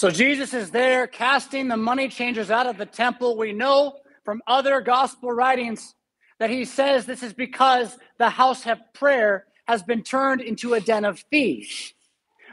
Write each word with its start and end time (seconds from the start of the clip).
So 0.00 0.08
Jesus 0.08 0.54
is 0.54 0.70
there 0.70 1.06
casting 1.06 1.68
the 1.68 1.76
money 1.76 2.08
changers 2.08 2.50
out 2.50 2.66
of 2.66 2.78
the 2.78 2.86
temple. 2.86 3.36
We 3.36 3.52
know 3.52 3.98
from 4.24 4.40
other 4.46 4.80
gospel 4.80 5.30
writings 5.30 5.94
that 6.38 6.48
he 6.48 6.64
says 6.64 7.04
this 7.04 7.22
is 7.22 7.34
because 7.34 7.98
the 8.16 8.30
house 8.30 8.66
of 8.66 8.78
prayer 8.94 9.44
has 9.68 9.82
been 9.82 10.02
turned 10.02 10.40
into 10.40 10.72
a 10.72 10.80
den 10.80 11.04
of 11.04 11.20
thieves. 11.30 11.92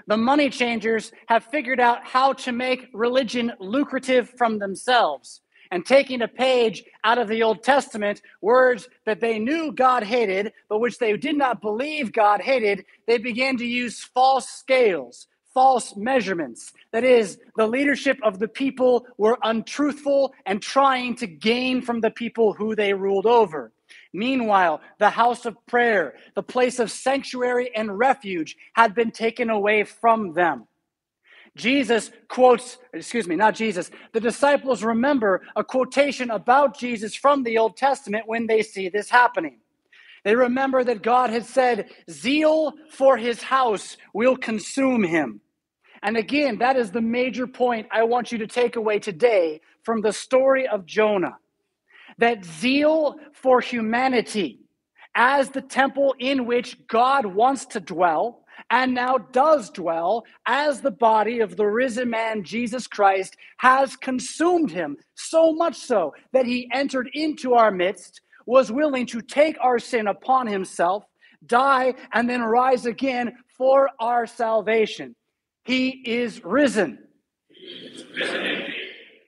The 0.08 0.18
money 0.18 0.50
changers 0.50 1.14
have 1.28 1.46
figured 1.46 1.80
out 1.80 2.06
how 2.06 2.34
to 2.34 2.52
make 2.52 2.90
religion 2.94 3.54
lucrative 3.62 4.30
from 4.32 4.60
themselves. 4.60 5.40
And 5.72 5.86
taking 5.86 6.24
a 6.24 6.28
page 6.28 6.84
out 7.06 7.18
of 7.18 7.30
the 7.30 7.44
Old 7.44 7.64
Testament, 7.64 8.22
words 8.42 8.90
that 9.06 9.22
they 9.22 9.40
knew 9.40 9.72
God 9.72 10.04
hated, 10.04 10.52
but 10.68 10.80
which 10.80 10.98
they 10.98 11.16
did 11.16 11.38
not 11.38 11.62
believe 11.62 12.12
God 12.12 12.42
hated, 12.42 12.84
they 13.06 13.18
began 13.18 13.56
to 13.56 13.66
use 13.66 14.04
false 14.04 14.50
scales, 14.50 15.28
false 15.58 15.96
measurements. 15.96 16.72
That 16.92 17.04
is, 17.04 17.40
the 17.56 17.66
leadership 17.66 18.20
of 18.22 18.38
the 18.38 18.48
people 18.48 19.08
were 19.18 19.40
untruthful 19.42 20.36
and 20.46 20.62
trying 20.62 21.16
to 21.16 21.26
gain 21.26 21.82
from 21.82 22.00
the 22.00 22.12
people 22.12 22.54
who 22.54 22.76
they 22.76 22.94
ruled 22.94 23.26
over. 23.26 23.72
Meanwhile, 24.14 24.82
the 25.00 25.10
house 25.10 25.48
of 25.48 25.58
prayer, 25.66 26.14
the 26.36 26.44
place 26.44 26.78
of 26.78 26.92
sanctuary 26.92 27.76
and 27.76 27.98
refuge, 27.98 28.56
had 28.74 28.94
been 28.94 29.10
taken 29.10 29.50
away 29.50 29.84
from 29.84 30.36
them. 30.36 30.68
Jesus 31.56 32.12
quotes, 32.28 32.78
excuse 32.94 33.28
me, 33.28 33.36
not 33.36 33.56
Jesus, 33.56 33.90
the 34.14 34.20
disciples 34.20 34.84
remember 34.84 35.42
a 35.56 35.64
quotation 35.64 36.30
about 36.30 36.78
Jesus 36.78 37.16
from 37.16 37.42
the 37.42 37.58
Old 37.58 37.76
Testament 37.76 38.28
when 38.28 38.46
they 38.46 38.62
see 38.62 38.90
this 38.90 39.10
happening. 39.10 39.58
They 40.24 40.36
remember 40.36 40.84
that 40.84 41.02
God 41.02 41.32
had 41.32 41.48
said, 41.48 41.90
Zeal 42.12 42.74
for 42.92 43.18
his 43.18 43.42
house 43.42 43.98
will 44.14 44.38
consume 44.38 45.04
him. 45.04 45.42
And 46.08 46.16
again, 46.16 46.60
that 46.60 46.78
is 46.78 46.90
the 46.90 47.02
major 47.02 47.46
point 47.46 47.86
I 47.92 48.04
want 48.04 48.32
you 48.32 48.38
to 48.38 48.48
take 48.48 48.78
away 48.78 48.98
today 48.98 49.60
from 49.84 50.00
the 50.00 50.14
story 50.14 50.66
of 50.66 50.86
Jonah. 50.86 51.38
That 52.18 52.46
zeal 52.46 53.18
for 53.34 53.60
humanity 53.60 54.62
as 55.16 55.50
the 55.50 55.60
temple 55.60 56.16
in 56.18 56.46
which 56.46 56.78
God 56.88 57.26
wants 57.26 57.66
to 57.66 57.82
dwell 57.82 58.46
and 58.70 58.94
now 58.94 59.18
does 59.18 59.70
dwell 59.70 60.24
as 60.46 60.80
the 60.80 60.92
body 60.92 61.42
of 61.42 61.58
the 61.58 61.66
risen 61.66 62.10
man 62.10 62.42
Jesus 62.42 62.88
Christ 62.88 63.36
has 63.58 63.98
consumed 63.98 64.72
him 64.72 64.96
so 65.16 65.52
much 65.52 65.76
so 65.76 66.14
that 66.32 66.46
he 66.46 66.70
entered 66.74 67.10
into 67.16 67.54
our 67.54 67.70
midst 67.70 68.22
was 68.46 68.72
willing 68.72 69.08
to 69.08 69.22
take 69.22 69.58
our 69.60 69.78
sin 69.78 70.08
upon 70.08 70.48
himself 70.48 71.04
die 71.48 71.96
and 72.14 72.30
then 72.30 72.42
rise 72.42 72.86
again 72.86 73.36
for 73.58 73.90
our 74.00 74.26
salvation 74.26 75.14
he 75.68 75.90
is 75.90 76.44
risen, 76.46 77.00
he 77.50 77.66
is 77.66 78.06
risen. 78.16 78.74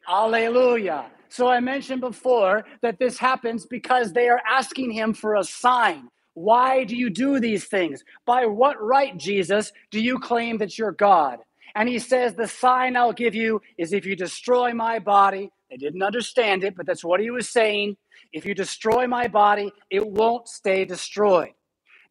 Hallelujah. 0.08 1.12
So 1.30 1.48
I 1.50 1.62
mentioned 1.62 2.02
before 2.02 2.66
that 2.82 3.00
this 3.00 3.18
happens 3.20 3.66
because 3.68 4.14
they 4.14 4.30
are 4.30 4.42
asking 4.50 4.92
him 4.92 5.14
for 5.14 5.36
a 5.36 5.45
sign. 5.45 6.10
Why 6.36 6.86
do 6.86 6.95
you 6.95 7.10
do 7.12 7.40
these 7.40 7.66
things? 7.66 8.04
By 8.26 8.48
what 8.48 8.82
right, 8.82 9.17
Jesus, 9.17 9.72
do 9.92 10.02
you 10.02 10.20
claim 10.20 10.60
that 10.60 10.78
you're 10.78 10.94
God? 10.94 11.40
And 11.76 11.90
he 11.90 12.00
says, 12.00 12.36
The 12.36 12.48
sign 12.48 12.98
I'll 12.98 13.14
give 13.14 13.36
you 13.36 13.62
is 13.78 13.94
if 13.94 14.06
you 14.06 14.16
destroy 14.16 14.73
my 14.73 15.00
body. 15.00 15.52
They 15.72 15.78
didn't 15.78 16.04
understand 16.04 16.64
it, 16.64 16.76
but 16.78 16.86
that's 16.88 17.06
what 17.06 17.22
he 17.22 17.32
was 17.32 17.50
saying. 17.50 17.98
If 18.34 18.45
you 18.45 18.56
destroy 18.56 19.08
my 19.08 19.28
body, 19.28 19.72
it 19.92 20.06
won't 20.08 20.48
stay 20.48 20.86
destroyed. 20.86 21.52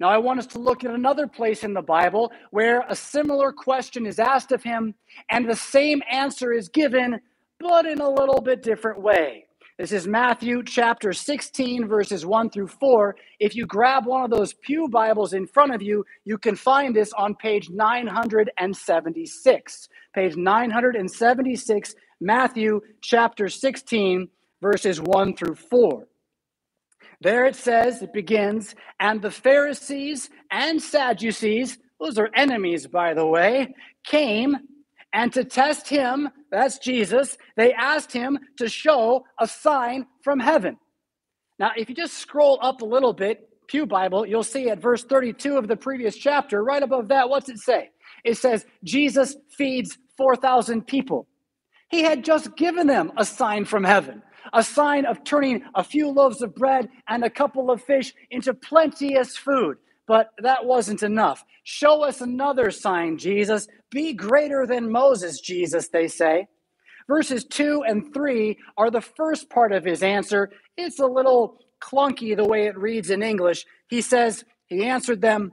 Now, 0.01 0.11
I 0.11 0.19
want 0.19 0.39
us 0.39 0.47
to 0.49 0.61
look 0.61 0.85
at 0.85 0.93
another 0.93 1.27
place 1.27 1.65
in 1.65 1.73
the 1.75 1.83
Bible 1.83 2.31
where 2.53 2.85
a 2.89 2.95
similar 2.95 3.51
question 3.51 4.07
is 4.07 4.21
asked 4.21 4.53
of 4.53 4.63
him, 4.63 4.95
and 5.29 5.49
the 5.49 5.57
same 5.57 6.05
answer 6.09 6.53
is 6.53 6.69
given, 6.69 7.21
but 7.59 7.85
in 7.85 8.01
a 8.01 8.09
little 8.09 8.41
bit 8.41 8.63
different 8.63 9.03
way. 9.03 9.47
This 9.77 9.91
is 9.91 10.07
Matthew 10.07 10.63
chapter 10.63 11.13
16, 11.13 11.89
verses 11.89 12.25
1 12.25 12.51
through 12.51 12.69
4. 12.69 13.17
If 13.41 13.57
you 13.57 13.67
grab 13.67 14.07
one 14.07 14.23
of 14.23 14.31
those 14.31 14.53
Pew 14.53 14.89
Bibles 14.89 15.33
in 15.33 15.49
front 15.49 15.75
of 15.75 15.83
you, 15.83 16.07
you 16.25 16.39
can 16.39 16.55
find 16.55 16.95
this 16.95 17.13
on 17.13 17.35
page 17.35 17.69
976. 17.71 19.89
Page 20.15 20.37
976, 20.37 21.95
Matthew 22.21 22.81
chapter 23.01 23.49
16, 23.49 24.29
verses 24.61 25.01
1 25.01 25.37
through 25.37 25.57
4. 25.57 26.07
There 27.21 27.47
it 27.47 27.57
says, 27.57 28.03
it 28.03 28.13
begins, 28.13 28.75
and 29.01 29.21
the 29.21 29.31
Pharisees 29.31 30.31
and 30.51 30.81
Sadducees, 30.81 31.79
those 32.01 32.19
are 32.19 32.31
enemies, 32.35 32.87
by 32.87 33.15
the 33.15 33.27
way, 33.27 33.75
came 34.05 34.57
and 35.13 35.33
to 35.33 35.43
test 35.45 35.89
him, 35.89 36.29
that's 36.51 36.79
Jesus, 36.79 37.37
they 37.57 37.73
asked 37.73 38.13
him 38.13 38.39
to 38.59 38.69
show 38.69 39.25
a 39.41 39.49
sign 39.49 40.07
from 40.23 40.39
heaven. 40.39 40.77
Now, 41.59 41.73
if 41.77 41.89
you 41.89 41.95
just 41.95 42.15
scroll 42.15 42.59
up 42.63 42.83
a 42.83 42.87
little 42.87 43.13
bit, 43.13 43.49
Pew 43.67 43.85
Bible, 43.85 44.27
you'll 44.27 44.45
see 44.45 44.71
at 44.71 44.81
verse 44.81 45.05
32 45.05 45.57
of 45.57 45.67
the 45.67 45.77
previous 45.77 46.17
chapter, 46.17 46.63
right 46.63 46.83
above 46.83 47.09
that, 47.09 47.29
what's 47.29 47.49
it 47.49 47.59
say? 47.59 47.91
It 48.25 48.37
says, 48.37 48.65
Jesus 48.85 49.37
feeds 49.57 49.99
4,000 50.17 50.87
people. 50.87 51.27
He 51.91 52.03
had 52.03 52.25
just 52.25 52.57
given 52.57 52.87
them 52.87 53.13
a 53.17 53.25
sign 53.25 53.65
from 53.65 53.85
heaven, 53.85 54.23
a 54.53 54.63
sign 54.63 55.07
of 55.07 55.25
turning 55.25 55.63
a 55.75 55.85
few 55.85 56.11
loaves 56.11 56.43
of 56.43 56.55
bread 56.55 56.89
and 57.09 57.25
a 57.25 57.31
couple 57.31 57.71
of 57.71 57.83
fish 57.83 58.15
into 58.31 58.55
plenteous 58.55 59.37
food. 59.37 59.79
But 60.07 60.31
that 60.39 60.65
wasn't 60.65 61.03
enough. 61.03 61.45
Show 61.65 62.03
us 62.05 62.21
another 62.21 62.71
sign, 62.71 63.19
Jesus. 63.19 63.69
Be 63.91 64.15
greater 64.15 64.67
than 64.67 64.91
Moses, 64.91 65.41
Jesus, 65.41 65.89
they 65.89 66.09
say. 66.09 66.49
Verses 67.09 67.45
2 67.45 67.85
and 67.87 68.13
3 68.13 68.59
are 68.77 68.91
the 68.91 69.01
first 69.01 69.51
part 69.51 69.73
of 69.73 69.85
his 69.85 70.03
answer. 70.03 70.51
It's 70.77 70.99
a 70.99 71.07
little 71.07 71.59
clunky 71.81 72.37
the 72.37 72.45
way 72.47 72.67
it 72.67 72.79
reads 72.79 73.11
in 73.11 73.23
English. 73.23 73.65
He 73.89 74.03
says, 74.03 74.45
He 74.67 74.85
answered 74.85 75.21
them, 75.21 75.53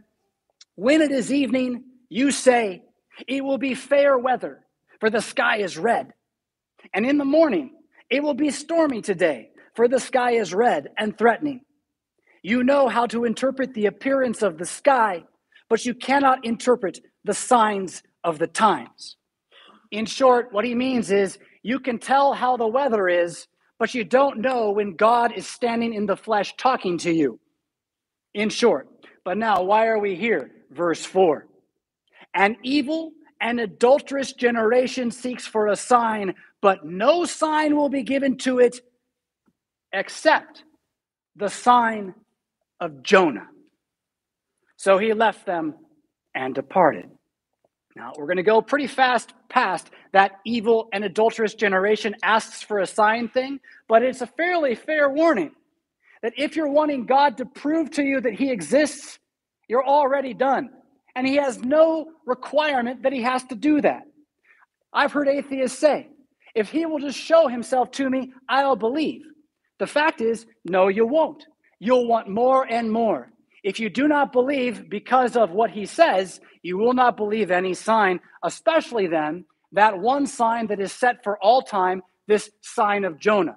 When 0.76 1.02
it 1.02 1.12
is 1.12 1.34
evening, 1.34 1.84
you 2.10 2.32
say, 2.32 2.84
It 3.28 3.44
will 3.44 3.58
be 3.58 3.76
fair 3.76 4.18
weather, 4.18 4.66
for 5.00 5.10
the 5.10 5.22
sky 5.22 5.58
is 5.58 5.78
red. 5.78 6.14
And 6.94 7.06
in 7.06 7.18
the 7.18 7.26
morning, 7.26 7.75
it 8.10 8.22
will 8.22 8.34
be 8.34 8.52
stormy 8.52 9.02
today, 9.02 9.50
for 9.76 9.88
the 9.88 10.00
sky 10.00 10.32
is 10.32 10.54
red 10.54 10.90
and 10.98 11.18
threatening. 11.18 11.62
You 12.44 12.64
know 12.64 12.88
how 12.88 13.08
to 13.08 13.26
interpret 13.26 13.74
the 13.74 13.88
appearance 13.88 14.44
of 14.44 14.58
the 14.58 14.66
sky, 14.66 15.24
but 15.70 15.86
you 15.86 15.96
cannot 15.96 16.46
interpret 16.46 17.00
the 17.24 17.34
signs 17.34 18.04
of 18.24 18.38
the 18.38 18.48
times. 18.48 19.18
In 19.92 20.06
short, 20.06 20.52
what 20.52 20.66
he 20.66 20.76
means 20.76 21.12
is 21.12 21.40
you 21.64 21.80
can 21.80 21.98
tell 21.98 22.34
how 22.34 22.58
the 22.58 22.68
weather 22.68 23.08
is, 23.08 23.48
but 23.80 23.96
you 23.96 24.04
don't 24.04 24.40
know 24.40 24.72
when 24.72 24.96
God 24.96 25.34
is 25.34 25.48
standing 25.48 25.94
in 25.94 26.06
the 26.06 26.16
flesh 26.16 26.54
talking 26.58 26.98
to 27.00 27.12
you. 27.12 27.40
In 28.34 28.50
short, 28.50 28.88
but 29.24 29.38
now 29.38 29.64
why 29.64 29.88
are 29.88 30.00
we 30.00 30.16
here? 30.16 30.52
Verse 30.72 31.04
4 31.04 31.48
An 32.36 32.58
evil 32.64 33.12
and 33.42 33.60
adulterous 33.60 34.34
generation 34.34 35.12
seeks 35.12 35.46
for 35.46 35.68
a 35.68 35.76
sign, 35.76 36.36
but 36.62 36.86
no 36.86 37.26
sign 37.26 37.76
will 37.76 37.90
be 37.90 38.04
given 38.04 38.38
to 38.38 38.60
it 38.60 38.80
except 39.94 40.64
the 41.36 41.50
sign 41.50 42.14
of 42.80 43.02
Jonah. 43.04 43.48
So 44.78 44.98
he 44.98 45.14
left 45.14 45.46
them 45.46 45.76
and 46.34 46.54
departed. 46.54 47.10
Now, 47.96 48.12
we're 48.18 48.26
going 48.26 48.38
to 48.38 48.44
go 48.44 48.62
pretty 48.62 48.88
fast 48.88 49.34
past 49.48 49.90
that 50.12 50.40
evil 50.46 50.90
and 50.92 51.06
adulterous 51.06 51.54
generation 51.54 52.16
asks 52.24 52.62
for 52.62 52.80
a 52.80 52.86
sign 52.86 53.30
thing, 53.30 53.60
but 53.88 54.04
it's 54.04 54.22
a 54.22 54.28
fairly 54.28 54.76
fair 54.76 55.10
warning 55.10 55.52
that 56.22 56.34
if 56.38 56.56
you're 56.56 56.70
wanting 56.70 57.06
God 57.06 57.38
to 57.38 57.46
prove 57.46 57.92
to 57.92 58.04
you 58.04 58.20
that 58.20 58.34
he 58.34 58.52
exists, 58.52 59.20
you're 59.70 59.86
already 59.86 60.34
done. 60.34 60.70
And 61.16 61.26
he 61.26 61.36
has 61.38 61.60
no 61.60 62.08
requirement 62.26 63.04
that 63.04 63.14
he 63.14 63.22
has 63.22 63.44
to 63.46 63.56
do 63.56 63.82
that. 63.82 64.04
I've 64.94 65.12
heard 65.12 65.28
atheists 65.28 65.80
say, 65.80 66.10
if 66.54 66.70
he 66.70 66.86
will 66.86 67.00
just 67.00 67.18
show 67.18 67.48
himself 67.48 67.92
to 67.92 68.10
me, 68.10 68.34
I'll 68.48 68.76
believe. 68.76 69.24
The 69.80 69.88
fact 69.88 70.22
is, 70.22 70.46
no, 70.64 70.88
you 70.88 71.06
won't 71.06 71.46
you'll 71.80 72.08
want 72.08 72.28
more 72.30 72.66
and 72.66 72.92
more. 72.92 73.32
If 73.64 73.80
you 73.80 73.90
do 73.90 74.08
not 74.08 74.32
believe 74.32 74.90
because 74.90 75.36
of 75.36 75.52
what 75.52 75.72
he 75.72 75.86
says, 75.86 76.40
you 76.62 76.78
will 76.78 76.94
not 76.94 77.18
believe 77.18 77.52
any 77.52 77.74
sign, 77.74 78.20
especially 78.44 79.08
then 79.08 79.46
that 79.72 80.00
one 80.00 80.28
sign 80.28 80.68
that 80.68 80.80
is 80.80 80.92
set 80.92 81.24
for 81.24 81.38
all 81.40 81.62
time, 81.62 82.02
this 82.28 82.50
sign 82.62 83.06
of 83.06 83.20
Jonah. 83.20 83.56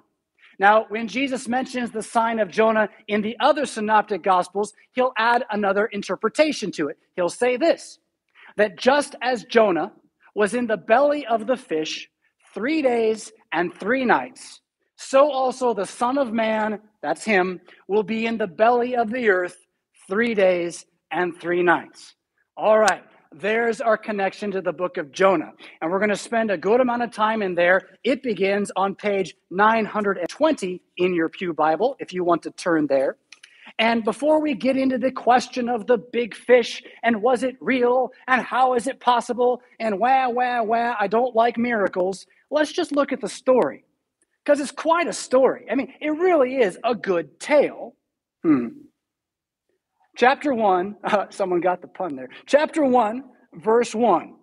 Now, 0.59 0.85
when 0.89 1.07
Jesus 1.07 1.47
mentions 1.47 1.91
the 1.91 2.03
sign 2.03 2.39
of 2.39 2.51
Jonah 2.51 2.89
in 3.07 3.21
the 3.21 3.37
other 3.39 3.65
synoptic 3.65 4.21
gospels, 4.21 4.73
he'll 4.91 5.13
add 5.17 5.45
another 5.51 5.85
interpretation 5.87 6.71
to 6.73 6.89
it. 6.89 6.97
He'll 7.15 7.29
say 7.29 7.57
this 7.57 7.99
that 8.57 8.77
just 8.77 9.15
as 9.21 9.45
Jonah 9.45 9.93
was 10.35 10.53
in 10.53 10.67
the 10.67 10.77
belly 10.77 11.25
of 11.25 11.47
the 11.47 11.55
fish 11.57 12.09
three 12.53 12.81
days 12.81 13.31
and 13.53 13.73
three 13.73 14.03
nights, 14.05 14.61
so 14.97 15.31
also 15.31 15.73
the 15.73 15.85
Son 15.85 16.17
of 16.17 16.33
Man, 16.33 16.81
that's 17.01 17.23
him, 17.23 17.61
will 17.87 18.03
be 18.03 18.25
in 18.25 18.37
the 18.37 18.47
belly 18.47 18.97
of 18.97 19.09
the 19.11 19.29
earth 19.29 19.55
three 20.09 20.33
days 20.33 20.85
and 21.11 21.39
three 21.39 21.63
nights. 21.63 22.15
All 22.57 22.77
right, 22.77 23.03
there's 23.31 23.79
our 23.79 23.97
connection 23.97 24.51
to 24.51 24.61
the 24.61 24.73
book 24.73 24.97
of 24.97 25.11
Jonah. 25.11 25.53
And 25.81 25.91
we're 25.91 25.99
going 25.99 26.09
to 26.09 26.15
spend 26.15 26.49
a 26.49 26.57
good 26.57 26.81
amount 26.81 27.03
of 27.03 27.11
time 27.11 27.41
in 27.41 27.55
there. 27.55 27.89
It 28.03 28.23
begins 28.23 28.71
on 28.75 28.95
page 28.95 29.35
920 29.51 30.81
in 30.97 31.13
your 31.13 31.29
Pew 31.29 31.53
Bible, 31.53 31.95
if 31.99 32.11
you 32.11 32.23
want 32.23 32.43
to 32.43 32.51
turn 32.51 32.87
there. 32.87 33.17
And 33.77 34.03
before 34.03 34.41
we 34.41 34.55
get 34.55 34.77
into 34.77 34.97
the 34.97 35.11
question 35.11 35.69
of 35.69 35.85
the 35.85 35.97
big 35.97 36.35
fish 36.35 36.81
and 37.03 37.21
was 37.21 37.43
it 37.43 37.55
real 37.61 38.11
and 38.27 38.41
how 38.41 38.73
is 38.73 38.87
it 38.87 38.99
possible 38.99 39.61
and 39.79 39.99
wah, 39.99 40.27
wah, 40.29 40.63
wah, 40.63 40.95
I 40.99 41.07
don't 41.07 41.35
like 41.35 41.57
miracles, 41.57 42.25
let's 42.49 42.71
just 42.71 42.91
look 42.91 43.11
at 43.11 43.21
the 43.21 43.29
story. 43.29 43.85
Because 44.43 44.59
it's 44.59 44.71
quite 44.71 45.07
a 45.07 45.13
story. 45.13 45.67
I 45.69 45.75
mean, 45.75 45.93
it 46.01 46.09
really 46.09 46.57
is 46.57 46.79
a 46.83 46.95
good 46.95 47.39
tale. 47.39 47.93
Hmm. 48.41 48.69
Chapter 50.19 50.53
1, 50.53 50.97
uh, 51.01 51.25
someone 51.29 51.61
got 51.61 51.81
the 51.81 51.87
pun 51.87 52.17
there. 52.17 52.27
Chapter 52.45 52.83
1, 52.83 53.23
verse 53.53 53.95
1. 53.95 54.35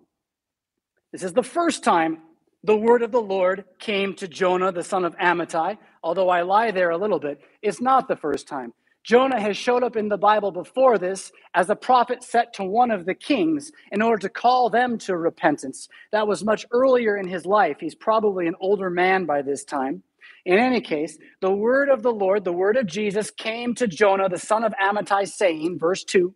This 1.12 1.23
is 1.23 1.34
the 1.34 1.43
first 1.43 1.84
time 1.84 2.23
the 2.64 2.75
word 2.75 3.02
of 3.02 3.12
the 3.12 3.20
Lord 3.20 3.67
came 3.78 4.14
to 4.14 4.26
Jonah, 4.26 4.73
the 4.73 4.82
son 4.82 5.05
of 5.05 5.14
Amittai. 5.19 5.76
Although 6.02 6.31
I 6.31 6.40
lie 6.40 6.70
there 6.70 6.90
a 6.90 6.96
little 6.96 7.20
bit, 7.20 7.40
it's 7.61 7.78
not 7.82 8.08
the 8.08 8.17
first 8.17 8.49
time. 8.49 8.73
Jonah 9.05 9.38
has 9.38 9.58
showed 9.58 9.82
up 9.82 9.96
in 9.96 10.08
the 10.08 10.17
Bible 10.17 10.50
before 10.50 10.96
this 10.96 11.31
as 11.52 11.69
a 11.69 11.76
prophet 11.76 12.25
set 12.25 12.55
to 12.55 12.64
one 12.64 12.90
of 12.90 13.05
the 13.05 13.14
kings 13.14 13.70
in 13.93 14.00
order 14.00 14.19
to 14.19 14.31
call 14.31 14.70
them 14.70 14.96
to 15.00 15.19
repentance. 15.19 15.88
That 16.11 16.26
was 16.26 16.43
much 16.43 16.64
earlier 16.70 17.19
in 17.19 17.28
his 17.28 17.44
life. 17.44 17.76
He's 17.81 17.94
probably 17.94 18.46
an 18.46 18.55
older 18.61 18.88
man 18.88 19.26
by 19.26 19.43
this 19.43 19.62
time. 19.62 20.02
In 20.47 20.61
any 20.61 20.81
case, 20.81 21.19
the 21.41 21.51
word 21.51 21.89
of 21.89 22.05
the 22.05 22.13
Lord, 22.13 22.45
the 22.45 22.53
word 22.53 22.77
of 22.77 22.87
Jesus, 22.87 23.33
came 23.33 23.75
to 23.75 23.89
Jonah, 23.89 24.29
the 24.29 24.39
son 24.39 24.63
of 24.63 24.73
Amittai, 24.81 25.27
saying, 25.29 25.77
verse 25.81 26.05
2 26.05 26.33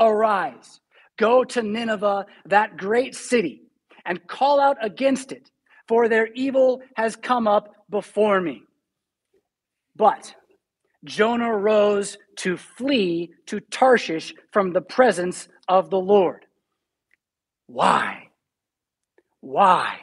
Arise, 0.00 0.80
go 1.18 1.44
to 1.44 1.62
Nineveh, 1.62 2.24
that 2.46 2.78
great 2.78 3.14
city, 3.14 3.60
and 4.06 4.26
call 4.26 4.60
out 4.60 4.78
against 4.80 5.30
it, 5.30 5.50
for 5.86 6.08
their 6.08 6.28
evil 6.34 6.80
has 6.96 7.16
come 7.16 7.46
up 7.46 7.68
before 7.90 8.40
me. 8.40 8.62
But 9.94 10.34
Jonah 11.04 11.54
rose 11.54 12.16
to 12.36 12.56
flee 12.56 13.30
to 13.46 13.60
Tarshish 13.60 14.32
from 14.52 14.72
the 14.72 14.80
presence 14.80 15.48
of 15.68 15.90
the 15.90 16.00
Lord. 16.00 16.46
Why? 17.66 18.30
Why? 19.42 19.98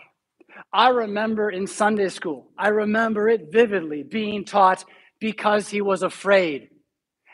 I 0.73 0.89
remember 0.89 1.49
in 1.49 1.67
Sunday 1.67 2.09
school, 2.09 2.49
I 2.57 2.69
remember 2.69 3.29
it 3.29 3.51
vividly 3.51 4.03
being 4.03 4.45
taught 4.45 4.85
because 5.19 5.69
he 5.69 5.81
was 5.81 6.03
afraid. 6.03 6.69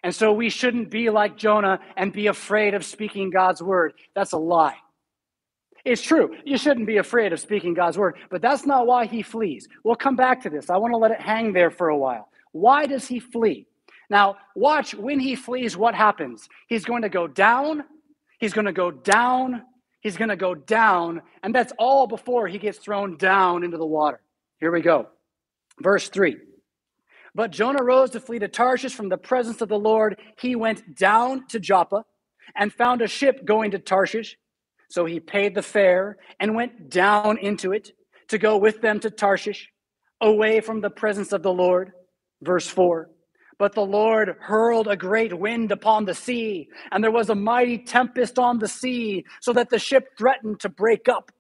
And 0.04 0.14
so 0.14 0.32
we 0.32 0.50
shouldn't 0.50 0.90
be 0.90 1.10
like 1.10 1.38
Jonah 1.38 1.80
and 1.96 2.14
be 2.14 2.28
afraid 2.28 2.74
of 2.74 2.86
speaking 2.86 3.30
God's 3.30 3.62
word. 3.62 3.94
That's 4.16 4.34
a 4.34 4.38
lie. 4.38 4.78
It's 5.86 6.02
true. 6.02 6.36
You 6.46 6.58
shouldn't 6.58 6.88
be 6.88 6.98
afraid 6.98 7.32
of 7.32 7.40
speaking 7.40 7.74
God's 7.74 7.98
word, 7.98 8.18
but 8.30 8.42
that's 8.42 8.66
not 8.66 8.88
why 8.88 9.06
he 9.06 9.22
flees. 9.22 9.68
We'll 9.84 9.96
come 9.96 10.16
back 10.16 10.42
to 10.44 10.50
this. 10.50 10.70
I 10.70 10.78
want 10.78 10.94
to 10.94 10.98
let 10.98 11.12
it 11.12 11.22
hang 11.22 11.54
there 11.54 11.72
for 11.72 11.90
a 11.90 11.98
while. 11.98 12.30
Why 12.52 12.86
does 12.86 13.08
he 13.08 13.20
flee? 13.20 13.68
Now, 14.10 14.38
watch 14.56 14.96
when 14.96 15.20
he 15.20 15.36
flees, 15.36 15.78
what 15.78 15.96
happens? 15.96 16.48
He's 16.68 16.86
going 16.86 17.04
to 17.04 17.10
go 17.10 17.28
down, 17.28 17.84
he's 18.40 18.54
going 18.54 18.66
to 18.66 18.74
go 18.74 18.92
down, 18.92 19.64
he's 20.08 20.18
going 20.18 20.30
to 20.30 20.38
go 20.38 20.56
down, 20.56 21.22
and 21.44 21.54
that's 21.54 21.74
all 21.78 22.08
before 22.08 22.48
he 22.48 22.58
gets 22.58 22.78
thrown 22.78 23.18
down 23.18 23.64
into 23.64 23.78
the 23.78 23.86
water. 23.86 24.22
Here 24.60 24.72
we 24.72 24.82
go. 24.82 25.10
Verse 25.82 26.08
3. 26.08 26.38
But 27.36 27.52
Jonah 27.52 27.84
rose 27.84 28.12
to 28.12 28.22
flee 28.22 28.40
to 28.40 28.48
Tarshish 28.48 28.96
from 28.96 29.10
the 29.10 29.18
presence 29.18 29.62
of 29.62 29.68
the 29.68 29.78
Lord. 29.78 30.18
He 30.40 30.56
went 30.56 30.96
down 30.98 31.46
to 31.48 31.60
Joppa 31.60 32.06
and 32.56 32.72
found 32.72 33.02
a 33.02 33.08
ship 33.08 33.44
going 33.44 33.72
to 33.72 33.80
Tarshish. 33.80 34.38
So 34.90 35.04
he 35.06 35.20
paid 35.20 35.54
the 35.54 35.62
fare 35.62 36.18
and 36.40 36.56
went 36.56 36.90
down 36.90 37.38
into 37.38 37.74
it 37.74 37.92
to 38.30 38.38
go 38.38 38.58
with 38.58 38.82
them 38.82 39.02
to 39.02 39.12
Tarshish, 39.12 39.70
away 40.22 40.62
from 40.62 40.80
the 40.80 40.90
presence 40.90 41.34
of 41.34 41.44
the 41.44 41.54
Lord. 41.54 41.92
Verse 42.42 42.68
4 42.68 43.10
But 43.60 43.74
the 43.74 43.86
Lord 43.86 44.36
hurled 44.40 44.88
a 44.88 44.96
great 44.96 45.38
wind 45.38 45.72
upon 45.72 46.06
the 46.06 46.14
sea, 46.14 46.70
and 46.92 47.04
there 47.04 47.12
was 47.12 47.30
a 47.30 47.36
mighty 47.36 47.80
tempest 47.80 48.38
on 48.38 48.60
the 48.60 48.68
sea, 48.68 49.26
so 49.42 49.54
that 49.54 49.70
the 49.70 49.80
ship 49.80 50.10
threatened 50.18 50.60
to 50.60 50.70
break 50.70 51.10
up. 51.10 51.32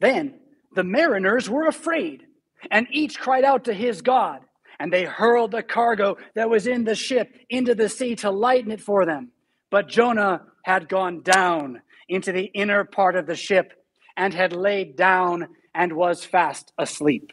Then 0.00 0.40
the 0.74 0.84
mariners 0.84 1.50
were 1.50 1.66
afraid, 1.66 2.22
and 2.70 2.86
each 2.90 3.18
cried 3.18 3.44
out 3.44 3.64
to 3.64 3.74
his 3.74 4.00
God, 4.00 4.40
and 4.78 4.92
they 4.92 5.04
hurled 5.04 5.50
the 5.50 5.62
cargo 5.62 6.16
that 6.34 6.48
was 6.48 6.66
in 6.66 6.84
the 6.84 6.94
ship 6.94 7.28
into 7.50 7.74
the 7.74 7.88
sea 7.88 8.16
to 8.16 8.30
lighten 8.30 8.70
it 8.70 8.80
for 8.80 9.04
them. 9.04 9.30
But 9.70 9.88
Jonah 9.88 10.42
had 10.64 10.88
gone 10.88 11.22
down 11.22 11.82
into 12.08 12.32
the 12.32 12.44
inner 12.44 12.84
part 12.84 13.16
of 13.16 13.26
the 13.26 13.36
ship 13.36 13.72
and 14.16 14.32
had 14.32 14.52
laid 14.52 14.96
down 14.96 15.48
and 15.74 15.92
was 15.92 16.24
fast 16.24 16.72
asleep. 16.78 17.32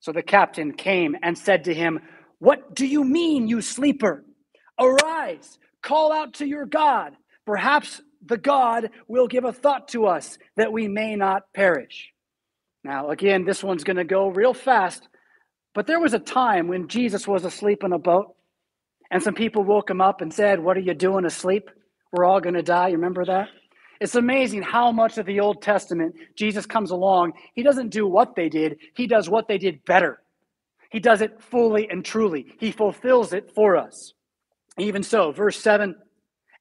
So 0.00 0.12
the 0.12 0.22
captain 0.22 0.72
came 0.72 1.16
and 1.22 1.36
said 1.36 1.64
to 1.64 1.74
him, 1.74 2.00
What 2.44 2.74
do 2.74 2.86
you 2.86 3.04
mean, 3.04 3.48
you 3.48 3.62
sleeper? 3.62 4.22
Arise, 4.78 5.58
call 5.80 6.12
out 6.12 6.34
to 6.34 6.46
your 6.46 6.66
God. 6.66 7.16
Perhaps 7.46 8.02
the 8.22 8.36
God 8.36 8.90
will 9.08 9.28
give 9.28 9.44
a 9.44 9.52
thought 9.52 9.88
to 9.88 10.04
us 10.04 10.36
that 10.56 10.70
we 10.70 10.86
may 10.86 11.16
not 11.16 11.44
perish. 11.54 12.12
Now, 12.84 13.08
again, 13.08 13.46
this 13.46 13.64
one's 13.64 13.82
going 13.82 13.96
to 13.96 14.04
go 14.04 14.28
real 14.28 14.52
fast, 14.52 15.08
but 15.74 15.86
there 15.86 16.00
was 16.00 16.12
a 16.12 16.18
time 16.18 16.68
when 16.68 16.86
Jesus 16.86 17.26
was 17.26 17.46
asleep 17.46 17.82
in 17.82 17.94
a 17.94 17.98
boat, 17.98 18.34
and 19.10 19.22
some 19.22 19.32
people 19.32 19.64
woke 19.64 19.88
him 19.88 20.02
up 20.02 20.20
and 20.20 20.30
said, 20.30 20.60
What 20.60 20.76
are 20.76 20.80
you 20.80 20.92
doing 20.92 21.24
asleep? 21.24 21.70
We're 22.12 22.26
all 22.26 22.42
going 22.42 22.56
to 22.56 22.62
die. 22.62 22.88
You 22.88 22.96
remember 22.96 23.24
that? 23.24 23.48
It's 24.02 24.16
amazing 24.16 24.60
how 24.60 24.92
much 24.92 25.16
of 25.16 25.24
the 25.24 25.40
Old 25.40 25.62
Testament 25.62 26.14
Jesus 26.36 26.66
comes 26.66 26.90
along. 26.90 27.32
He 27.54 27.62
doesn't 27.62 27.88
do 27.88 28.06
what 28.06 28.36
they 28.36 28.50
did, 28.50 28.76
he 28.94 29.06
does 29.06 29.30
what 29.30 29.48
they 29.48 29.56
did 29.56 29.82
better. 29.86 30.20
He 30.94 31.00
does 31.00 31.22
it 31.22 31.42
fully 31.42 31.90
and 31.90 32.04
truly. 32.04 32.54
He 32.60 32.70
fulfills 32.70 33.32
it 33.32 33.50
for 33.50 33.76
us. 33.76 34.12
Even 34.78 35.02
so, 35.02 35.32
verse 35.32 35.58
7 35.58 35.96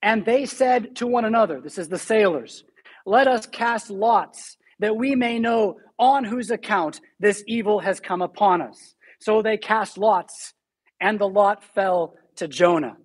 And 0.02 0.26
they 0.26 0.48
said 0.48 0.96
to 0.96 1.06
one 1.06 1.24
another, 1.24 1.62
this 1.62 1.78
is 1.78 1.88
the 1.88 2.00
sailors, 2.00 2.64
let 3.06 3.28
us 3.28 3.46
cast 3.46 3.92
lots 3.92 4.58
that 4.80 4.96
we 4.96 5.14
may 5.14 5.38
know 5.38 5.78
on 6.00 6.24
whose 6.24 6.50
account 6.50 7.00
this 7.20 7.44
evil 7.46 7.78
has 7.82 8.00
come 8.00 8.24
upon 8.24 8.60
us. 8.64 8.96
So 9.20 9.44
they 9.44 9.56
cast 9.56 10.00
lots, 10.00 10.56
and 11.00 11.20
the 11.20 11.30
lot 11.30 11.64
fell 11.64 12.16
to 12.38 12.48
Jonah. 12.48 12.98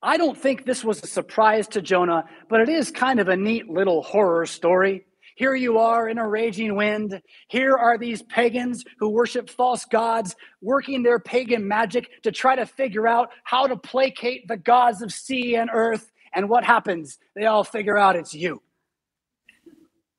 I 0.00 0.16
don't 0.16 0.38
think 0.38 0.64
this 0.64 0.84
was 0.84 1.02
a 1.02 1.08
surprise 1.08 1.66
to 1.68 1.82
Jonah, 1.82 2.22
but 2.48 2.60
it 2.60 2.68
is 2.68 2.92
kind 2.92 3.18
of 3.18 3.26
a 3.26 3.36
neat 3.36 3.68
little 3.68 4.04
horror 4.04 4.46
story. 4.46 5.06
Here 5.38 5.54
you 5.54 5.78
are 5.78 6.08
in 6.08 6.18
a 6.18 6.28
raging 6.28 6.74
wind. 6.74 7.22
Here 7.46 7.76
are 7.76 7.96
these 7.96 8.22
pagans 8.22 8.84
who 8.98 9.08
worship 9.08 9.48
false 9.48 9.84
gods 9.84 10.34
working 10.60 11.04
their 11.04 11.20
pagan 11.20 11.68
magic 11.68 12.08
to 12.24 12.32
try 12.32 12.56
to 12.56 12.66
figure 12.66 13.06
out 13.06 13.30
how 13.44 13.68
to 13.68 13.76
placate 13.76 14.48
the 14.48 14.56
gods 14.56 15.00
of 15.00 15.12
sea 15.12 15.54
and 15.54 15.70
earth. 15.72 16.10
And 16.34 16.48
what 16.48 16.64
happens? 16.64 17.18
They 17.36 17.46
all 17.46 17.62
figure 17.62 17.96
out 17.96 18.16
it's 18.16 18.34
you. 18.34 18.60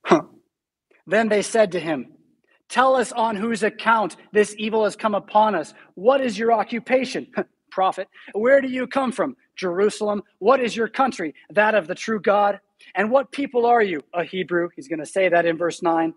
Huh. 0.05 0.21
Then 1.05 1.27
they 1.27 1.41
said 1.41 1.73
to 1.73 1.81
him, 1.81 2.13
Tell 2.69 2.95
us 2.95 3.11
on 3.11 3.35
whose 3.35 3.61
account 3.61 4.15
this 4.31 4.55
evil 4.57 4.85
has 4.85 4.95
come 4.95 5.15
upon 5.15 5.53
us. 5.53 5.73
What 5.95 6.21
is 6.21 6.39
your 6.39 6.53
occupation? 6.53 7.27
Prophet. 7.71 8.07
Where 8.31 8.61
do 8.61 8.69
you 8.69 8.87
come 8.87 9.11
from? 9.11 9.35
Jerusalem. 9.57 10.23
What 10.37 10.61
is 10.61 10.77
your 10.77 10.87
country? 10.87 11.35
That 11.49 11.75
of 11.75 11.87
the 11.87 11.95
true 11.95 12.21
God. 12.21 12.61
And 12.95 13.11
what 13.11 13.31
people 13.31 13.65
are 13.65 13.81
you? 13.81 14.01
A 14.13 14.23
Hebrew. 14.23 14.69
He's 14.75 14.87
going 14.87 14.99
to 14.99 15.05
say 15.05 15.29
that 15.29 15.45
in 15.45 15.57
verse 15.57 15.81
9. 15.81 16.13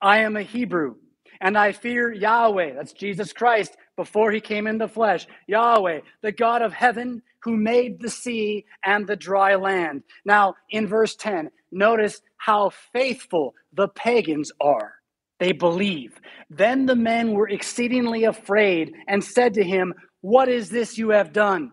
I 0.00 0.18
am 0.18 0.36
a 0.36 0.42
Hebrew, 0.42 0.96
and 1.40 1.56
I 1.56 1.72
fear 1.72 2.12
Yahweh. 2.12 2.74
That's 2.74 2.92
Jesus 2.92 3.32
Christ 3.32 3.76
before 3.96 4.30
he 4.30 4.40
came 4.40 4.66
in 4.66 4.78
the 4.78 4.88
flesh. 4.88 5.26
Yahweh, 5.46 6.00
the 6.22 6.32
God 6.32 6.62
of 6.62 6.72
heaven, 6.72 7.22
who 7.42 7.56
made 7.56 8.00
the 8.00 8.10
sea 8.10 8.66
and 8.84 9.06
the 9.06 9.16
dry 9.16 9.54
land. 9.54 10.02
Now, 10.24 10.54
in 10.70 10.86
verse 10.86 11.16
10, 11.16 11.50
notice 11.72 12.20
how 12.36 12.70
faithful 12.92 13.54
the 13.72 13.88
pagans 13.88 14.52
are. 14.60 14.94
They 15.38 15.52
believe. 15.52 16.20
Then 16.50 16.86
the 16.86 16.96
men 16.96 17.32
were 17.32 17.48
exceedingly 17.48 18.24
afraid 18.24 18.92
and 19.06 19.22
said 19.22 19.54
to 19.54 19.64
him, 19.64 19.94
What 20.20 20.48
is 20.48 20.70
this 20.70 20.98
you 20.98 21.10
have 21.10 21.32
done? 21.32 21.72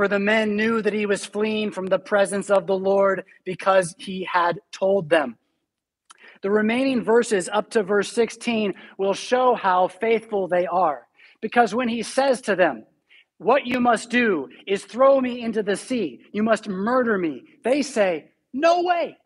For 0.00 0.08
the 0.08 0.18
men 0.18 0.56
knew 0.56 0.80
that 0.80 0.94
he 0.94 1.04
was 1.04 1.26
fleeing 1.26 1.72
from 1.72 1.84
the 1.84 1.98
presence 1.98 2.48
of 2.48 2.66
the 2.66 2.74
Lord 2.74 3.22
because 3.44 3.94
he 3.98 4.24
had 4.24 4.58
told 4.72 5.10
them. 5.10 5.36
The 6.40 6.50
remaining 6.50 7.04
verses 7.04 7.50
up 7.52 7.68
to 7.72 7.82
verse 7.82 8.10
16 8.10 8.72
will 8.96 9.12
show 9.12 9.54
how 9.54 9.88
faithful 9.88 10.48
they 10.48 10.64
are. 10.66 11.06
Because 11.42 11.74
when 11.74 11.88
he 11.88 12.02
says 12.02 12.40
to 12.40 12.56
them, 12.56 12.86
What 13.36 13.66
you 13.66 13.78
must 13.78 14.08
do 14.08 14.48
is 14.66 14.86
throw 14.86 15.20
me 15.20 15.42
into 15.42 15.62
the 15.62 15.76
sea, 15.76 16.22
you 16.32 16.42
must 16.42 16.66
murder 16.66 17.18
me, 17.18 17.42
they 17.62 17.82
say, 17.82 18.30
No 18.54 18.82
way. 18.82 19.18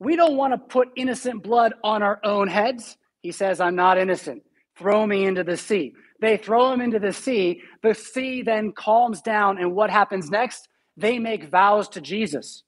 We 0.00 0.16
don't 0.16 0.36
want 0.36 0.52
to 0.52 0.58
put 0.58 0.88
innocent 0.96 1.44
blood 1.44 1.74
on 1.84 2.02
our 2.02 2.18
own 2.24 2.48
heads. 2.48 2.96
He 3.22 3.30
says, 3.30 3.60
I'm 3.60 3.76
not 3.76 3.98
innocent. 3.98 4.42
Throw 4.76 5.06
me 5.06 5.26
into 5.26 5.44
the 5.44 5.56
sea. 5.56 5.94
They 6.20 6.36
throw 6.36 6.72
him 6.72 6.80
into 6.80 6.98
the 6.98 7.12
sea. 7.12 7.62
The 7.82 7.94
sea 7.94 8.42
then 8.42 8.72
calms 8.72 9.20
down. 9.20 9.58
And 9.58 9.74
what 9.74 9.90
happens 9.90 10.30
next? 10.30 10.68
They 10.96 11.18
make 11.18 11.44
vows 11.44 11.88
to 11.90 12.00
Jesus. 12.00 12.64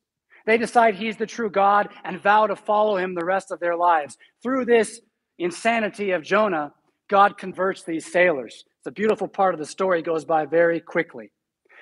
They 0.46 0.56
decide 0.56 0.94
he's 0.94 1.16
the 1.16 1.26
true 1.26 1.50
God 1.50 1.88
and 2.04 2.20
vow 2.20 2.46
to 2.46 2.56
follow 2.56 2.96
him 2.96 3.14
the 3.14 3.24
rest 3.24 3.50
of 3.50 3.60
their 3.60 3.76
lives. 3.76 4.16
Through 4.42 4.66
this 4.66 5.00
insanity 5.38 6.12
of 6.12 6.22
Jonah, 6.22 6.72
God 7.08 7.36
converts 7.36 7.82
these 7.82 8.10
sailors. 8.10 8.64
It's 8.78 8.86
a 8.86 8.92
beautiful 8.92 9.28
part 9.28 9.54
of 9.54 9.60
the 9.60 9.66
story, 9.66 10.00
goes 10.00 10.24
by 10.24 10.46
very 10.46 10.80
quickly. 10.80 11.32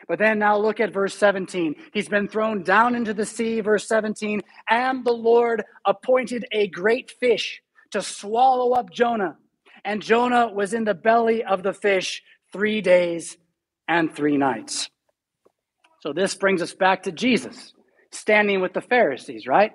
But 0.08 0.18
then 0.18 0.38
now 0.38 0.56
look 0.56 0.80
at 0.80 0.92
verse 0.92 1.14
17. 1.14 1.74
He's 1.92 2.08
been 2.08 2.28
thrown 2.28 2.62
down 2.62 2.94
into 2.94 3.12
the 3.12 3.26
sea, 3.26 3.60
verse 3.60 3.86
17, 3.86 4.42
and 4.70 5.04
the 5.04 5.12
Lord 5.12 5.64
appointed 5.84 6.46
a 6.50 6.68
great 6.68 7.10
fish 7.10 7.62
to 7.90 8.00
swallow 8.00 8.72
up 8.72 8.90
Jonah. 8.90 9.36
And 9.84 10.02
Jonah 10.02 10.48
was 10.48 10.74
in 10.74 10.84
the 10.84 10.94
belly 10.94 11.44
of 11.44 11.62
the 11.62 11.72
fish 11.72 12.22
three 12.52 12.80
days 12.80 13.36
and 13.86 14.14
three 14.14 14.36
nights. 14.36 14.90
So 16.00 16.12
this 16.12 16.34
brings 16.34 16.62
us 16.62 16.74
back 16.74 17.04
to 17.04 17.12
Jesus 17.12 17.72
standing 18.12 18.60
with 18.60 18.72
the 18.72 18.80
Pharisees, 18.80 19.46
right? 19.46 19.72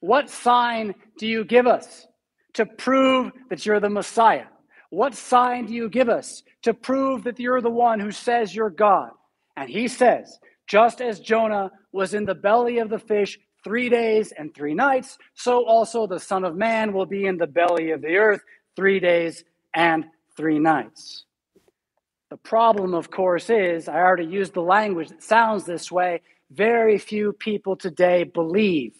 What 0.00 0.30
sign 0.30 0.94
do 1.18 1.26
you 1.26 1.44
give 1.44 1.66
us 1.66 2.06
to 2.54 2.66
prove 2.66 3.32
that 3.50 3.64
you're 3.64 3.80
the 3.80 3.90
Messiah? 3.90 4.46
What 4.90 5.14
sign 5.14 5.66
do 5.66 5.74
you 5.74 5.88
give 5.88 6.08
us 6.08 6.42
to 6.62 6.74
prove 6.74 7.24
that 7.24 7.38
you're 7.38 7.60
the 7.60 7.70
one 7.70 8.00
who 8.00 8.10
says 8.10 8.54
you're 8.54 8.70
God? 8.70 9.10
And 9.56 9.70
he 9.70 9.88
says, 9.88 10.38
just 10.66 11.00
as 11.00 11.20
Jonah 11.20 11.70
was 11.92 12.14
in 12.14 12.24
the 12.24 12.34
belly 12.34 12.78
of 12.78 12.88
the 12.88 12.98
fish 12.98 13.38
three 13.64 13.88
days 13.88 14.32
and 14.36 14.54
three 14.54 14.74
nights, 14.74 15.18
so 15.34 15.64
also 15.66 16.06
the 16.06 16.18
Son 16.18 16.44
of 16.44 16.56
Man 16.56 16.92
will 16.92 17.06
be 17.06 17.26
in 17.26 17.36
the 17.36 17.46
belly 17.46 17.90
of 17.92 18.02
the 18.02 18.16
earth 18.16 18.42
three 18.76 19.00
days 19.00 19.44
and 19.74 20.04
three 20.36 20.58
nights. 20.58 21.24
The 22.30 22.36
problem, 22.38 22.94
of 22.94 23.10
course, 23.10 23.50
is 23.50 23.88
I 23.88 23.96
already 23.96 24.24
used 24.24 24.54
the 24.54 24.62
language 24.62 25.08
that 25.08 25.22
sounds 25.22 25.64
this 25.64 25.92
way. 25.92 26.22
Very 26.50 26.98
few 26.98 27.32
people 27.32 27.76
today 27.76 28.24
believe 28.24 28.94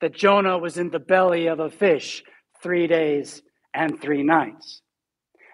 that 0.00 0.14
Jonah 0.14 0.58
was 0.58 0.78
in 0.78 0.90
the 0.90 0.98
belly 0.98 1.46
of 1.46 1.60
a 1.60 1.70
fish 1.70 2.24
three 2.62 2.86
days 2.86 3.42
and 3.72 4.00
three 4.00 4.22
nights. 4.22 4.82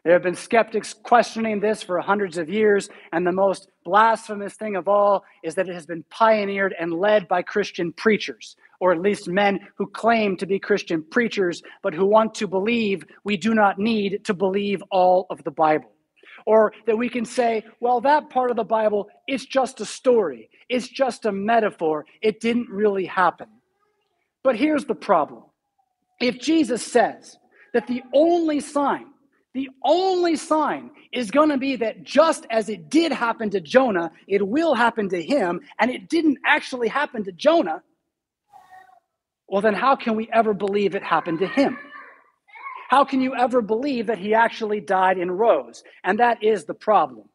There 0.04 0.14
have 0.14 0.22
been 0.22 0.34
skeptics 0.34 0.94
questioning 0.94 1.60
this 1.60 1.82
for 1.82 2.00
hundreds 2.00 2.38
of 2.38 2.48
years, 2.48 2.88
and 3.12 3.26
the 3.26 3.32
most 3.32 3.68
blasphemous 3.88 4.52
thing 4.52 4.76
of 4.76 4.86
all 4.86 5.24
is 5.42 5.54
that 5.54 5.66
it 5.66 5.72
has 5.72 5.86
been 5.86 6.04
pioneered 6.10 6.74
and 6.78 6.92
led 6.92 7.26
by 7.26 7.40
Christian 7.40 7.90
preachers, 7.90 8.54
or 8.80 8.92
at 8.92 9.00
least 9.00 9.28
men 9.28 9.60
who 9.76 9.86
claim 9.86 10.36
to 10.36 10.44
be 10.44 10.58
Christian 10.58 11.02
preachers, 11.02 11.62
but 11.82 11.94
who 11.94 12.04
want 12.04 12.34
to 12.34 12.46
believe 12.46 13.02
we 13.24 13.38
do 13.38 13.54
not 13.54 13.78
need 13.78 14.26
to 14.26 14.34
believe 14.34 14.82
all 14.90 15.26
of 15.30 15.42
the 15.42 15.50
Bible. 15.50 15.90
Or 16.44 16.74
that 16.86 16.98
we 16.98 17.08
can 17.08 17.24
say, 17.24 17.64
well, 17.80 18.02
that 18.02 18.28
part 18.28 18.50
of 18.50 18.58
the 18.58 18.64
Bible, 18.64 19.08
it's 19.26 19.46
just 19.46 19.80
a 19.80 19.86
story, 19.86 20.50
it's 20.68 20.88
just 20.88 21.24
a 21.24 21.32
metaphor, 21.32 22.04
it 22.20 22.40
didn't 22.40 22.68
really 22.68 23.06
happen. 23.06 23.48
But 24.42 24.56
here's 24.56 24.84
the 24.84 24.94
problem 24.94 25.44
if 26.20 26.38
Jesus 26.38 26.84
says 26.84 27.38
that 27.72 27.86
the 27.86 28.02
only 28.12 28.60
sign 28.60 29.06
the 29.54 29.70
only 29.82 30.36
sign 30.36 30.90
is 31.12 31.30
going 31.30 31.48
to 31.48 31.58
be 31.58 31.76
that 31.76 32.04
just 32.04 32.46
as 32.50 32.68
it 32.68 32.90
did 32.90 33.12
happen 33.12 33.50
to 33.50 33.60
Jonah, 33.60 34.12
it 34.26 34.46
will 34.46 34.74
happen 34.74 35.08
to 35.08 35.22
him, 35.22 35.60
and 35.78 35.90
it 35.90 36.08
didn't 36.08 36.38
actually 36.44 36.88
happen 36.88 37.24
to 37.24 37.32
Jonah. 37.32 37.82
Well, 39.48 39.62
then 39.62 39.74
how 39.74 39.96
can 39.96 40.16
we 40.16 40.28
ever 40.32 40.52
believe 40.52 40.94
it 40.94 41.02
happened 41.02 41.38
to 41.38 41.46
him? 41.46 41.78
How 42.88 43.04
can 43.04 43.20
you 43.20 43.34
ever 43.34 43.60
believe 43.60 44.06
that 44.06 44.18
he 44.18 44.34
actually 44.34 44.80
died 44.80 45.18
and 45.18 45.38
rose? 45.38 45.82
And 46.04 46.18
that 46.18 46.42
is 46.42 46.64
the 46.64 46.74
problem. 46.74 47.28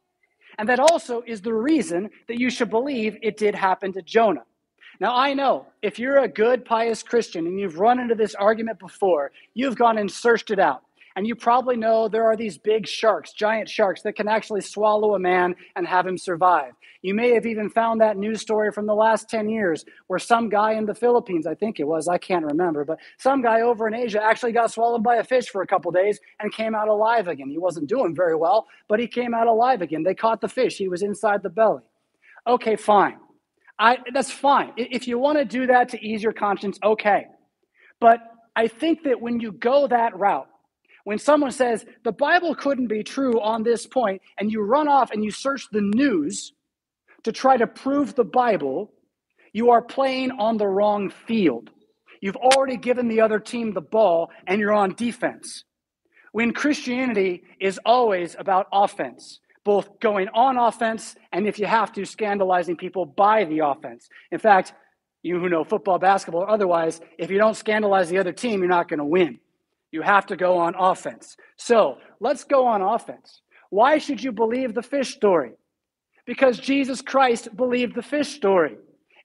And 0.57 0.69
that 0.69 0.79
also 0.79 1.23
is 1.25 1.41
the 1.41 1.53
reason 1.53 2.09
that 2.27 2.39
you 2.39 2.49
should 2.49 2.69
believe 2.69 3.17
it 3.21 3.37
did 3.37 3.55
happen 3.55 3.93
to 3.93 4.01
Jonah. 4.01 4.45
Now, 4.99 5.15
I 5.15 5.33
know 5.33 5.67
if 5.81 5.97
you're 5.97 6.19
a 6.19 6.27
good, 6.27 6.65
pious 6.65 7.01
Christian 7.01 7.47
and 7.47 7.59
you've 7.59 7.79
run 7.79 7.99
into 7.99 8.15
this 8.15 8.35
argument 8.35 8.79
before, 8.79 9.31
you've 9.53 9.75
gone 9.75 9.97
and 9.97 10.11
searched 10.11 10.51
it 10.51 10.59
out. 10.59 10.83
And 11.15 11.27
you 11.27 11.35
probably 11.35 11.77
know 11.77 12.07
there 12.07 12.25
are 12.25 12.35
these 12.35 12.57
big 12.57 12.87
sharks, 12.87 13.33
giant 13.33 13.69
sharks, 13.69 14.01
that 14.01 14.15
can 14.15 14.27
actually 14.27 14.61
swallow 14.61 15.15
a 15.15 15.19
man 15.19 15.55
and 15.75 15.87
have 15.87 16.07
him 16.07 16.17
survive. 16.17 16.73
You 17.03 17.13
may 17.13 17.33
have 17.33 17.45
even 17.45 17.69
found 17.69 18.01
that 18.01 18.17
news 18.17 18.41
story 18.41 18.71
from 18.71 18.85
the 18.85 18.95
last 18.95 19.29
10 19.29 19.49
years 19.49 19.85
where 20.07 20.19
some 20.19 20.49
guy 20.49 20.73
in 20.73 20.85
the 20.85 20.95
Philippines, 20.95 21.45
I 21.45 21.53
think 21.53 21.79
it 21.79 21.83
was, 21.83 22.07
I 22.07 22.17
can't 22.17 22.45
remember, 22.45 22.85
but 22.85 22.97
some 23.17 23.41
guy 23.41 23.61
over 23.61 23.87
in 23.87 23.93
Asia 23.93 24.23
actually 24.23 24.53
got 24.53 24.71
swallowed 24.71 25.03
by 25.03 25.17
a 25.17 25.23
fish 25.23 25.49
for 25.49 25.61
a 25.61 25.67
couple 25.67 25.91
days 25.91 26.19
and 26.39 26.53
came 26.53 26.73
out 26.73 26.87
alive 26.87 27.27
again. 27.27 27.49
He 27.49 27.57
wasn't 27.57 27.89
doing 27.89 28.15
very 28.15 28.35
well, 28.35 28.67
but 28.87 28.99
he 28.99 29.07
came 29.07 29.33
out 29.33 29.47
alive 29.47 29.81
again. 29.81 30.03
They 30.03 30.15
caught 30.15 30.41
the 30.41 30.47
fish, 30.47 30.77
he 30.77 30.87
was 30.87 31.03
inside 31.03 31.43
the 31.43 31.49
belly. 31.49 31.83
Okay, 32.47 32.75
fine. 32.75 33.17
I, 33.79 33.97
that's 34.13 34.31
fine. 34.31 34.71
If 34.77 35.07
you 35.07 35.17
want 35.19 35.37
to 35.39 35.45
do 35.45 35.67
that 35.67 35.89
to 35.89 36.01
ease 36.01 36.23
your 36.23 36.33
conscience, 36.33 36.79
okay. 36.83 37.27
But 37.99 38.19
I 38.55 38.67
think 38.67 39.03
that 39.03 39.19
when 39.19 39.39
you 39.39 39.51
go 39.51 39.87
that 39.87 40.17
route, 40.17 40.47
when 41.03 41.19
someone 41.19 41.51
says 41.51 41.85
the 42.03 42.11
Bible 42.11 42.55
couldn't 42.55 42.87
be 42.87 43.03
true 43.03 43.39
on 43.41 43.63
this 43.63 43.85
point, 43.85 44.21
and 44.37 44.51
you 44.51 44.61
run 44.61 44.87
off 44.87 45.11
and 45.11 45.23
you 45.23 45.31
search 45.31 45.67
the 45.71 45.81
news 45.81 46.53
to 47.23 47.31
try 47.31 47.57
to 47.57 47.67
prove 47.67 48.15
the 48.15 48.23
Bible, 48.23 48.91
you 49.51 49.71
are 49.71 49.81
playing 49.81 50.31
on 50.31 50.57
the 50.57 50.67
wrong 50.67 51.09
field. 51.09 51.69
You've 52.21 52.37
already 52.37 52.77
given 52.77 53.07
the 53.07 53.21
other 53.21 53.39
team 53.39 53.73
the 53.73 53.81
ball 53.81 54.31
and 54.47 54.59
you're 54.59 54.73
on 54.73 54.95
defense. 54.95 55.65
When 56.31 56.53
Christianity 56.53 57.43
is 57.59 57.79
always 57.85 58.35
about 58.39 58.67
offense, 58.71 59.39
both 59.63 59.99
going 59.99 60.29
on 60.29 60.57
offense 60.57 61.15
and 61.31 61.47
if 61.47 61.59
you 61.59 61.65
have 61.65 61.91
to, 61.93 62.05
scandalizing 62.05 62.77
people 62.77 63.05
by 63.05 63.45
the 63.45 63.59
offense. 63.59 64.09
In 64.31 64.39
fact, 64.39 64.73
you 65.21 65.39
who 65.39 65.47
know 65.47 65.63
football, 65.63 65.99
basketball, 65.99 66.43
or 66.43 66.49
otherwise, 66.49 66.99
if 67.17 67.29
you 67.29 67.37
don't 67.37 67.55
scandalize 67.55 68.09
the 68.09 68.17
other 68.17 68.33
team, 68.33 68.59
you're 68.59 68.69
not 68.69 68.89
going 68.89 68.99
to 68.99 69.05
win. 69.05 69.39
You 69.93 70.01
have 70.01 70.25
to 70.25 70.35
go 70.35 70.57
on 70.57 70.73
offense. 70.73 71.37
So 71.55 71.99
let's 72.19 72.43
go 72.43 72.65
on 72.65 72.81
offense. 72.81 73.41
Why 73.69 73.99
should 73.99 74.23
you 74.23 74.31
believe 74.31 74.73
the 74.73 74.81
fish 74.81 75.13
story? 75.13 75.51
Because 76.25 76.57
Jesus 76.57 76.99
Christ 76.99 77.55
believed 77.55 77.93
the 77.93 78.01
fish 78.01 78.29
story. 78.29 78.75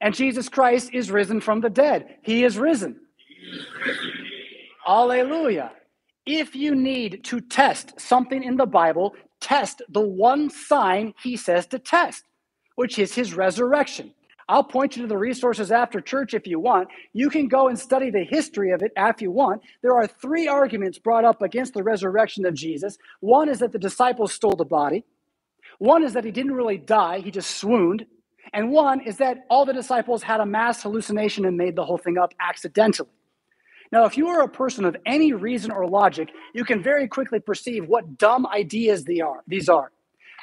And 0.03 0.15
Jesus 0.15 0.51
Christ 0.51 0.91
is 0.93 1.11
risen 1.11 1.41
from 1.41 1.63
the 1.63 1.71
dead. 1.71 2.19
He 2.21 2.45
is 2.45 2.59
risen. 2.59 3.01
Alleluia. 4.87 5.73
If 6.27 6.55
you 6.55 6.75
need 6.75 7.25
to 7.25 7.41
test 7.41 7.99
something 7.99 8.43
in 8.43 8.57
the 8.57 8.67
Bible, 8.67 9.15
test 9.41 9.81
the 9.89 10.07
one 10.07 10.51
sign 10.51 11.15
he 11.23 11.39
says 11.39 11.67
to 11.69 11.79
test, 11.79 12.25
which 12.75 12.99
is 12.99 13.15
his 13.15 13.33
resurrection. 13.33 14.13
I'll 14.49 14.65
point 14.65 14.97
you 14.97 15.03
to 15.03 15.09
the 15.09 15.19
resources 15.19 15.71
after 15.71 16.01
church 16.01 16.33
if 16.33 16.47
you 16.47 16.59
want. 16.59 16.89
You 17.13 17.29
can 17.29 17.49
go 17.49 17.69
and 17.69 17.79
study 17.79 18.11
the 18.11 18.25
history 18.25 18.71
of 18.73 18.83
it 18.83 18.93
if 18.97 19.21
you 19.21 19.31
want. 19.31 19.63
There 19.83 19.95
are 19.95 20.07
three 20.07 20.49
arguments 20.49 20.99
brought 20.99 21.25
up 21.25 21.43
against 21.43 21.75
the 21.75 21.83
resurrection 21.83 22.47
of 22.47 22.55
Jesus. 22.55 22.97
One 23.21 23.49
is 23.49 23.59
that 23.59 23.73
the 23.73 23.79
disciples 23.79 24.33
stole 24.33 24.57
the 24.57 24.65
body, 24.65 25.05
one 25.79 26.03
is 26.03 26.15
that 26.15 26.25
he 26.25 26.31
didn't 26.31 26.55
really 26.55 26.79
die, 26.79 27.21
he 27.21 27.31
just 27.31 27.57
swooned. 27.57 28.07
And 28.53 28.71
one 28.71 29.01
is 29.03 29.19
that 29.19 29.45
all 29.51 29.67
the 29.67 29.75
disciples 29.75 30.23
had 30.23 30.41
a 30.41 30.47
mass 30.47 30.83
hallucination 30.83 31.45
and 31.45 31.57
made 31.57 31.77
the 31.77 31.85
whole 31.85 31.99
thing 31.99 32.17
up 32.17 32.33
accidentally. 32.41 33.11
Now, 33.93 34.05
if 34.05 34.17
you 34.17 34.29
are 34.29 34.43
a 34.43 34.49
person 34.49 34.85
of 34.87 34.97
any 35.07 35.33
reason 35.35 35.71
or 35.71 35.87
logic, 35.87 36.31
you 36.55 36.65
can 36.65 36.83
very 36.83 37.09
quickly 37.09 37.41
perceive 37.41 37.87
what 37.87 38.19
dumb 38.19 38.47
ideas 38.47 39.05
they 39.05 39.21
are, 39.21 39.43
these 39.47 39.69
are. 39.69 39.93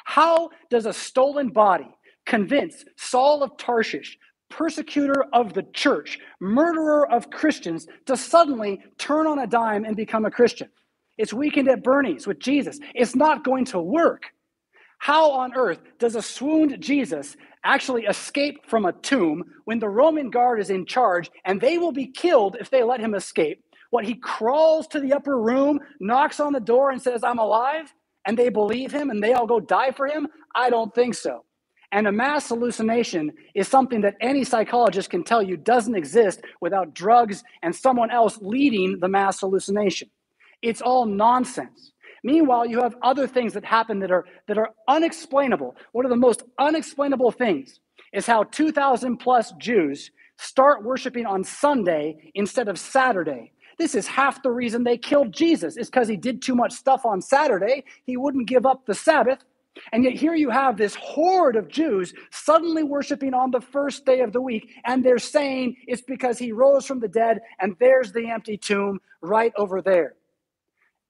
How 0.04 0.50
does 0.70 0.86
a 0.86 0.92
stolen 0.92 1.48
body 1.48 1.95
convince 2.26 2.84
Saul 2.96 3.42
of 3.42 3.56
Tarshish, 3.56 4.18
persecutor 4.50 5.24
of 5.32 5.54
the 5.54 5.64
church, 5.74 6.18
murderer 6.40 7.10
of 7.10 7.30
Christians, 7.30 7.86
to 8.06 8.16
suddenly 8.16 8.82
turn 8.98 9.26
on 9.26 9.38
a 9.38 9.46
dime 9.46 9.84
and 9.84 9.96
become 9.96 10.24
a 10.24 10.30
Christian. 10.30 10.68
It's 11.18 11.32
weekend 11.32 11.68
at 11.68 11.82
Bernie's 11.82 12.26
with 12.26 12.38
Jesus. 12.38 12.78
It's 12.94 13.16
not 13.16 13.44
going 13.44 13.64
to 13.66 13.80
work. 13.80 14.24
How 14.98 15.30
on 15.30 15.54
earth 15.54 15.80
does 15.98 16.14
a 16.16 16.22
swooned 16.22 16.80
Jesus 16.80 17.36
actually 17.64 18.04
escape 18.04 18.68
from 18.68 18.86
a 18.86 18.92
tomb 18.92 19.44
when 19.64 19.78
the 19.78 19.88
Roman 19.88 20.30
guard 20.30 20.60
is 20.60 20.70
in 20.70 20.86
charge 20.86 21.30
and 21.44 21.60
they 21.60 21.78
will 21.78 21.92
be 21.92 22.06
killed 22.06 22.56
if 22.60 22.70
they 22.70 22.82
let 22.82 23.00
him 23.00 23.14
escape? 23.14 23.62
What 23.90 24.04
he 24.04 24.14
crawls 24.14 24.86
to 24.88 25.00
the 25.00 25.12
upper 25.12 25.38
room, 25.40 25.80
knocks 26.00 26.40
on 26.40 26.52
the 26.52 26.60
door, 26.60 26.90
and 26.90 27.00
says, 27.00 27.22
I'm 27.22 27.38
alive, 27.38 27.92
and 28.26 28.36
they 28.36 28.48
believe 28.48 28.92
him 28.92 29.10
and 29.10 29.22
they 29.22 29.32
all 29.32 29.46
go 29.46 29.60
die 29.60 29.92
for 29.92 30.06
him? 30.06 30.26
I 30.54 30.70
don't 30.70 30.94
think 30.94 31.14
so. 31.14 31.44
And 31.92 32.06
a 32.06 32.12
mass 32.12 32.48
hallucination 32.48 33.32
is 33.54 33.68
something 33.68 34.00
that 34.02 34.16
any 34.20 34.44
psychologist 34.44 35.10
can 35.10 35.24
tell 35.24 35.42
you 35.42 35.56
doesn't 35.56 35.94
exist 35.94 36.40
without 36.60 36.94
drugs 36.94 37.44
and 37.62 37.74
someone 37.74 38.10
else 38.10 38.38
leading 38.40 38.98
the 39.00 39.08
mass 39.08 39.40
hallucination. 39.40 40.10
It's 40.62 40.82
all 40.82 41.06
nonsense. 41.06 41.92
Meanwhile, 42.24 42.66
you 42.66 42.80
have 42.80 42.96
other 43.02 43.26
things 43.28 43.52
that 43.52 43.64
happen 43.64 44.00
that 44.00 44.10
are, 44.10 44.24
that 44.48 44.58
are 44.58 44.70
unexplainable. 44.88 45.76
One 45.92 46.04
of 46.04 46.10
the 46.10 46.16
most 46.16 46.42
unexplainable 46.58 47.30
things 47.30 47.78
is 48.12 48.26
how 48.26 48.44
2,000 48.44 49.18
plus 49.18 49.52
Jews 49.58 50.10
start 50.38 50.84
worshiping 50.84 51.24
on 51.24 51.44
Sunday 51.44 52.32
instead 52.34 52.68
of 52.68 52.78
Saturday. 52.78 53.52
This 53.78 53.94
is 53.94 54.06
half 54.06 54.42
the 54.42 54.50
reason 54.50 54.84
they 54.84 54.96
killed 54.96 55.32
Jesus, 55.32 55.76
is 55.76 55.88
because 55.88 56.08
he 56.08 56.16
did 56.16 56.42
too 56.42 56.54
much 56.54 56.72
stuff 56.72 57.04
on 57.04 57.20
Saturday. 57.20 57.84
He 58.04 58.16
wouldn't 58.16 58.48
give 58.48 58.64
up 58.64 58.86
the 58.86 58.94
Sabbath. 58.94 59.44
And 59.92 60.04
yet, 60.04 60.14
here 60.14 60.34
you 60.34 60.50
have 60.50 60.76
this 60.76 60.94
horde 60.94 61.56
of 61.56 61.68
Jews 61.68 62.14
suddenly 62.30 62.82
worshiping 62.82 63.34
on 63.34 63.50
the 63.50 63.60
first 63.60 64.04
day 64.04 64.20
of 64.20 64.32
the 64.32 64.40
week, 64.40 64.70
and 64.84 65.04
they're 65.04 65.18
saying 65.18 65.76
it's 65.86 66.02
because 66.02 66.38
he 66.38 66.52
rose 66.52 66.86
from 66.86 67.00
the 67.00 67.08
dead, 67.08 67.40
and 67.60 67.76
there's 67.78 68.12
the 68.12 68.28
empty 68.30 68.56
tomb 68.56 69.00
right 69.20 69.52
over 69.56 69.82
there. 69.82 70.14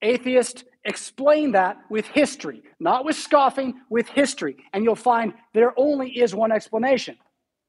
Atheists 0.01 0.63
explain 0.83 1.51
that 1.53 1.77
with 1.89 2.05
history, 2.07 2.61
not 2.79 3.03
with 3.05 3.15
scoffing, 3.15 3.81
with 3.89 4.07
history. 4.07 4.57
And 4.73 4.83
you'll 4.83 4.95
find 4.95 5.33
there 5.53 5.73
only 5.77 6.09
is 6.09 6.35
one 6.35 6.51
explanation 6.51 7.17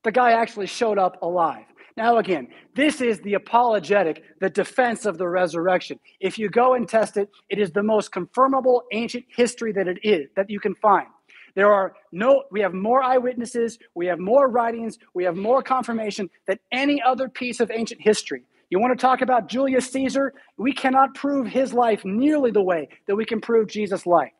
the 0.04 0.12
guy 0.12 0.32
actually 0.32 0.66
showed 0.66 0.98
up 0.98 1.20
alive. 1.22 1.64
Now, 1.98 2.18
again, 2.18 2.46
this 2.76 3.00
is 3.00 3.18
the 3.22 3.34
apologetic, 3.34 4.22
the 4.38 4.48
defense 4.48 5.04
of 5.04 5.18
the 5.18 5.28
resurrection. 5.28 5.98
If 6.20 6.38
you 6.38 6.48
go 6.48 6.74
and 6.74 6.88
test 6.88 7.16
it, 7.16 7.28
it 7.48 7.58
is 7.58 7.72
the 7.72 7.82
most 7.82 8.12
confirmable 8.12 8.82
ancient 8.92 9.24
history 9.26 9.72
that 9.72 9.88
it 9.88 9.98
is, 10.04 10.28
that 10.36 10.48
you 10.48 10.60
can 10.60 10.76
find. 10.76 11.08
There 11.56 11.74
are 11.74 11.94
no, 12.12 12.44
we 12.52 12.60
have 12.60 12.72
more 12.72 13.02
eyewitnesses, 13.02 13.80
we 13.96 14.06
have 14.06 14.20
more 14.20 14.48
writings, 14.48 14.96
we 15.12 15.24
have 15.24 15.34
more 15.34 15.60
confirmation 15.60 16.30
than 16.46 16.60
any 16.70 17.02
other 17.02 17.28
piece 17.28 17.58
of 17.58 17.68
ancient 17.72 18.00
history. 18.00 18.44
You 18.70 18.78
want 18.78 18.96
to 18.96 19.02
talk 19.02 19.20
about 19.20 19.48
Julius 19.48 19.90
Caesar? 19.90 20.34
We 20.56 20.72
cannot 20.72 21.16
prove 21.16 21.48
his 21.48 21.72
life 21.72 22.04
nearly 22.04 22.52
the 22.52 22.62
way 22.62 22.90
that 23.08 23.16
we 23.16 23.24
can 23.24 23.40
prove 23.40 23.66
Jesus' 23.66 24.06
life. 24.06 24.30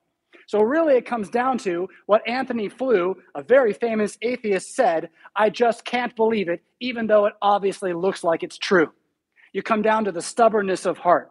So, 0.49 0.63
really, 0.63 0.95
it 0.95 1.05
comes 1.05 1.29
down 1.29 1.59
to 1.59 1.91
what 2.07 2.27
Antony 2.27 2.71
Flew, 2.71 3.15
a 3.35 3.43
very 3.43 3.75
famous 3.75 4.17
atheist, 4.23 4.75
said 4.75 5.11
I 5.37 5.51
just 5.51 5.85
can't 5.85 6.17
believe 6.17 6.49
it, 6.49 6.63
even 6.81 7.07
though 7.07 7.27
it 7.27 7.35
obviously 7.43 7.93
looks 7.93 8.25
like 8.25 8.43
it's 8.43 8.57
true. 8.57 8.91
You 9.53 9.63
come 9.63 9.83
down 9.83 10.07
to 10.07 10.13
the 10.13 10.23
stubbornness 10.23 10.87
of 10.87 10.97
heart. 10.97 11.31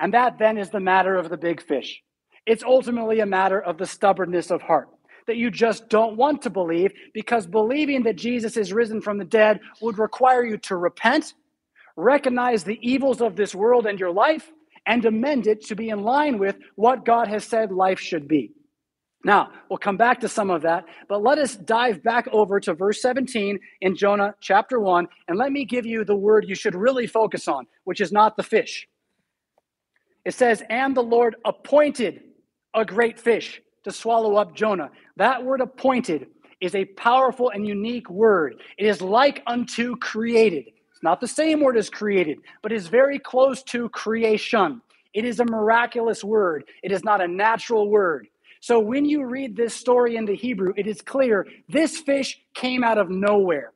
And 0.00 0.12
that 0.14 0.38
then 0.40 0.58
is 0.58 0.70
the 0.70 0.80
matter 0.80 1.14
of 1.14 1.30
the 1.30 1.36
big 1.36 1.62
fish. 1.62 2.02
It's 2.44 2.64
ultimately 2.64 3.20
a 3.20 3.26
matter 3.26 3.60
of 3.62 3.78
the 3.78 3.86
stubbornness 3.86 4.50
of 4.50 4.62
heart 4.62 4.88
that 5.28 5.36
you 5.36 5.48
just 5.48 5.88
don't 5.88 6.16
want 6.16 6.42
to 6.42 6.50
believe 6.50 6.92
because 7.14 7.46
believing 7.46 8.02
that 8.02 8.16
Jesus 8.16 8.56
is 8.56 8.72
risen 8.72 9.00
from 9.00 9.18
the 9.18 9.24
dead 9.24 9.60
would 9.80 9.98
require 9.98 10.44
you 10.44 10.58
to 10.58 10.76
repent, 10.76 11.34
recognize 11.96 12.64
the 12.64 12.80
evils 12.82 13.20
of 13.20 13.36
this 13.36 13.54
world 13.54 13.86
and 13.86 14.00
your 14.00 14.12
life, 14.12 14.50
and 14.86 15.04
amend 15.04 15.46
it 15.46 15.64
to 15.66 15.76
be 15.76 15.90
in 15.90 16.02
line 16.02 16.38
with 16.38 16.56
what 16.74 17.04
God 17.04 17.28
has 17.28 17.44
said 17.44 17.70
life 17.70 18.00
should 18.00 18.26
be. 18.26 18.52
Now, 19.24 19.50
we'll 19.68 19.78
come 19.78 19.96
back 19.96 20.20
to 20.20 20.28
some 20.28 20.50
of 20.50 20.62
that, 20.62 20.84
but 21.08 21.22
let 21.22 21.38
us 21.38 21.56
dive 21.56 22.02
back 22.02 22.28
over 22.32 22.60
to 22.60 22.74
verse 22.74 23.02
17 23.02 23.58
in 23.80 23.96
Jonah 23.96 24.34
chapter 24.40 24.78
1, 24.78 25.08
and 25.28 25.36
let 25.36 25.50
me 25.50 25.64
give 25.64 25.84
you 25.84 26.04
the 26.04 26.14
word 26.14 26.44
you 26.48 26.54
should 26.54 26.74
really 26.74 27.06
focus 27.06 27.48
on, 27.48 27.66
which 27.84 28.00
is 28.00 28.12
not 28.12 28.36
the 28.36 28.42
fish. 28.42 28.86
It 30.24 30.34
says, 30.34 30.62
And 30.70 30.96
the 30.96 31.02
Lord 31.02 31.36
appointed 31.44 32.20
a 32.74 32.84
great 32.84 33.18
fish 33.18 33.60
to 33.84 33.90
swallow 33.90 34.36
up 34.36 34.54
Jonah. 34.54 34.90
That 35.16 35.44
word 35.44 35.60
appointed 35.60 36.28
is 36.60 36.74
a 36.74 36.84
powerful 36.84 37.50
and 37.50 37.66
unique 37.66 38.10
word. 38.10 38.60
It 38.78 38.86
is 38.86 39.00
like 39.00 39.42
unto 39.46 39.96
created. 39.96 40.66
It's 40.92 41.02
not 41.02 41.20
the 41.20 41.28
same 41.28 41.60
word 41.60 41.76
as 41.76 41.90
created, 41.90 42.38
but 42.62 42.72
is 42.72 42.88
very 42.88 43.18
close 43.18 43.62
to 43.64 43.88
creation. 43.90 44.80
It 45.14 45.24
is 45.24 45.40
a 45.40 45.44
miraculous 45.44 46.24
word, 46.24 46.64
it 46.82 46.92
is 46.92 47.04
not 47.04 47.20
a 47.20 47.28
natural 47.28 47.88
word. 47.88 48.28
So 48.66 48.80
when 48.80 49.04
you 49.04 49.24
read 49.24 49.54
this 49.54 49.74
story 49.74 50.16
in 50.16 50.24
the 50.24 50.34
Hebrew, 50.34 50.72
it 50.76 50.88
is 50.88 51.00
clear 51.00 51.46
this 51.68 51.98
fish 51.98 52.40
came 52.52 52.82
out 52.82 52.98
of 52.98 53.08
nowhere. 53.08 53.72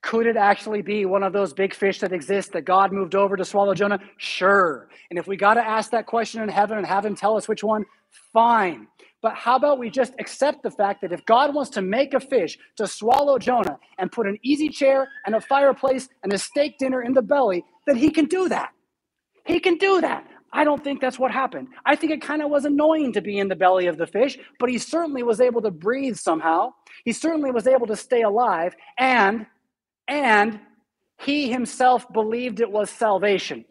Could 0.00 0.26
it 0.26 0.38
actually 0.38 0.80
be 0.80 1.04
one 1.04 1.22
of 1.22 1.34
those 1.34 1.52
big 1.52 1.74
fish 1.74 2.00
that 2.00 2.14
exist 2.14 2.52
that 2.52 2.62
God 2.62 2.94
moved 2.94 3.14
over 3.14 3.36
to 3.36 3.44
swallow 3.44 3.74
Jonah? 3.74 4.00
Sure. 4.16 4.88
And 5.10 5.18
if 5.18 5.26
we 5.26 5.36
got 5.36 5.54
to 5.54 5.60
ask 5.60 5.90
that 5.90 6.06
question 6.06 6.40
in 6.40 6.48
heaven 6.48 6.78
and 6.78 6.86
have 6.86 7.04
him 7.04 7.14
tell 7.14 7.36
us 7.36 7.46
which 7.46 7.62
one, 7.62 7.84
fine. 8.32 8.86
But 9.20 9.34
how 9.34 9.56
about 9.56 9.78
we 9.78 9.90
just 9.90 10.14
accept 10.18 10.62
the 10.62 10.70
fact 10.70 11.02
that 11.02 11.12
if 11.12 11.22
God 11.26 11.54
wants 11.54 11.72
to 11.72 11.82
make 11.82 12.14
a 12.14 12.20
fish 12.20 12.58
to 12.76 12.86
swallow 12.86 13.38
Jonah 13.38 13.78
and 13.98 14.10
put 14.10 14.26
an 14.26 14.38
easy 14.42 14.70
chair 14.70 15.08
and 15.26 15.34
a 15.34 15.42
fireplace 15.42 16.08
and 16.22 16.32
a 16.32 16.38
steak 16.38 16.78
dinner 16.78 17.02
in 17.02 17.12
the 17.12 17.20
belly, 17.20 17.66
then 17.86 17.96
he 17.96 18.08
can 18.08 18.24
do 18.24 18.48
that. 18.48 18.70
He 19.44 19.60
can 19.60 19.76
do 19.76 20.00
that. 20.00 20.26
I 20.56 20.64
don't 20.64 20.82
think 20.82 21.02
that's 21.02 21.18
what 21.18 21.30
happened. 21.30 21.68
I 21.84 21.96
think 21.96 22.12
it 22.12 22.22
kind 22.22 22.40
of 22.40 22.48
was 22.50 22.64
annoying 22.64 23.12
to 23.12 23.20
be 23.20 23.38
in 23.38 23.48
the 23.48 23.54
belly 23.54 23.88
of 23.88 23.98
the 23.98 24.06
fish, 24.06 24.38
but 24.58 24.70
he 24.70 24.78
certainly 24.78 25.22
was 25.22 25.38
able 25.38 25.60
to 25.60 25.70
breathe 25.70 26.16
somehow. 26.16 26.72
He 27.04 27.12
certainly 27.12 27.50
was 27.50 27.66
able 27.66 27.86
to 27.88 27.96
stay 27.96 28.22
alive 28.22 28.74
and 28.96 29.44
and 30.08 30.58
he 31.18 31.50
himself 31.50 32.10
believed 32.10 32.60
it 32.60 32.70
was 32.70 32.88
salvation. 32.88 33.66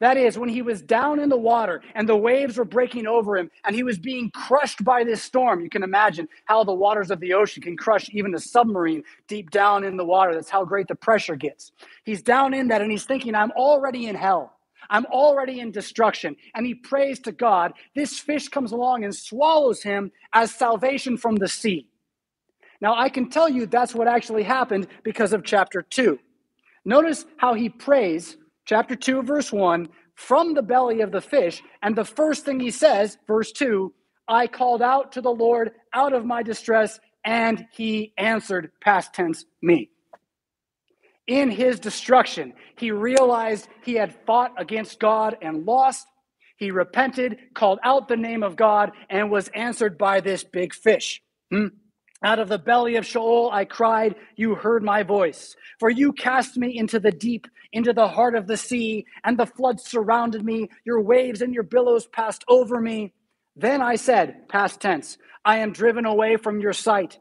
That 0.00 0.16
is, 0.16 0.38
when 0.38 0.48
he 0.48 0.62
was 0.62 0.80
down 0.80 1.20
in 1.20 1.28
the 1.28 1.36
water 1.36 1.82
and 1.94 2.08
the 2.08 2.16
waves 2.16 2.56
were 2.56 2.64
breaking 2.64 3.06
over 3.06 3.36
him 3.36 3.50
and 3.66 3.76
he 3.76 3.82
was 3.82 3.98
being 3.98 4.30
crushed 4.30 4.82
by 4.82 5.04
this 5.04 5.22
storm. 5.22 5.60
You 5.60 5.68
can 5.68 5.82
imagine 5.82 6.28
how 6.46 6.64
the 6.64 6.72
waters 6.72 7.10
of 7.10 7.20
the 7.20 7.34
ocean 7.34 7.62
can 7.62 7.76
crush 7.76 8.08
even 8.12 8.34
a 8.34 8.38
submarine 8.38 9.02
deep 9.28 9.50
down 9.50 9.84
in 9.84 9.98
the 9.98 10.04
water. 10.06 10.32
That's 10.32 10.48
how 10.48 10.64
great 10.64 10.88
the 10.88 10.94
pressure 10.94 11.36
gets. 11.36 11.72
He's 12.04 12.22
down 12.22 12.54
in 12.54 12.68
that 12.68 12.80
and 12.80 12.90
he's 12.90 13.04
thinking, 13.04 13.34
I'm 13.34 13.50
already 13.52 14.06
in 14.06 14.14
hell. 14.14 14.54
I'm 14.90 15.06
already 15.06 15.60
in 15.60 15.70
destruction. 15.70 16.36
And 16.54 16.66
he 16.66 16.74
prays 16.74 17.20
to 17.20 17.32
God. 17.32 17.72
This 17.94 18.18
fish 18.18 18.48
comes 18.48 18.72
along 18.72 19.04
and 19.04 19.14
swallows 19.14 19.82
him 19.82 20.12
as 20.34 20.54
salvation 20.54 21.16
from 21.16 21.36
the 21.36 21.48
sea. 21.48 21.86
Now, 22.80 22.94
I 22.94 23.08
can 23.08 23.30
tell 23.30 23.48
you 23.48 23.66
that's 23.66 23.94
what 23.94 24.08
actually 24.08 24.42
happened 24.42 24.88
because 25.02 25.32
of 25.32 25.44
chapter 25.44 25.82
2. 25.82 26.18
Notice 26.84 27.24
how 27.36 27.54
he 27.54 27.68
prays, 27.68 28.36
chapter 28.64 28.96
2, 28.96 29.22
verse 29.22 29.52
1, 29.52 29.88
from 30.14 30.54
the 30.54 30.62
belly 30.62 31.00
of 31.00 31.12
the 31.12 31.20
fish. 31.20 31.62
And 31.82 31.94
the 31.94 32.04
first 32.04 32.44
thing 32.44 32.58
he 32.58 32.70
says, 32.70 33.18
verse 33.26 33.52
2, 33.52 33.92
I 34.28 34.46
called 34.46 34.82
out 34.82 35.12
to 35.12 35.20
the 35.20 35.30
Lord 35.30 35.72
out 35.92 36.12
of 36.12 36.24
my 36.24 36.42
distress, 36.42 36.98
and 37.24 37.66
he 37.72 38.14
answered, 38.16 38.70
past 38.80 39.12
tense, 39.12 39.44
me 39.62 39.90
in 41.26 41.50
his 41.50 41.80
destruction, 41.80 42.54
he 42.76 42.90
realized 42.92 43.68
he 43.84 43.94
had 43.94 44.14
fought 44.26 44.52
against 44.58 45.00
God 45.00 45.36
and 45.42 45.64
lost. 45.66 46.06
He 46.56 46.70
repented, 46.70 47.38
called 47.54 47.78
out 47.84 48.08
the 48.08 48.16
name 48.16 48.42
of 48.42 48.56
God, 48.56 48.92
and 49.08 49.30
was 49.30 49.48
answered 49.48 49.96
by 49.98 50.20
this 50.20 50.44
big 50.44 50.74
fish. 50.74 51.22
Hmm? 51.50 51.68
Out 52.22 52.38
of 52.38 52.48
the 52.48 52.58
belly 52.58 52.96
of 52.96 53.06
Sheol 53.06 53.50
I 53.52 53.64
cried, 53.64 54.16
You 54.36 54.54
heard 54.54 54.82
my 54.82 55.02
voice. 55.02 55.56
For 55.78 55.88
you 55.88 56.12
cast 56.12 56.56
me 56.58 56.76
into 56.76 57.00
the 57.00 57.12
deep, 57.12 57.46
into 57.72 57.92
the 57.92 58.08
heart 58.08 58.34
of 58.34 58.46
the 58.46 58.58
sea, 58.58 59.06
and 59.24 59.38
the 59.38 59.46
floods 59.46 59.84
surrounded 59.84 60.44
me. 60.44 60.68
Your 60.84 61.00
waves 61.00 61.42
and 61.42 61.54
your 61.54 61.62
billows 61.62 62.06
passed 62.08 62.44
over 62.48 62.80
me. 62.80 63.14
Then 63.56 63.80
I 63.82 63.96
said, 63.96 64.48
past 64.48 64.80
tense, 64.80 65.16
I 65.44 65.58
am 65.58 65.72
driven 65.72 66.06
away 66.06 66.36
from 66.36 66.60
your 66.60 66.74
sight. 66.74 67.18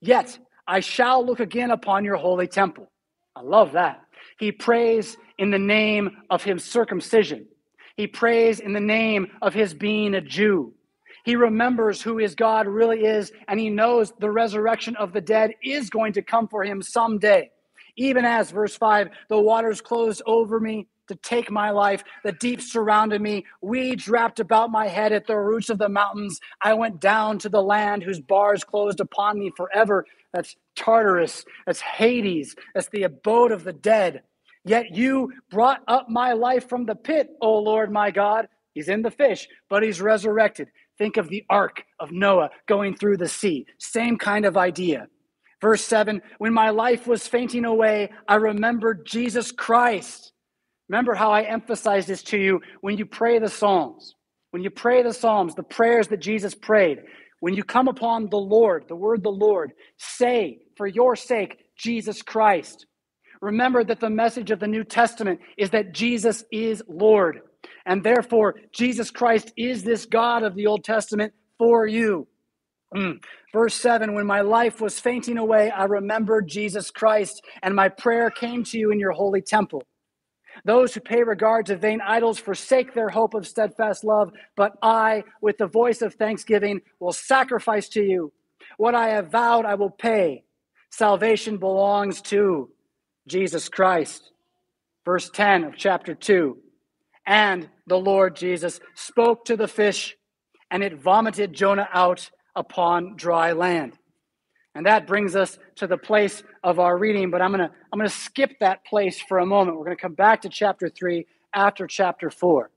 Yet 0.00 0.38
I 0.66 0.80
shall 0.80 1.24
look 1.26 1.40
again 1.40 1.70
upon 1.70 2.04
your 2.04 2.16
holy 2.16 2.46
temple. 2.46 2.90
I 3.38 3.42
love 3.42 3.70
that. 3.72 4.00
He 4.40 4.50
prays 4.50 5.16
in 5.38 5.52
the 5.52 5.60
name 5.60 6.10
of 6.28 6.42
his 6.42 6.64
circumcision. 6.64 7.46
He 7.96 8.08
prays 8.08 8.58
in 8.58 8.72
the 8.72 8.80
name 8.80 9.28
of 9.40 9.54
his 9.54 9.74
being 9.74 10.14
a 10.14 10.20
Jew. 10.20 10.74
He 11.24 11.36
remembers 11.36 12.02
who 12.02 12.18
his 12.18 12.34
God 12.34 12.66
really 12.66 13.04
is, 13.04 13.30
and 13.46 13.60
he 13.60 13.70
knows 13.70 14.12
the 14.18 14.30
resurrection 14.30 14.96
of 14.96 15.12
the 15.12 15.20
dead 15.20 15.52
is 15.62 15.88
going 15.88 16.14
to 16.14 16.22
come 16.22 16.48
for 16.48 16.64
him 16.64 16.82
someday. 16.82 17.50
Even 17.96 18.24
as, 18.24 18.50
verse 18.50 18.76
5, 18.76 19.08
the 19.28 19.38
waters 19.40 19.80
closed 19.80 20.20
over 20.26 20.58
me 20.58 20.88
to 21.06 21.14
take 21.16 21.50
my 21.50 21.70
life, 21.70 22.04
the 22.24 22.32
deep 22.32 22.60
surrounded 22.60 23.20
me, 23.20 23.44
weeds 23.62 24.08
wrapped 24.08 24.40
about 24.40 24.70
my 24.70 24.86
head 24.86 25.12
at 25.12 25.26
the 25.26 25.36
roots 25.36 25.70
of 25.70 25.78
the 25.78 25.88
mountains. 25.88 26.40
I 26.60 26.74
went 26.74 27.00
down 27.00 27.38
to 27.40 27.48
the 27.48 27.62
land 27.62 28.02
whose 28.02 28.20
bars 28.20 28.62
closed 28.64 29.00
upon 29.00 29.38
me 29.38 29.50
forever. 29.56 30.04
That's 30.38 30.54
Tartarus, 30.76 31.44
that's 31.66 31.80
Hades, 31.80 32.54
that's 32.76 32.88
the 32.90 33.02
abode 33.02 33.50
of 33.50 33.64
the 33.64 33.72
dead. 33.72 34.22
Yet 34.64 34.94
you 34.94 35.32
brought 35.50 35.82
up 35.88 36.08
my 36.08 36.32
life 36.32 36.68
from 36.68 36.86
the 36.86 36.94
pit, 36.94 37.28
O 37.42 37.58
Lord 37.58 37.90
my 37.90 38.12
God. 38.12 38.46
He's 38.72 38.88
in 38.88 39.02
the 39.02 39.10
fish, 39.10 39.48
but 39.68 39.82
he's 39.82 40.00
resurrected. 40.00 40.68
Think 40.96 41.16
of 41.16 41.28
the 41.28 41.44
ark 41.50 41.82
of 41.98 42.12
Noah 42.12 42.50
going 42.68 42.94
through 42.96 43.16
the 43.16 43.28
sea. 43.28 43.66
Same 43.78 44.16
kind 44.16 44.44
of 44.44 44.56
idea. 44.56 45.08
Verse 45.60 45.82
7 45.82 46.22
When 46.38 46.54
my 46.54 46.70
life 46.70 47.08
was 47.08 47.26
fainting 47.26 47.64
away, 47.64 48.12
I 48.28 48.36
remembered 48.36 49.06
Jesus 49.06 49.50
Christ. 49.50 50.32
Remember 50.88 51.14
how 51.14 51.32
I 51.32 51.42
emphasized 51.42 52.08
this 52.08 52.22
to 52.24 52.38
you 52.38 52.60
when 52.80 52.96
you 52.96 53.06
pray 53.06 53.40
the 53.40 53.48
Psalms. 53.48 54.14
When 54.52 54.62
you 54.62 54.70
pray 54.70 55.02
the 55.02 55.12
Psalms, 55.12 55.56
the 55.56 55.64
prayers 55.64 56.08
that 56.10 56.18
Jesus 56.20 56.54
prayed, 56.54 57.00
when 57.40 57.54
you 57.54 57.64
come 57.64 57.88
upon 57.88 58.28
the 58.30 58.38
Lord, 58.38 58.86
the 58.88 58.96
word 58.96 59.22
the 59.22 59.30
Lord, 59.30 59.72
say 59.98 60.60
for 60.76 60.86
your 60.86 61.16
sake, 61.16 61.58
Jesus 61.76 62.22
Christ. 62.22 62.86
Remember 63.42 63.84
that 63.84 64.00
the 64.00 64.10
message 64.10 64.50
of 64.50 64.60
the 64.60 64.68
New 64.68 64.84
Testament 64.84 65.40
is 65.58 65.70
that 65.70 65.92
Jesus 65.94 66.44
is 66.52 66.82
Lord. 66.88 67.40
And 67.86 68.04
therefore, 68.04 68.56
Jesus 68.72 69.10
Christ 69.10 69.52
is 69.56 69.84
this 69.84 70.06
God 70.06 70.44
of 70.44 70.54
the 70.56 70.66
Old 70.66 70.84
Testament 70.84 71.32
for 71.58 71.86
you. 71.86 72.26
Mm. 72.96 73.22
Verse 73.54 73.74
7 73.76 74.14
When 74.14 74.26
my 74.26 74.42
life 74.42 74.80
was 74.82 75.00
fainting 75.00 75.38
away, 75.38 75.70
I 75.70 75.86
remembered 75.86 76.48
Jesus 76.48 76.90
Christ, 76.92 77.42
and 77.62 77.74
my 77.74 77.88
prayer 77.90 78.30
came 78.30 78.64
to 78.66 78.78
you 78.78 78.92
in 78.92 79.00
your 79.00 79.12
holy 79.12 79.42
temple. 79.42 79.84
Those 80.64 80.94
who 80.94 81.00
pay 81.00 81.22
regard 81.22 81.66
to 81.66 81.76
vain 81.76 82.00
idols 82.00 82.38
forsake 82.38 82.94
their 82.94 83.08
hope 83.08 83.34
of 83.34 83.46
steadfast 83.46 84.04
love, 84.04 84.32
but 84.56 84.72
I, 84.82 85.24
with 85.40 85.58
the 85.58 85.66
voice 85.66 86.02
of 86.02 86.14
thanksgiving, 86.14 86.80
will 87.00 87.12
sacrifice 87.12 87.88
to 87.90 88.02
you. 88.02 88.32
What 88.76 88.94
I 88.94 89.08
have 89.10 89.30
vowed, 89.30 89.64
I 89.64 89.74
will 89.74 89.90
pay. 89.90 90.44
Salvation 90.90 91.58
belongs 91.58 92.20
to 92.22 92.70
Jesus 93.26 93.68
Christ. 93.68 94.30
Verse 95.04 95.30
10 95.30 95.64
of 95.64 95.76
chapter 95.76 96.14
2. 96.14 96.56
And 97.26 97.68
the 97.86 97.98
Lord 97.98 98.36
Jesus 98.36 98.80
spoke 98.94 99.44
to 99.46 99.56
the 99.56 99.68
fish, 99.68 100.16
and 100.70 100.82
it 100.82 100.98
vomited 100.98 101.52
Jonah 101.52 101.88
out 101.92 102.30
upon 102.56 103.16
dry 103.16 103.52
land. 103.52 103.97
And 104.74 104.86
that 104.86 105.06
brings 105.06 105.34
us 105.34 105.58
to 105.76 105.86
the 105.86 105.96
place 105.98 106.42
of 106.62 106.78
our 106.78 106.96
reading, 106.96 107.30
but 107.30 107.42
I'm 107.42 107.52
going 107.52 107.68
to 107.68 107.74
I'm 107.92 107.98
going 107.98 108.08
to 108.08 108.14
skip 108.14 108.52
that 108.60 108.84
place 108.84 109.20
for 109.20 109.38
a 109.38 109.46
moment. 109.46 109.76
We're 109.76 109.84
going 109.84 109.96
to 109.96 110.02
come 110.02 110.14
back 110.14 110.42
to 110.42 110.48
chapter 110.48 110.88
3 110.88 111.26
after 111.54 111.86
chapter 111.86 112.30
4. 112.30 112.70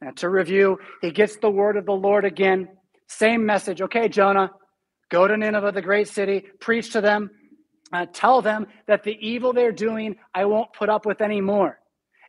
And 0.00 0.16
to 0.18 0.28
review, 0.28 0.78
he 1.00 1.10
gets 1.10 1.36
the 1.36 1.50
word 1.50 1.76
of 1.76 1.86
the 1.86 1.92
Lord 1.92 2.24
again. 2.24 2.68
Same 3.08 3.44
message. 3.46 3.82
Okay, 3.82 4.08
Jonah, 4.08 4.50
go 5.10 5.26
to 5.28 5.36
Nineveh, 5.36 5.72
the 5.72 5.82
great 5.82 6.08
city, 6.08 6.44
preach 6.60 6.92
to 6.92 7.00
them, 7.00 7.30
uh, 7.92 8.06
tell 8.12 8.42
them 8.42 8.66
that 8.86 9.02
the 9.04 9.16
evil 9.20 9.52
they're 9.52 9.72
doing, 9.72 10.16
I 10.34 10.44
won't 10.46 10.72
put 10.72 10.88
up 10.88 11.06
with 11.06 11.20
anymore. 11.20 11.78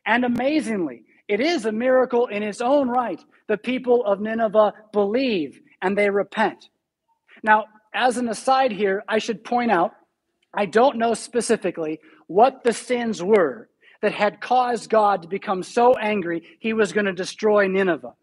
And 0.06 0.24
amazingly, 0.24 1.04
it 1.28 1.40
is 1.40 1.66
a 1.66 1.72
miracle 1.72 2.26
in 2.26 2.42
its 2.42 2.60
own 2.60 2.88
right. 2.88 3.22
The 3.48 3.58
people 3.58 4.04
of 4.04 4.20
Nineveh 4.20 4.72
believe 4.92 5.60
and 5.82 5.98
they 5.98 6.10
repent. 6.10 6.68
Now, 7.42 7.64
as 7.94 8.16
an 8.16 8.28
aside 8.28 8.72
here, 8.72 9.02
I 9.08 9.18
should 9.18 9.44
point 9.44 9.70
out 9.70 9.92
I 10.54 10.66
don't 10.66 10.96
know 10.96 11.14
specifically 11.14 12.00
what 12.28 12.64
the 12.64 12.72
sins 12.72 13.22
were 13.22 13.68
that 14.00 14.12
had 14.12 14.40
caused 14.40 14.88
God 14.88 15.22
to 15.22 15.28
become 15.28 15.62
so 15.62 15.94
angry 15.94 16.42
he 16.58 16.72
was 16.72 16.92
going 16.92 17.06
to 17.06 17.12
destroy 17.12 17.66
Nineveh. 17.68 18.14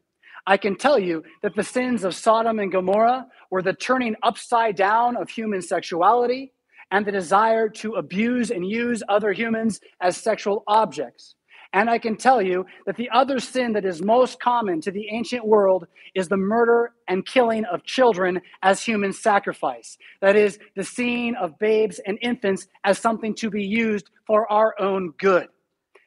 I 0.46 0.58
can 0.58 0.76
tell 0.76 1.00
you 1.00 1.24
that 1.42 1.56
the 1.56 1.64
sins 1.64 2.04
of 2.04 2.16
Sodom 2.16 2.60
and 2.60 2.72
Gomorrah 2.72 3.28
were 3.50 3.62
the 3.62 3.74
turning 3.74 4.16
upside 4.24 4.76
down 4.76 5.16
of 5.16 5.30
human 5.30 5.62
sexuality 5.62 6.52
and 6.92 7.06
the 7.06 7.12
desire 7.12 7.70
to 7.70 7.94
abuse 7.94 8.52
and 8.52 8.66
use 8.66 9.02
other 9.08 9.32
humans 9.32 9.80
as 10.02 10.18
sexual 10.18 10.64
objects. 10.68 11.36
And 11.74 11.90
I 11.90 11.98
can 11.98 12.16
tell 12.16 12.40
you 12.40 12.68
that 12.86 12.98
the 12.98 13.10
other 13.10 13.40
sin 13.40 13.74
that 13.74 13.84
is 13.84 14.02
most 14.02 14.40
common 14.40 14.80
to 14.82 14.92
the 14.92 15.08
ancient 15.10 15.46
world 15.46 15.88
is 16.14 16.28
the 16.28 16.38
murder 16.38 16.94
and 17.08 17.26
killing 17.26 17.66
of 17.66 17.84
children 17.84 18.40
as 18.62 18.84
human 18.84 19.12
sacrifice. 19.12 19.98
That 20.22 20.36
is, 20.36 20.60
the 20.76 20.84
seeing 20.84 21.36
of 21.36 21.58
babes 21.58 22.00
and 22.06 22.20
infants 22.22 22.68
as 22.84 23.00
something 23.00 23.34
to 23.36 23.50
be 23.50 23.64
used 23.64 24.12
for 24.28 24.50
our 24.52 24.80
own 24.80 25.14
good. 25.18 25.48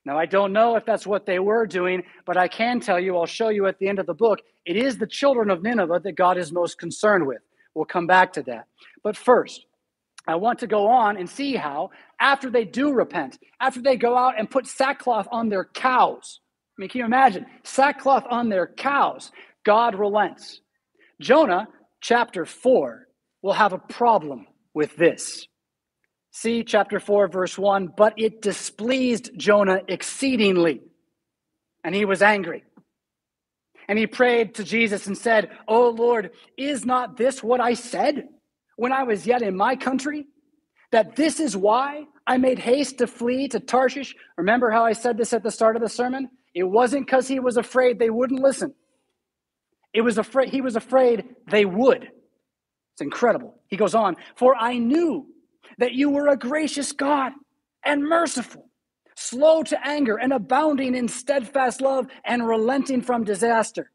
Now, 0.05 0.17
I 0.17 0.27
don't 0.27 0.53
know 0.53 0.77
if 0.77 0.85
that's 0.85 1.05
what 1.05 1.27
they 1.27 1.41
were 1.41 1.67
doing, 1.67 2.05
but 2.25 2.37
I 2.37 2.47
can 2.47 2.79
tell 2.79 3.01
you, 3.01 3.17
I'll 3.17 3.27
show 3.27 3.49
you 3.49 3.67
at 3.67 3.81
the 3.81 3.89
end 3.89 3.99
of 3.99 4.07
the 4.07 4.15
book, 4.15 4.39
it 4.65 4.77
is 4.77 4.99
the 4.99 5.07
children 5.07 5.51
of 5.51 5.65
Nineveh 5.65 6.01
that 6.05 6.13
God 6.13 6.39
is 6.39 6.53
most 6.53 6.79
concerned 6.79 7.27
with. 7.27 7.43
We'll 7.75 7.87
come 7.87 8.07
back 8.07 8.33
to 8.35 8.43
that. 8.45 8.67
But 9.03 9.17
first, 9.17 9.67
I 10.27 10.35
want 10.37 10.59
to 10.61 10.67
go 10.67 10.89
on 10.89 11.17
and 11.17 11.29
see 11.29 11.55
how, 11.55 11.91
after 12.21 12.51
they 12.51 12.65
do 12.65 12.93
repent, 12.93 13.39
after 13.61 13.81
they 13.81 13.97
go 13.97 14.17
out 14.17 14.39
and 14.39 14.51
put 14.51 14.67
sackcloth 14.67 15.29
on 15.31 15.49
their 15.49 15.65
cows, 15.65 16.41
I 16.77 16.83
mean, 16.83 16.89
can 16.91 16.99
you 17.01 17.05
imagine? 17.05 17.47
Sackcloth 17.63 18.25
on 18.29 18.49
their 18.49 18.67
cows, 18.67 19.31
God 19.65 19.95
relents. 19.95 20.61
Jonah, 21.21 21.69
chapter 22.01 22.45
4, 22.45 23.07
will 23.43 23.53
have 23.55 23.73
a 23.73 23.79
problem 23.79 24.47
with 24.75 24.97
this. 24.97 25.47
See 26.33 26.65
chapter 26.65 27.01
4, 27.01 27.29
verse 27.29 27.57
1 27.57 27.93
But 27.97 28.15
it 28.19 28.43
displeased 28.43 29.31
Jonah 29.39 29.81
exceedingly, 29.89 30.83
and 31.83 31.95
he 31.95 32.05
was 32.05 32.21
angry. 32.21 32.65
And 33.89 33.99
he 33.99 34.07
prayed 34.07 34.57
to 34.57 34.65
Jesus 34.65 35.07
and 35.07 35.17
said, 35.17 35.51
Oh 35.69 35.91
Lord, 35.91 36.33
is 36.59 36.85
not 36.85 37.17
this 37.17 37.43
what 37.43 37.61
I 37.61 37.75
said? 37.75 38.29
When 38.77 38.93
I 38.93 39.03
was 39.03 39.27
yet 39.27 39.43
in 39.43 39.57
my 39.57 39.77
country, 39.77 40.27
that 40.93 41.17
this 41.17 41.41
is 41.41 41.57
why 41.57 42.05
I 42.27 42.39
made 42.39 42.59
haste 42.59 42.99
to 42.99 43.07
flee 43.07 43.49
to 43.49 43.61
Tarshish. 43.61 44.15
Remember 44.37 44.71
how 44.71 44.85
I 44.85 44.93
said 44.93 45.17
this 45.17 45.33
at 45.33 45.43
the 45.43 45.51
start 45.51 45.77
of 45.77 45.83
the 45.83 45.89
sermon? 45.89 46.29
It 46.55 46.65
wasn't 46.65 47.07
because 47.07 47.29
he 47.29 47.41
was 47.41 47.57
afraid 47.57 47.99
they 47.99 48.11
wouldn't 48.11 48.41
listen. 48.41 48.75
It 49.93 50.03
was 50.03 50.19
afraid 50.19 50.51
he 50.51 50.61
was 50.61 50.77
afraid 50.77 51.25
they 51.51 51.65
would. 51.65 52.05
It's 52.05 53.03
incredible. 53.03 53.61
He 53.69 53.77
goes 53.77 53.95
on, 53.95 54.17
for 54.37 54.55
I 54.55 54.79
knew 54.79 55.27
that 55.79 55.93
you 55.93 56.11
were 56.11 56.29
a 56.29 56.37
gracious 56.37 56.93
God 56.93 57.33
and 57.85 58.03
merciful, 58.03 58.71
slow 59.17 59.63
to 59.65 59.87
anger 59.87 60.17
and 60.17 60.33
abounding 60.33 60.95
in 60.95 61.09
steadfast 61.09 61.81
love 61.81 62.07
and 62.25 62.47
relenting 62.47 63.03
from 63.03 63.25
disaster. 63.25 63.91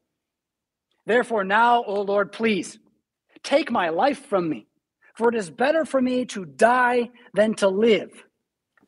Therefore, 1.06 1.44
now, 1.44 1.84
O 1.84 2.02
Lord, 2.02 2.32
please 2.32 2.78
take 3.44 3.72
my 3.72 3.90
life 3.90 4.26
from 4.28 4.48
me 4.48 4.68
for 5.22 5.30
it 5.30 5.36
is 5.36 5.52
better 5.52 5.86
for 5.86 6.02
me 6.02 6.26
to 6.26 6.46
die 6.46 7.12
than 7.36 7.54
to 7.54 7.68
live. 7.68 8.10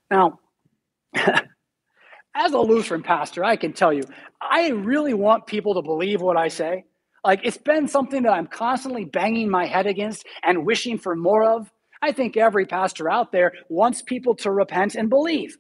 Now, 0.10 0.40
as 1.14 2.54
a 2.54 2.58
Lutheran 2.58 3.04
pastor, 3.04 3.44
I 3.44 3.56
can 3.56 3.72
tell 3.72 3.94
you, 3.94 4.02
I 4.42 4.70
really 4.70 5.14
want 5.14 5.46
people 5.46 5.76
to 5.76 5.84
believe 5.84 6.22
what 6.22 6.36
I 6.36 6.48
say. 6.48 6.86
Like, 7.24 7.42
it's 7.44 7.60
been 7.60 7.88
something 7.88 8.24
that 8.24 8.34
I'm 8.34 8.48
constantly 8.48 9.06
banging 9.06 9.48
my 9.48 9.68
head 9.68 9.86
against 9.86 10.26
and 10.42 10.66
wishing 10.66 10.98
for 10.98 11.16
more 11.16 11.44
of. 11.44 11.70
I 12.02 12.12
think 12.12 12.36
every 12.36 12.66
pastor 12.66 13.12
out 13.12 13.32
there 13.32 13.52
wants 13.70 14.02
people 14.02 14.36
to 14.38 14.50
repent 14.50 14.96
and 14.96 15.12
believe. 15.12 15.56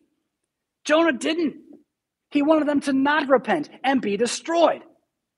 Jonah 0.85 1.13
didn't. 1.13 1.53
He 2.31 2.41
wanted 2.41 2.67
them 2.67 2.79
to 2.81 2.93
not 2.93 3.29
repent 3.29 3.69
and 3.83 4.01
be 4.01 4.17
destroyed. 4.17 4.81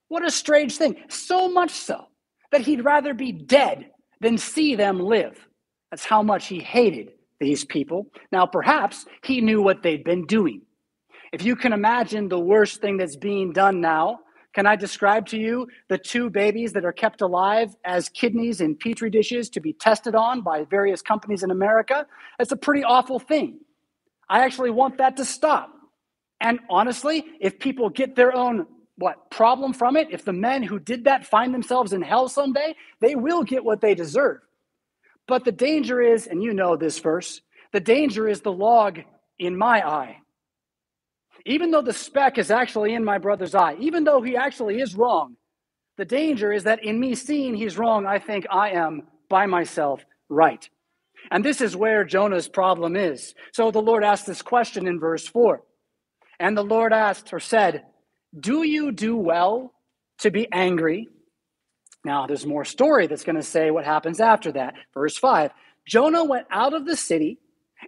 What 0.07 0.25
a 0.25 0.31
strange 0.31 0.77
thing. 0.77 0.95
So 1.09 1.49
much 1.49 1.71
so 1.71 2.05
that 2.53 2.61
he'd 2.61 2.85
rather 2.85 3.13
be 3.13 3.33
dead 3.33 3.91
than 4.21 4.37
see 4.37 4.75
them 4.75 4.99
live. 4.99 5.47
That's 5.91 6.05
how 6.05 6.23
much 6.23 6.47
he 6.47 6.59
hated 6.59 7.11
these 7.39 7.65
people. 7.65 8.07
Now, 8.31 8.45
perhaps 8.45 9.05
he 9.23 9.41
knew 9.41 9.61
what 9.61 9.83
they'd 9.83 10.03
been 10.03 10.25
doing. 10.25 10.61
If 11.31 11.43
you 11.43 11.55
can 11.55 11.73
imagine 11.73 12.29
the 12.29 12.39
worst 12.39 12.81
thing 12.81 12.97
that's 12.97 13.17
being 13.17 13.51
done 13.51 13.81
now, 13.81 14.19
can 14.53 14.65
I 14.65 14.77
describe 14.77 15.27
to 15.27 15.37
you 15.37 15.67
the 15.89 15.97
two 15.97 16.29
babies 16.29 16.71
that 16.73 16.85
are 16.85 16.93
kept 16.93 17.21
alive 17.21 17.75
as 17.83 18.07
kidneys 18.07 18.61
in 18.61 18.75
petri 18.75 19.09
dishes 19.09 19.49
to 19.49 19.59
be 19.59 19.73
tested 19.73 20.15
on 20.15 20.41
by 20.41 20.63
various 20.63 21.01
companies 21.01 21.43
in 21.43 21.51
America? 21.51 22.07
That's 22.37 22.53
a 22.53 22.57
pretty 22.57 22.83
awful 22.83 23.19
thing. 23.19 23.59
I 24.29 24.45
actually 24.45 24.71
want 24.71 24.97
that 24.99 25.17
to 25.17 25.25
stop. 25.25 25.71
And 26.39 26.59
honestly, 26.69 27.25
if 27.41 27.59
people 27.59 27.89
get 27.89 28.15
their 28.15 28.33
own 28.33 28.65
what 28.97 29.29
problem 29.29 29.73
from 29.73 29.97
it? 29.97 30.07
If 30.11 30.23
the 30.23 30.33
men 30.33 30.63
who 30.63 30.79
did 30.79 31.03
that 31.03 31.25
find 31.25 31.53
themselves 31.53 31.93
in 31.93 32.01
hell 32.01 32.29
someday 32.29 32.75
they 33.01 33.15
will 33.15 33.43
get 33.43 33.63
what 33.63 33.81
they 33.81 33.93
deserve. 33.93 34.39
But 35.27 35.43
the 35.43 35.51
danger 35.51 36.01
is 36.01 36.27
and 36.27 36.41
you 36.41 36.53
know 36.53 36.75
this 36.75 36.99
verse 36.99 37.41
the 37.73 37.79
danger 37.79 38.27
is 38.27 38.41
the 38.41 38.51
log 38.51 38.99
in 39.37 39.57
my 39.57 39.85
eye. 39.85 40.17
Even 41.45 41.71
though 41.71 41.81
the 41.81 41.93
speck 41.93 42.37
is 42.37 42.49
actually 42.49 42.93
in 42.93 43.03
my 43.03 43.17
brother's 43.17 43.55
eye 43.55 43.75
even 43.79 44.03
though 44.05 44.21
he 44.21 44.37
actually 44.37 44.79
is 44.79 44.95
wrong 44.95 45.35
the 45.97 46.05
danger 46.05 46.51
is 46.51 46.63
that 46.63 46.83
in 46.83 46.99
me 46.99 47.15
seeing 47.15 47.53
he's 47.53 47.77
wrong 47.77 48.05
i 48.05 48.19
think 48.19 48.45
i 48.49 48.71
am 48.71 49.03
by 49.29 49.45
myself 49.45 50.05
right. 50.29 50.69
And 51.31 51.43
this 51.43 51.59
is 51.59 51.75
where 51.75 52.05
jonah's 52.05 52.47
problem 52.47 52.95
is. 52.95 53.35
So 53.51 53.71
the 53.71 53.81
lord 53.81 54.05
asked 54.05 54.25
this 54.25 54.41
question 54.41 54.87
in 54.87 54.99
verse 54.99 55.27
4 55.27 55.61
and 56.39 56.55
the 56.55 56.63
lord 56.63 56.93
asked 56.93 57.33
or 57.33 57.39
said 57.41 57.83
do 58.39 58.63
you 58.63 58.91
do 58.91 59.15
well 59.15 59.73
to 60.19 60.31
be 60.31 60.47
angry? 60.51 61.07
Now, 62.03 62.27
there's 62.27 62.45
more 62.45 62.65
story 62.65 63.07
that's 63.07 63.23
going 63.23 63.35
to 63.35 63.43
say 63.43 63.71
what 63.71 63.85
happens 63.85 64.19
after 64.19 64.51
that. 64.53 64.75
Verse 64.93 65.17
5 65.17 65.51
Jonah 65.87 66.23
went 66.23 66.47
out 66.51 66.73
of 66.73 66.85
the 66.85 66.95
city 66.95 67.39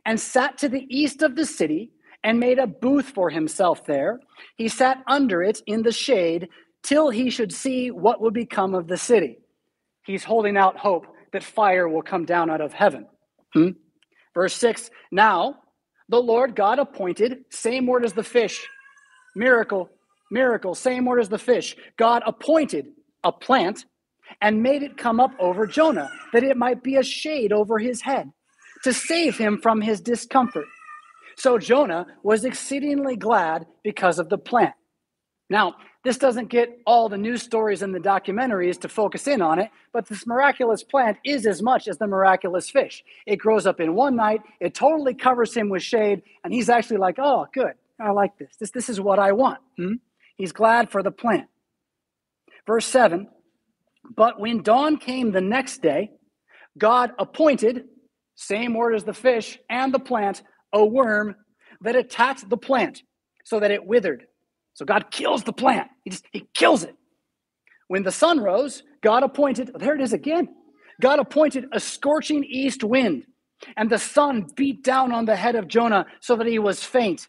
and 0.06 0.20
sat 0.20 0.58
to 0.60 0.70
the 0.70 0.86
east 0.90 1.22
of 1.22 1.36
the 1.36 1.46
city 1.46 1.92
and 2.24 2.40
made 2.40 2.60
a 2.60 2.68
booth 2.68 3.10
for 3.10 3.30
himself 3.30 3.86
there. 3.86 4.20
He 4.56 4.68
sat 4.68 5.04
under 5.08 5.44
it 5.44 5.62
in 5.68 5.84
the 5.84 5.92
shade 5.92 6.50
till 6.84 7.10
he 7.10 7.30
should 7.30 7.54
see 7.54 7.92
what 7.92 8.22
would 8.22 8.34
become 8.34 8.76
of 8.76 8.88
the 8.88 8.98
city. 8.98 9.38
He's 10.06 10.24
holding 10.24 10.58
out 10.58 10.78
hope 10.78 11.06
that 11.34 11.44
fire 11.44 11.88
will 11.88 12.02
come 12.02 12.26
down 12.26 12.50
out 12.50 12.62
of 12.62 12.74
heaven. 12.74 13.08
Hmm? 13.54 13.70
Verse 14.34 14.56
6 14.56 14.90
Now 15.12 15.60
the 16.10 16.22
Lord 16.22 16.56
God 16.56 16.80
appointed, 16.80 17.46
same 17.50 17.86
word 17.86 18.06
as 18.06 18.14
the 18.14 18.24
fish, 18.24 18.66
miracle, 19.36 19.90
miracle, 20.30 20.76
same 20.76 21.06
word 21.06 21.20
as 21.20 21.30
the 21.30 21.38
fish. 21.38 21.76
God 21.98 22.24
appointed 22.26 22.88
a 23.24 23.32
plant 23.32 23.86
and 24.42 24.62
made 24.62 24.84
it 24.84 24.98
come 24.98 25.20
up 25.20 25.32
over 25.40 25.66
Jonah, 25.66 26.10
that 26.34 26.44
it 26.44 26.58
might 26.58 26.84
be 26.84 26.98
a 26.98 27.04
shade 27.04 27.54
over 27.54 27.80
his 27.80 28.02
head, 28.02 28.32
to 28.84 28.94
save 28.94 29.38
him 29.38 29.60
from 29.62 29.82
his 29.82 30.02
discomfort. 30.02 30.66
So 31.38 31.58
Jonah 31.58 32.08
was 32.24 32.46
exceedingly 32.46 33.16
glad 33.16 33.66
because 33.84 34.20
of 34.20 34.30
the 34.30 34.38
plant. 34.38 34.74
Now, 35.50 35.76
this 36.04 36.18
doesn't 36.18 36.50
get 36.50 36.70
all 36.86 37.10
the 37.10 37.18
news 37.18 37.42
stories 37.42 37.82
and 37.82 37.94
the 37.94 38.00
documentaries 38.00 38.80
to 38.82 38.90
focus 38.90 39.28
in 39.28 39.42
on 39.42 39.60
it, 39.60 39.70
but 39.94 40.08
this 40.08 40.26
miraculous 40.26 40.84
plant 40.84 41.18
is 41.24 41.46
as 41.46 41.62
much 41.62 41.88
as 41.88 41.98
the 41.98 42.08
miraculous 42.08 42.70
fish. 42.70 43.04
It 43.26 43.38
grows 43.38 43.66
up 43.66 43.80
in 43.80 43.94
one 43.94 44.16
night, 44.16 44.42
it 44.60 44.74
totally 44.74 45.14
covers 45.14 45.54
him 45.54 45.70
with 45.70 45.84
shade, 45.84 46.22
and 46.44 46.54
he's 46.54 46.70
actually 46.70 46.98
like, 46.98 47.18
oh, 47.20 47.48
good. 47.54 47.74
I 48.00 48.12
like 48.12 48.38
this. 48.38 48.56
This, 48.60 48.72
this 48.72 48.90
is 48.90 49.02
what 49.02 49.20
I 49.20 49.32
want. 49.32 49.60
Hmm? 49.78 49.96
He's 50.38 50.52
glad 50.52 50.90
for 50.90 51.04
the 51.04 51.12
plant. 51.12 51.48
Verse 52.66 52.86
7 52.86 53.28
But 54.16 54.40
when 54.40 54.62
dawn 54.62 54.98
came 54.98 55.32
the 55.32 55.42
next 55.42 55.82
day, 55.82 56.12
God 56.78 57.12
appointed, 57.18 57.86
same 58.36 58.74
word 58.74 58.96
as 58.96 59.04
the 59.04 59.14
fish 59.14 59.58
and 59.70 59.94
the 59.94 60.00
plant, 60.00 60.44
a 60.74 60.86
worm 60.86 61.36
that 61.82 61.96
attacked 61.96 62.50
the 62.50 62.58
plant 62.58 63.02
so 63.44 63.60
that 63.60 63.72
it 63.72 63.86
withered. 63.86 64.26
So 64.74 64.86
God 64.86 65.10
kills 65.10 65.44
the 65.44 65.54
plant. 65.54 65.90
He 66.04 66.12
just 66.12 66.26
he 66.32 66.48
kills 66.54 66.84
it. 66.84 66.96
When 67.88 68.04
the 68.04 68.12
sun 68.12 68.40
rose, 68.40 68.84
God 69.02 69.24
appointed, 69.24 69.72
there 69.80 69.96
it 69.96 70.02
is 70.02 70.14
again. 70.14 70.50
God 71.02 71.20
appointed 71.20 71.66
a 71.72 71.80
scorching 71.80 72.44
east 72.44 72.84
wind, 72.84 73.26
and 73.76 73.90
the 73.90 74.00
sun 74.00 74.48
beat 74.56 74.84
down 74.84 75.12
on 75.12 75.26
the 75.26 75.36
head 75.36 75.56
of 75.56 75.68
Jonah 75.68 76.06
so 76.20 76.36
that 76.36 76.48
he 76.48 76.60
was 76.60 76.84
faint. 76.84 77.28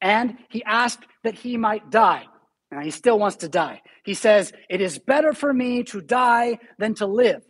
And 0.00 0.38
he 0.48 0.64
asked 0.64 1.06
that 1.24 1.34
he 1.34 1.56
might 1.56 1.90
die. 1.90 2.24
Now 2.70 2.80
he 2.80 2.90
still 2.90 3.18
wants 3.18 3.36
to 3.38 3.48
die. 3.48 3.82
He 4.04 4.14
says, 4.14 4.52
It 4.68 4.80
is 4.80 4.98
better 4.98 5.32
for 5.32 5.52
me 5.52 5.82
to 5.84 6.00
die 6.00 6.58
than 6.78 6.94
to 6.96 7.06
live. 7.06 7.42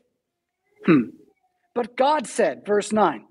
Hmm. 0.86 1.10
But 1.74 1.96
God 1.96 2.26
said, 2.26 2.64
verse 2.66 2.92
9, 2.92 3.24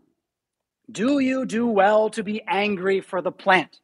Do 0.90 1.20
you 1.20 1.46
do 1.46 1.68
well 1.68 2.10
to 2.12 2.24
be 2.24 2.42
angry 2.48 3.02
for 3.02 3.22
the 3.22 3.32
plant? 3.32 3.80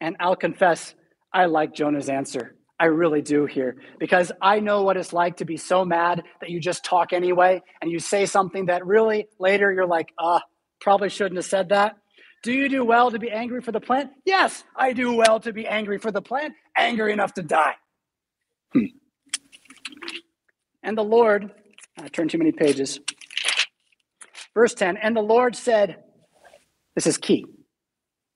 And 0.00 0.16
I'll 0.20 0.36
confess, 0.36 0.94
I 1.32 1.46
like 1.46 1.74
Jonah's 1.74 2.08
answer. 2.08 2.56
I 2.78 2.86
really 2.86 3.22
do 3.22 3.46
here 3.46 3.76
because 4.00 4.32
I 4.42 4.58
know 4.58 4.82
what 4.82 4.96
it's 4.96 5.12
like 5.12 5.36
to 5.36 5.44
be 5.44 5.56
so 5.56 5.84
mad 5.84 6.24
that 6.40 6.50
you 6.50 6.58
just 6.58 6.84
talk 6.84 7.12
anyway 7.12 7.62
and 7.80 7.90
you 7.90 8.00
say 8.00 8.26
something 8.26 8.66
that 8.66 8.84
really 8.84 9.28
later 9.38 9.72
you're 9.72 9.86
like, 9.86 10.08
uh, 10.18 10.40
probably 10.80 11.08
shouldn't 11.08 11.36
have 11.36 11.44
said 11.44 11.68
that. 11.68 11.96
Do 12.42 12.52
you 12.52 12.68
do 12.68 12.84
well 12.84 13.10
to 13.10 13.18
be 13.18 13.30
angry 13.30 13.60
for 13.60 13.70
the 13.70 13.80
plant? 13.80 14.10
Yes, 14.24 14.64
I 14.74 14.92
do 14.92 15.14
well 15.14 15.38
to 15.40 15.52
be 15.52 15.66
angry 15.66 15.98
for 15.98 16.10
the 16.10 16.22
plant, 16.22 16.54
angry 16.76 17.12
enough 17.12 17.34
to 17.34 17.42
die. 17.42 17.74
Hmm. 18.72 18.86
And 20.82 20.98
the 20.98 21.04
Lord, 21.04 21.52
I 21.98 22.08
turned 22.08 22.30
too 22.30 22.38
many 22.38 22.50
pages. 22.50 22.98
Verse 24.54 24.74
10 24.74 24.96
And 24.96 25.16
the 25.16 25.22
Lord 25.22 25.54
said, 25.54 26.02
This 26.96 27.06
is 27.06 27.16
key. 27.16 27.46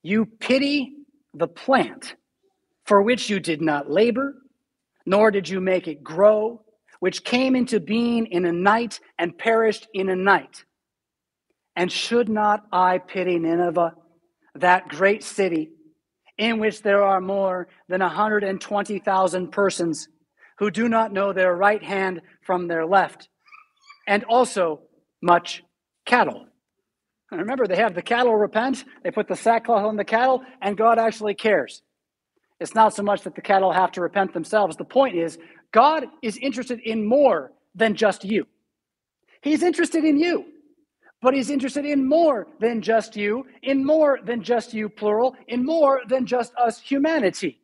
You 0.03 0.27
pity 0.27 0.92
the 1.35 1.49
plant 1.49 2.14
for 2.85 3.03
which 3.03 3.29
you 3.29 3.40
did 3.40 3.61
not 3.61 3.90
labor, 3.90 4.37
nor 5.05 5.33
did 5.33 5.49
you 5.49 5.61
make 5.61 5.88
it 5.88 6.05
grow, 6.05 6.62
which 7.01 7.25
came 7.25 7.57
into 7.57 7.81
being 7.81 8.27
in 8.27 8.45
a 8.45 8.53
night 8.53 9.01
and 9.19 9.37
perished 9.37 9.88
in 9.92 10.09
a 10.09 10.16
night. 10.16 10.64
And 11.77 11.93
should 11.93 12.29
not 12.29 12.65
I 12.73 12.99
pity 12.99 13.39
Nineveh, 13.39 13.95
that 14.55 14.89
great 14.89 15.23
city, 15.23 15.71
in 16.39 16.59
which 16.59 16.83
there 16.83 17.03
are 17.03 17.21
more 17.21 17.69
than 17.89 18.01
120,000 18.01 19.53
persons 19.53 20.09
who 20.59 20.71
do 20.71 20.89
not 20.89 21.12
know 21.12 21.33
their 21.33 21.55
right 21.55 21.83
hand 21.83 22.23
from 22.43 22.67
their 22.67 22.87
left, 22.87 23.29
and 24.09 24.25
also 24.25 24.81
much 25.23 25.62
cattle? 26.07 26.47
And 27.31 27.41
remember, 27.41 27.67
they 27.67 27.77
have 27.77 27.95
the 27.95 28.03
cattle 28.03 28.35
repent, 28.35 28.85
they 29.03 29.11
put 29.11 29.29
the 29.29 29.37
sackcloth 29.37 29.85
on 29.85 29.97
the 29.97 30.05
cattle, 30.05 30.43
and 30.62 30.77
God 30.77 30.99
actually 30.99 31.35
cares. 31.35 31.83
It's 32.59 32.75
not 32.75 32.95
so 32.95 33.03
much 33.03 33.23
that 33.23 33.35
the 33.35 33.43
cattle 33.43 33.73
have 33.73 33.93
to 33.93 34.01
repent 34.01 34.33
themselves. 34.33 34.77
The 34.77 34.85
point 34.85 35.17
is, 35.17 35.39
God 35.73 36.07
is 36.23 36.39
interested 36.39 36.81
in 36.81 37.05
more 37.05 37.53
than 37.75 37.97
just 37.97 38.25
you. 38.25 38.47
He's 39.43 39.62
interested 39.62 40.05
in 40.05 40.19
you, 40.19 40.47
but 41.27 41.35
He's 41.35 41.51
interested 41.51 41.85
in 41.85 42.09
more 42.09 42.47
than 42.61 42.81
just 42.81 43.17
you, 43.17 43.47
in 43.65 43.85
more 43.85 44.21
than 44.23 44.45
just 44.45 44.73
you, 44.73 44.89
plural, 44.89 45.35
in 45.49 45.67
more 45.67 46.03
than 46.07 46.25
just 46.25 46.55
us, 46.55 46.81
humanity. 46.81 47.59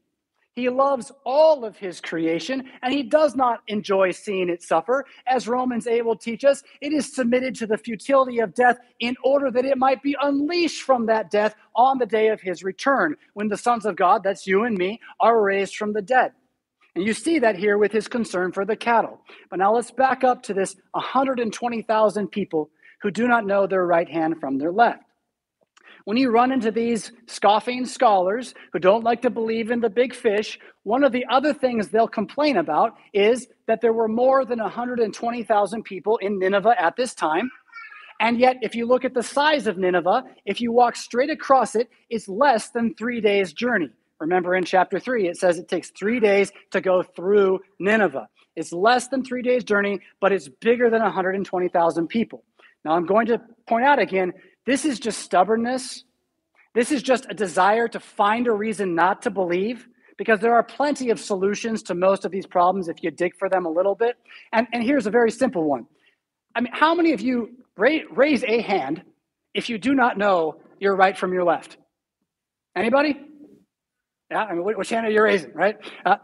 He 0.56 0.68
loves 0.68 1.12
all 1.24 1.64
of 1.64 1.76
his 1.76 2.00
creation, 2.00 2.68
and 2.82 2.92
he 2.92 3.04
does 3.04 3.36
not 3.36 3.60
enjoy 3.68 4.10
seeing 4.10 4.48
it 4.48 4.64
suffer. 4.64 5.04
As 5.28 5.46
Romans 5.46 5.86
8 5.86 6.04
will 6.04 6.16
teach 6.16 6.44
us, 6.44 6.64
it 6.80 6.92
is 6.92 7.14
submitted 7.14 7.54
to 7.54 7.68
the 7.68 7.78
futility 7.78 8.40
of 8.40 8.52
death 8.52 8.78
in 8.98 9.14
order 9.22 9.48
that 9.52 9.64
it 9.64 9.78
might 9.78 10.02
be 10.02 10.16
unleashed 10.20 10.82
from 10.82 11.06
that 11.06 11.30
death 11.30 11.54
on 11.76 11.98
the 11.98 12.06
day 12.06 12.30
of 12.30 12.40
his 12.40 12.64
return, 12.64 13.14
when 13.34 13.46
the 13.46 13.56
sons 13.56 13.86
of 13.86 13.94
God, 13.94 14.24
that's 14.24 14.44
you 14.44 14.64
and 14.64 14.76
me, 14.76 15.00
are 15.20 15.40
raised 15.40 15.76
from 15.76 15.92
the 15.92 16.02
dead. 16.02 16.32
And 16.96 17.06
you 17.06 17.14
see 17.14 17.38
that 17.38 17.56
here 17.56 17.78
with 17.78 17.92
his 17.92 18.08
concern 18.08 18.50
for 18.50 18.64
the 18.64 18.74
cattle. 18.74 19.20
But 19.50 19.60
now 19.60 19.72
let's 19.72 19.92
back 19.92 20.24
up 20.24 20.42
to 20.42 20.52
this 20.52 20.74
120,000 20.90 22.26
people 22.26 22.68
who 23.02 23.10
do 23.10 23.28
not 23.28 23.46
know 23.46 23.66
their 23.66 23.84
right 23.86 24.08
hand 24.08 24.40
from 24.40 24.58
their 24.58 24.72
left 24.72 25.02
when 26.04 26.16
you 26.16 26.30
run 26.30 26.52
into 26.52 26.70
these 26.70 27.12
scoffing 27.26 27.86
scholars 27.86 28.54
who 28.72 28.78
don't 28.78 29.04
like 29.04 29.22
to 29.22 29.30
believe 29.30 29.70
in 29.70 29.80
the 29.80 29.90
big 29.90 30.14
fish, 30.14 30.58
one 30.82 31.04
of 31.04 31.12
the 31.12 31.24
other 31.30 31.54
things 31.54 31.88
they'll 31.88 32.08
complain 32.08 32.56
about 32.56 32.96
is 33.12 33.46
that 33.66 33.80
there 33.80 33.92
were 33.92 34.08
more 34.08 34.44
than 34.44 34.58
120,000 34.58 35.82
people 35.84 36.16
in 36.18 36.38
Nineveh 36.38 36.80
at 36.80 36.96
this 36.96 37.14
time. 37.14 37.50
And 38.20 38.38
yet, 38.38 38.56
if 38.62 38.74
you 38.74 38.86
look 38.86 39.04
at 39.04 39.14
the 39.14 39.22
size 39.22 39.66
of 39.66 39.78
Nineveh, 39.78 40.24
if 40.44 40.60
you 40.60 40.72
walk 40.72 40.96
straight 40.96 41.30
across 41.30 41.74
it, 41.74 41.88
it's 42.08 42.28
less 42.28 42.70
than 42.70 42.94
three 42.94 43.20
days' 43.20 43.52
journey. 43.52 43.90
Remember 44.20 44.54
in 44.54 44.64
chapter 44.64 45.00
3, 45.00 45.28
it 45.28 45.36
says 45.36 45.58
it 45.58 45.66
takes 45.66 45.90
three 45.90 46.20
days 46.20 46.52
to 46.70 46.80
go 46.80 47.02
through 47.02 47.60
Nineveh. 47.80 48.28
It's 48.54 48.72
less 48.72 49.08
than 49.08 49.24
three 49.24 49.42
days' 49.42 49.64
journey, 49.64 50.00
but 50.20 50.30
it's 50.30 50.48
bigger 50.48 50.90
than 50.90 51.02
120,000 51.02 52.06
people. 52.06 52.44
Now, 52.84 52.92
I'm 52.92 53.06
going 53.06 53.26
to 53.26 53.40
point 53.68 53.84
out 53.84 53.98
again 53.98 54.32
this 54.66 54.84
is 54.84 54.98
just 55.00 55.20
stubbornness. 55.20 56.04
This 56.74 56.90
is 56.90 57.02
just 57.02 57.26
a 57.28 57.34
desire 57.34 57.88
to 57.88 58.00
find 58.00 58.46
a 58.46 58.52
reason 58.52 58.94
not 58.94 59.22
to 59.22 59.30
believe 59.30 59.86
because 60.16 60.40
there 60.40 60.54
are 60.54 60.62
plenty 60.62 61.10
of 61.10 61.18
solutions 61.18 61.82
to 61.84 61.94
most 61.94 62.24
of 62.24 62.30
these 62.30 62.46
problems 62.46 62.88
if 62.88 63.02
you 63.02 63.10
dig 63.10 63.36
for 63.36 63.48
them 63.48 63.66
a 63.66 63.70
little 63.70 63.94
bit. 63.94 64.16
And, 64.52 64.66
and 64.72 64.82
here's 64.82 65.06
a 65.06 65.10
very 65.10 65.30
simple 65.30 65.64
one. 65.64 65.86
I 66.54 66.60
mean, 66.60 66.72
how 66.72 66.94
many 66.94 67.12
of 67.12 67.20
you 67.20 67.50
raise, 67.76 68.44
a 68.44 68.60
hand 68.60 69.02
if 69.54 69.68
you 69.68 69.78
do 69.78 69.94
not 69.94 70.18
know 70.18 70.60
your 70.78 70.94
right 70.96 71.16
from 71.16 71.32
your 71.32 71.44
left? 71.44 71.76
Anybody? 72.76 73.20
Yeah, 74.30 74.44
I 74.44 74.54
mean, 74.54 74.64
which 74.64 74.90
hand 74.90 75.06
are 75.06 75.10
you 75.10 75.22
raising, 75.22 75.52
right? 75.52 75.76
Uh, 76.04 76.16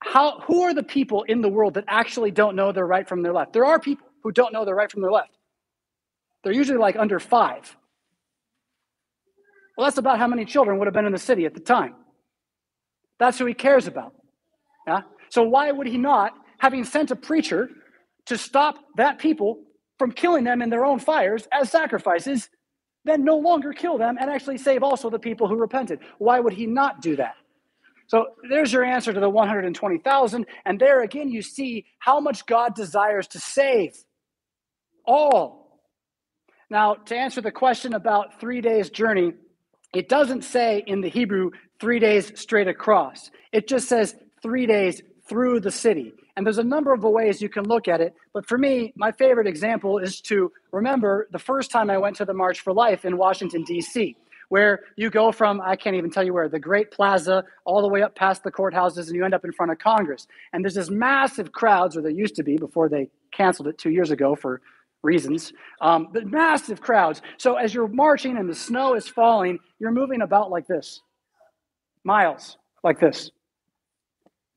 how, 0.00 0.40
who 0.40 0.62
are 0.62 0.74
the 0.74 0.82
people 0.82 1.22
in 1.24 1.40
the 1.40 1.48
world 1.48 1.74
that 1.74 1.84
actually 1.88 2.30
don't 2.30 2.54
know 2.54 2.72
their 2.72 2.86
right 2.86 3.08
from 3.08 3.22
their 3.22 3.32
left? 3.32 3.52
There 3.52 3.64
are 3.64 3.80
people 3.80 4.06
who 4.22 4.32
don't 4.32 4.52
know 4.52 4.64
their 4.64 4.74
right 4.74 4.90
from 4.90 5.02
their 5.02 5.10
left. 5.10 5.30
They're 6.44 6.52
usually 6.52 6.78
like 6.78 6.96
under 6.96 7.18
five. 7.18 7.76
Well, 9.76 9.86
that's 9.86 9.98
about 9.98 10.18
how 10.18 10.28
many 10.28 10.44
children 10.44 10.78
would 10.78 10.86
have 10.86 10.94
been 10.94 11.06
in 11.06 11.12
the 11.12 11.18
city 11.18 11.46
at 11.46 11.54
the 11.54 11.60
time. 11.60 11.94
That's 13.18 13.38
who 13.38 13.46
he 13.46 13.54
cares 13.54 13.86
about. 13.86 14.12
Yeah? 14.86 15.00
So 15.30 15.42
why 15.42 15.72
would 15.72 15.86
he 15.86 15.98
not, 15.98 16.32
having 16.58 16.84
sent 16.84 17.10
a 17.10 17.16
preacher 17.16 17.68
to 18.26 18.38
stop 18.38 18.76
that 18.96 19.18
people 19.18 19.64
from 19.98 20.12
killing 20.12 20.44
them 20.44 20.62
in 20.62 20.70
their 20.70 20.84
own 20.84 20.98
fires 20.98 21.48
as 21.52 21.70
sacrifices, 21.70 22.48
then 23.04 23.24
no 23.24 23.36
longer 23.36 23.72
kill 23.72 23.98
them 23.98 24.16
and 24.20 24.30
actually 24.30 24.58
save 24.58 24.82
also 24.82 25.10
the 25.10 25.18
people 25.18 25.48
who 25.48 25.56
repented? 25.56 25.98
Why 26.18 26.40
would 26.40 26.52
he 26.52 26.66
not 26.66 27.00
do 27.00 27.16
that? 27.16 27.34
So 28.06 28.26
there's 28.50 28.72
your 28.72 28.84
answer 28.84 29.12
to 29.12 29.20
the 29.20 29.30
120,000. 29.30 30.46
And 30.66 30.78
there 30.78 31.02
again, 31.02 31.30
you 31.30 31.42
see 31.42 31.86
how 31.98 32.20
much 32.20 32.44
God 32.46 32.74
desires 32.74 33.26
to 33.28 33.40
save 33.40 33.92
all 35.06 35.63
now, 36.70 36.94
to 36.94 37.16
answer 37.16 37.40
the 37.40 37.52
question 37.52 37.94
about 37.94 38.40
three 38.40 38.60
days' 38.60 38.90
journey, 38.90 39.34
it 39.94 40.08
doesn't 40.08 40.42
say 40.42 40.82
in 40.86 41.00
the 41.00 41.08
Hebrew 41.08 41.50
three 41.80 41.98
days 41.98 42.32
straight 42.40 42.68
across. 42.68 43.30
It 43.52 43.68
just 43.68 43.88
says 43.88 44.14
three 44.42 44.66
days 44.66 45.02
through 45.26 45.60
the 45.60 45.70
city. 45.70 46.12
And 46.36 46.44
there's 46.44 46.58
a 46.58 46.64
number 46.64 46.92
of 46.92 47.02
ways 47.02 47.40
you 47.40 47.48
can 47.48 47.64
look 47.64 47.86
at 47.86 48.00
it. 48.00 48.14
But 48.32 48.46
for 48.46 48.58
me, 48.58 48.92
my 48.96 49.12
favorite 49.12 49.46
example 49.46 49.98
is 49.98 50.20
to 50.22 50.50
remember 50.72 51.28
the 51.30 51.38
first 51.38 51.70
time 51.70 51.90
I 51.90 51.98
went 51.98 52.16
to 52.16 52.24
the 52.24 52.34
March 52.34 52.60
for 52.60 52.72
Life 52.72 53.04
in 53.04 53.16
Washington, 53.16 53.62
D.C., 53.62 54.16
where 54.48 54.80
you 54.96 55.10
go 55.10 55.32
from, 55.32 55.60
I 55.60 55.74
can't 55.74 55.96
even 55.96 56.10
tell 56.10 56.22
you 56.22 56.34
where, 56.34 56.48
the 56.48 56.58
Great 56.58 56.90
Plaza, 56.90 57.44
all 57.64 57.80
the 57.82 57.88
way 57.88 58.02
up 58.02 58.14
past 58.14 58.44
the 58.44 58.52
courthouses, 58.52 59.06
and 59.06 59.16
you 59.16 59.24
end 59.24 59.34
up 59.34 59.44
in 59.44 59.52
front 59.52 59.72
of 59.72 59.78
Congress. 59.78 60.26
And 60.52 60.62
there's 60.62 60.74
this 60.74 60.90
massive 60.90 61.52
crowds, 61.52 61.96
or 61.96 62.02
there 62.02 62.10
used 62.10 62.36
to 62.36 62.42
be 62.42 62.56
before 62.56 62.88
they 62.88 63.08
canceled 63.32 63.68
it 63.68 63.78
two 63.78 63.90
years 63.90 64.10
ago 64.10 64.36
for 64.36 64.60
reasons, 65.04 65.52
um, 65.80 66.08
but 66.12 66.26
massive 66.26 66.80
crowds. 66.80 67.22
So 67.38 67.56
as 67.56 67.74
you're 67.74 67.88
marching 67.88 68.36
and 68.36 68.48
the 68.48 68.54
snow 68.54 68.94
is 68.94 69.06
falling, 69.06 69.58
you're 69.78 69.92
moving 69.92 70.22
about 70.22 70.50
like 70.50 70.66
this, 70.66 71.02
miles 72.02 72.56
like 72.82 72.98
this. 72.98 73.30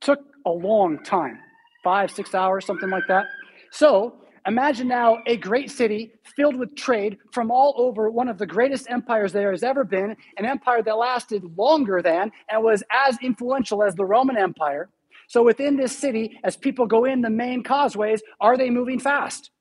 Took 0.01 0.19
a 0.45 0.51
long 0.51 1.03
time, 1.03 1.39
five, 1.83 2.11
six 2.11 2.33
hours, 2.33 2.65
something 2.65 2.89
like 2.89 3.03
that. 3.07 3.25
So 3.71 4.15
imagine 4.45 4.87
now 4.87 5.17
a 5.27 5.37
great 5.37 5.69
city 5.69 6.13
filled 6.35 6.55
with 6.55 6.75
trade 6.75 7.17
from 7.33 7.51
all 7.51 7.73
over 7.77 8.09
one 8.09 8.29
of 8.29 8.37
the 8.37 8.45
greatest 8.45 8.89
empires 8.89 9.33
there 9.33 9.51
has 9.51 9.63
ever 9.63 9.83
been, 9.83 10.15
an 10.37 10.45
empire 10.45 10.81
that 10.83 10.97
lasted 10.97 11.43
longer 11.57 12.01
than 12.01 12.31
and 12.49 12.63
was 12.63 12.83
as 12.91 13.17
influential 13.21 13.83
as 13.83 13.95
the 13.95 14.05
Roman 14.05 14.37
Empire. 14.37 14.89
So 15.27 15.43
within 15.43 15.75
this 15.75 15.97
city, 15.97 16.39
as 16.45 16.55
people 16.55 16.85
go 16.85 17.03
in 17.03 17.21
the 17.21 17.29
main 17.29 17.61
causeways, 17.61 18.21
are 18.39 18.57
they 18.57 18.69
moving 18.69 18.99
fast? 18.99 19.51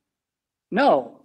No. 0.76 1.22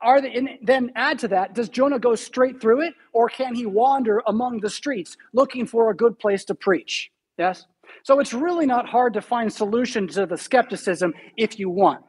are 0.00 0.22
they, 0.22 0.32
and 0.32 0.48
then 0.62 0.92
add 0.96 1.18
to 1.18 1.28
that, 1.28 1.54
does 1.54 1.68
Jonah 1.68 1.98
go 1.98 2.14
straight 2.14 2.58
through 2.58 2.80
it 2.80 2.94
or 3.12 3.28
can 3.28 3.54
he 3.54 3.66
wander 3.66 4.22
among 4.26 4.60
the 4.60 4.70
streets 4.70 5.14
looking 5.34 5.66
for 5.66 5.90
a 5.90 5.94
good 5.94 6.18
place 6.18 6.42
to 6.46 6.54
preach? 6.54 7.10
Yes? 7.36 7.66
So 8.02 8.18
it's 8.18 8.32
really 8.32 8.64
not 8.64 8.88
hard 8.88 9.12
to 9.12 9.20
find 9.20 9.52
solutions 9.52 10.14
to 10.14 10.24
the 10.24 10.38
skepticism 10.38 11.12
if 11.36 11.58
you 11.58 11.68
want. 11.68 12.02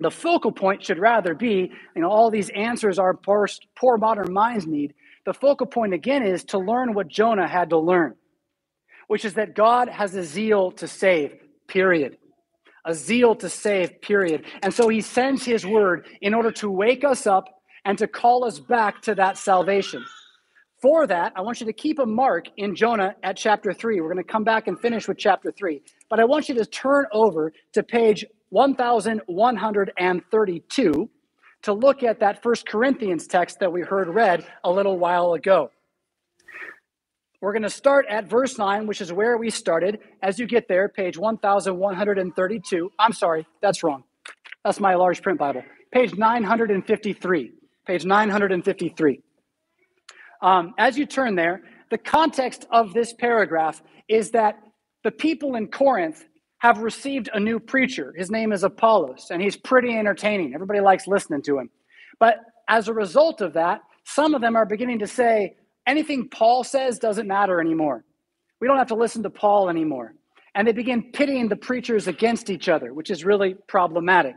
The 0.00 0.10
focal 0.10 0.50
point 0.50 0.84
should 0.84 0.98
rather 0.98 1.32
be, 1.32 1.70
you 1.94 2.02
know, 2.02 2.10
all 2.10 2.28
these 2.28 2.50
answers 2.50 2.98
our 2.98 3.14
poor, 3.14 3.46
poor 3.78 3.96
modern 3.96 4.32
minds 4.32 4.66
need. 4.66 4.94
The 5.26 5.34
focal 5.34 5.66
point 5.66 5.94
again 5.94 6.24
is 6.24 6.42
to 6.46 6.58
learn 6.58 6.92
what 6.92 7.06
Jonah 7.06 7.46
had 7.46 7.70
to 7.70 7.78
learn, 7.78 8.16
which 9.06 9.24
is 9.24 9.34
that 9.34 9.54
God 9.54 9.88
has 9.88 10.16
a 10.16 10.24
zeal 10.24 10.72
to 10.72 10.88
save, 10.88 11.34
period 11.68 12.16
a 12.84 12.94
zeal 12.94 13.34
to 13.36 13.48
save, 13.48 14.00
period. 14.00 14.44
And 14.62 14.72
so 14.72 14.88
he 14.88 15.00
sends 15.00 15.44
his 15.44 15.66
word 15.66 16.06
in 16.20 16.34
order 16.34 16.50
to 16.52 16.70
wake 16.70 17.04
us 17.04 17.26
up 17.26 17.62
and 17.84 17.98
to 17.98 18.06
call 18.06 18.44
us 18.44 18.58
back 18.58 19.02
to 19.02 19.14
that 19.14 19.38
salvation. 19.38 20.04
For 20.80 21.06
that, 21.06 21.32
I 21.36 21.42
want 21.42 21.60
you 21.60 21.66
to 21.66 21.74
keep 21.74 21.98
a 21.98 22.06
mark 22.06 22.46
in 22.56 22.74
Jonah 22.74 23.14
at 23.22 23.36
chapter 23.36 23.74
3. 23.74 24.00
We're 24.00 24.12
going 24.12 24.24
to 24.24 24.32
come 24.32 24.44
back 24.44 24.66
and 24.66 24.80
finish 24.80 25.06
with 25.06 25.18
chapter 25.18 25.52
3. 25.52 25.82
But 26.08 26.20
I 26.20 26.24
want 26.24 26.48
you 26.48 26.54
to 26.54 26.64
turn 26.64 27.04
over 27.12 27.52
to 27.74 27.82
page 27.82 28.24
1132 28.48 31.10
to 31.62 31.72
look 31.72 32.02
at 32.02 32.20
that 32.20 32.42
First 32.42 32.66
Corinthians 32.66 33.26
text 33.26 33.60
that 33.60 33.70
we 33.70 33.82
heard 33.82 34.08
read 34.08 34.46
a 34.64 34.72
little 34.72 34.98
while 34.98 35.34
ago. 35.34 35.70
We're 37.40 37.52
going 37.52 37.62
to 37.62 37.70
start 37.70 38.04
at 38.08 38.28
verse 38.28 38.58
9, 38.58 38.86
which 38.86 39.00
is 39.00 39.12
where 39.12 39.38
we 39.38 39.48
started. 39.48 40.00
As 40.22 40.38
you 40.38 40.46
get 40.46 40.68
there, 40.68 40.90
page 40.90 41.16
1132. 41.16 42.92
I'm 42.98 43.12
sorry, 43.12 43.46
that's 43.62 43.82
wrong. 43.82 44.04
That's 44.62 44.78
my 44.78 44.94
large 44.94 45.22
print 45.22 45.38
Bible. 45.38 45.62
Page 45.90 46.14
953. 46.16 47.52
Page 47.86 48.04
953. 48.04 49.20
Um, 50.42 50.74
as 50.76 50.98
you 50.98 51.06
turn 51.06 51.34
there, 51.34 51.62
the 51.90 51.96
context 51.96 52.66
of 52.70 52.92
this 52.92 53.14
paragraph 53.14 53.82
is 54.06 54.32
that 54.32 54.58
the 55.02 55.10
people 55.10 55.56
in 55.56 55.68
Corinth 55.68 56.22
have 56.58 56.78
received 56.78 57.30
a 57.32 57.40
new 57.40 57.58
preacher. 57.58 58.12
His 58.16 58.30
name 58.30 58.52
is 58.52 58.64
Apollos, 58.64 59.28
and 59.30 59.40
he's 59.40 59.56
pretty 59.56 59.96
entertaining. 59.96 60.52
Everybody 60.54 60.80
likes 60.80 61.06
listening 61.06 61.40
to 61.42 61.58
him. 61.58 61.70
But 62.18 62.36
as 62.68 62.88
a 62.88 62.92
result 62.92 63.40
of 63.40 63.54
that, 63.54 63.80
some 64.04 64.34
of 64.34 64.42
them 64.42 64.56
are 64.56 64.66
beginning 64.66 64.98
to 64.98 65.06
say, 65.06 65.56
anything 65.90 66.28
Paul 66.28 66.64
says 66.64 66.98
doesn't 66.98 67.26
matter 67.26 67.60
anymore. 67.60 68.04
We 68.60 68.68
don't 68.68 68.78
have 68.78 68.88
to 68.88 68.94
listen 68.94 69.22
to 69.24 69.30
Paul 69.30 69.68
anymore. 69.68 70.14
And 70.54 70.66
they 70.66 70.72
begin 70.72 71.10
pitting 71.12 71.48
the 71.48 71.56
preachers 71.56 72.08
against 72.08 72.50
each 72.50 72.68
other, 72.68 72.92
which 72.94 73.10
is 73.10 73.24
really 73.24 73.54
problematic. 73.66 74.34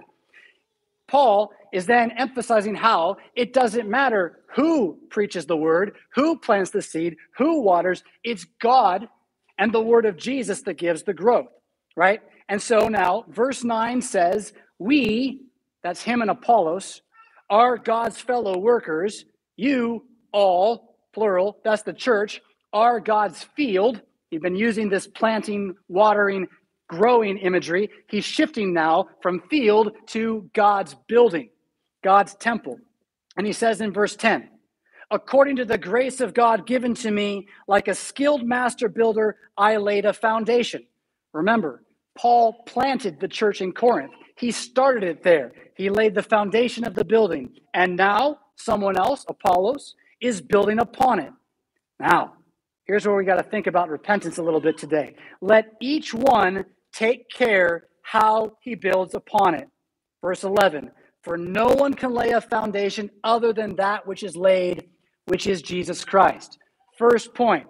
Paul 1.08 1.52
is 1.72 1.86
then 1.86 2.12
emphasizing 2.12 2.76
how 2.76 3.18
it 3.36 3.54
doesn't 3.54 3.90
matter 3.90 4.40
who 4.56 4.98
preaches 5.10 5.46
the 5.46 5.58
word, 5.58 5.96
who 6.14 6.38
plants 6.38 6.72
the 6.72 6.82
seed, 6.82 7.18
who 7.38 7.62
waters, 7.62 8.04
it's 8.24 8.46
God 8.62 9.08
and 9.58 9.72
the 9.72 9.82
word 9.82 10.06
of 10.06 10.18
Jesus 10.18 10.62
that 10.62 10.76
gives 10.76 11.04
the 11.04 11.14
growth, 11.14 11.50
right? 11.96 12.22
And 12.50 12.62
so 12.62 12.88
now, 12.88 13.26
verse 13.28 13.64
9 13.64 14.02
says, 14.02 14.54
We, 14.80 15.42
that's 15.84 16.02
him 16.02 16.22
and 16.22 16.32
Apollos, 16.32 17.02
are 17.50 17.78
God's 17.78 18.20
fellow 18.20 18.58
workers. 18.58 19.26
You 19.56 20.06
all 20.32 20.93
plural, 21.14 21.58
that's 21.64 21.84
the 21.84 21.94
church, 21.94 22.42
are 22.72 23.00
God's 23.00 23.44
field. 23.56 24.02
He's 24.30 24.42
been 24.42 24.56
using 24.56 24.90
this 24.90 25.08
planting, 25.08 25.76
watering, 25.88 26.48
growing 26.88 27.38
imagery. 27.38 27.90
He's 28.08 28.26
shifting 28.26 28.74
now 28.74 29.08
from 29.22 29.42
field 29.50 29.92
to 30.08 30.50
God's 30.54 30.96
building, 31.08 31.50
God's 32.04 32.36
temple. 32.36 32.80
And 33.38 33.48
he 33.48 33.54
says 33.54 33.82
in 33.82 33.94
verse 33.94 34.16
10, 34.16 34.50
according 35.12 35.58
to 35.58 35.66
the 35.66 35.78
grace 35.78 36.20
of 36.20 36.34
God 36.34 36.66
given 36.66 36.94
to 36.96 37.12
me, 37.12 37.48
like 37.68 37.88
a 37.88 37.96
skilled 37.96 38.44
master 38.46 38.90
builder, 38.90 39.38
I 39.58 39.78
laid 39.78 40.06
a 40.06 40.14
foundation. 40.14 40.86
Remember, 41.34 41.84
Paul 42.16 42.64
planted 42.66 43.20
the 43.20 43.28
church 43.28 43.62
in 43.62 43.72
Corinth. 43.72 44.14
He 44.38 44.52
started 44.52 45.04
it 45.04 45.24
there. 45.24 45.52
He 45.76 45.90
laid 45.90 46.16
the 46.16 46.24
foundation 46.24 46.86
of 46.86 46.96
the 46.96 47.06
building. 47.06 47.56
And 47.74 47.96
now, 47.96 48.40
someone 48.56 48.98
else, 48.98 49.26
Apollos, 49.28 49.96
is 50.24 50.42
building 50.42 50.80
upon 50.80 51.20
it. 51.20 51.32
Now, 52.00 52.34
here's 52.86 53.06
where 53.06 53.16
we 53.16 53.26
got 53.26 53.36
to 53.36 53.44
think 53.44 53.68
about 53.68 53.90
repentance 53.90 54.38
a 54.38 54.44
little 54.44 54.62
bit 54.62 54.78
today. 54.78 55.16
Let 55.42 55.66
each 55.82 56.14
one 56.14 56.66
take 56.94 57.30
care 57.30 57.88
how 58.02 58.54
he 58.62 58.74
builds 58.76 59.14
upon 59.14 59.54
it. 59.56 59.68
Verse 60.22 60.44
11 60.44 60.92
For 61.24 61.38
no 61.38 61.68
one 61.68 61.94
can 61.94 62.14
lay 62.14 62.32
a 62.32 62.42
foundation 62.42 63.10
other 63.24 63.52
than 63.52 63.76
that 63.76 64.08
which 64.08 64.24
is 64.24 64.36
laid, 64.36 64.86
which 65.26 65.46
is 65.46 65.62
Jesus 65.62 66.06
Christ. 66.06 66.58
First 66.98 67.34
point 67.34 67.68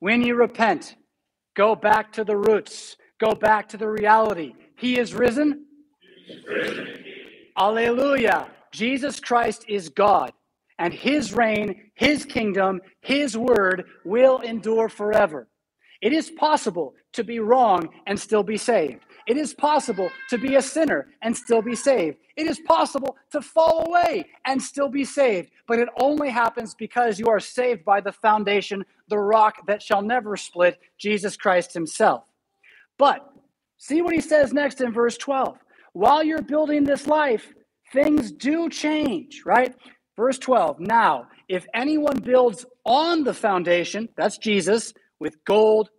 when 0.00 0.22
you 0.22 0.34
repent, 0.34 0.96
go 1.56 1.76
back 1.76 2.12
to 2.14 2.24
the 2.24 2.36
roots, 2.36 2.96
go 3.20 3.34
back 3.34 3.68
to 3.68 3.76
the 3.76 3.88
reality. 3.88 4.54
He 4.76 4.98
is 4.98 5.14
risen. 5.14 5.66
Alleluia. 7.56 8.48
Jesus 8.72 9.18
Christ 9.18 9.64
is 9.68 9.88
God 9.88 10.32
and 10.80 10.92
his 10.94 11.32
reign, 11.34 11.92
his 11.94 12.24
kingdom, 12.24 12.80
his 13.02 13.36
word 13.36 13.84
will 14.04 14.40
endure 14.40 14.88
forever. 14.88 15.46
It 16.00 16.14
is 16.14 16.30
possible 16.30 16.94
to 17.12 17.22
be 17.22 17.38
wrong 17.38 17.90
and 18.06 18.18
still 18.18 18.42
be 18.42 18.56
saved. 18.56 19.04
It 19.26 19.36
is 19.36 19.52
possible 19.52 20.10
to 20.30 20.38
be 20.38 20.54
a 20.56 20.62
sinner 20.62 21.08
and 21.20 21.36
still 21.36 21.60
be 21.60 21.76
saved. 21.76 22.16
It 22.36 22.46
is 22.46 22.58
possible 22.60 23.16
to 23.32 23.42
fall 23.42 23.86
away 23.86 24.24
and 24.46 24.60
still 24.60 24.88
be 24.88 25.04
saved. 25.04 25.50
But 25.68 25.78
it 25.78 25.90
only 26.00 26.30
happens 26.30 26.74
because 26.74 27.18
you 27.18 27.26
are 27.28 27.40
saved 27.40 27.84
by 27.84 28.00
the 28.00 28.12
foundation, 28.12 28.84
the 29.08 29.18
rock 29.18 29.66
that 29.66 29.82
shall 29.82 30.00
never 30.00 30.38
split, 30.38 30.80
Jesus 30.96 31.36
Christ 31.36 31.74
Himself. 31.74 32.24
But 32.96 33.30
see 33.76 34.00
what 34.00 34.14
He 34.14 34.22
says 34.22 34.54
next 34.54 34.80
in 34.80 34.92
verse 34.94 35.18
12. 35.18 35.58
While 35.92 36.24
you're 36.24 36.42
building 36.42 36.84
this 36.84 37.06
life, 37.06 37.52
things 37.92 38.32
do 38.32 38.70
change, 38.70 39.42
right? 39.44 39.74
Verse 40.16 40.38
12 40.38 40.80
Now, 40.80 41.28
if 41.48 41.66
anyone 41.74 42.18
builds 42.18 42.66
on 42.84 43.24
the 43.24 43.34
foundation, 43.34 44.08
that's 44.16 44.38
Jesus, 44.38 44.92
with 45.18 45.44
gold, 45.44 45.90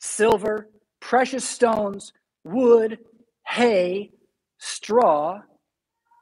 silver, 0.00 0.68
precious 1.00 1.48
stones, 1.48 2.12
wood, 2.44 2.98
hay, 3.46 4.10
straw, 4.58 5.40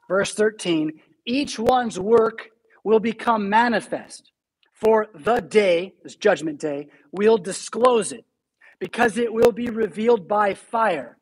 verse 0.07 0.33
13, 0.33 0.99
each 1.25 1.59
one's 1.59 1.99
work 1.99 2.49
will 2.83 2.99
become 2.99 3.49
manifest. 3.49 4.31
For 4.73 5.07
the 5.13 5.41
day, 5.41 5.93
this 6.03 6.15
judgment 6.15 6.59
day, 6.59 6.87
will 7.11 7.37
disclose 7.37 8.11
it, 8.13 8.25
because 8.79 9.17
it 9.17 9.33
will 9.33 9.51
be 9.51 9.69
revealed 9.69 10.27
by 10.27 10.53
fire, 10.53 11.17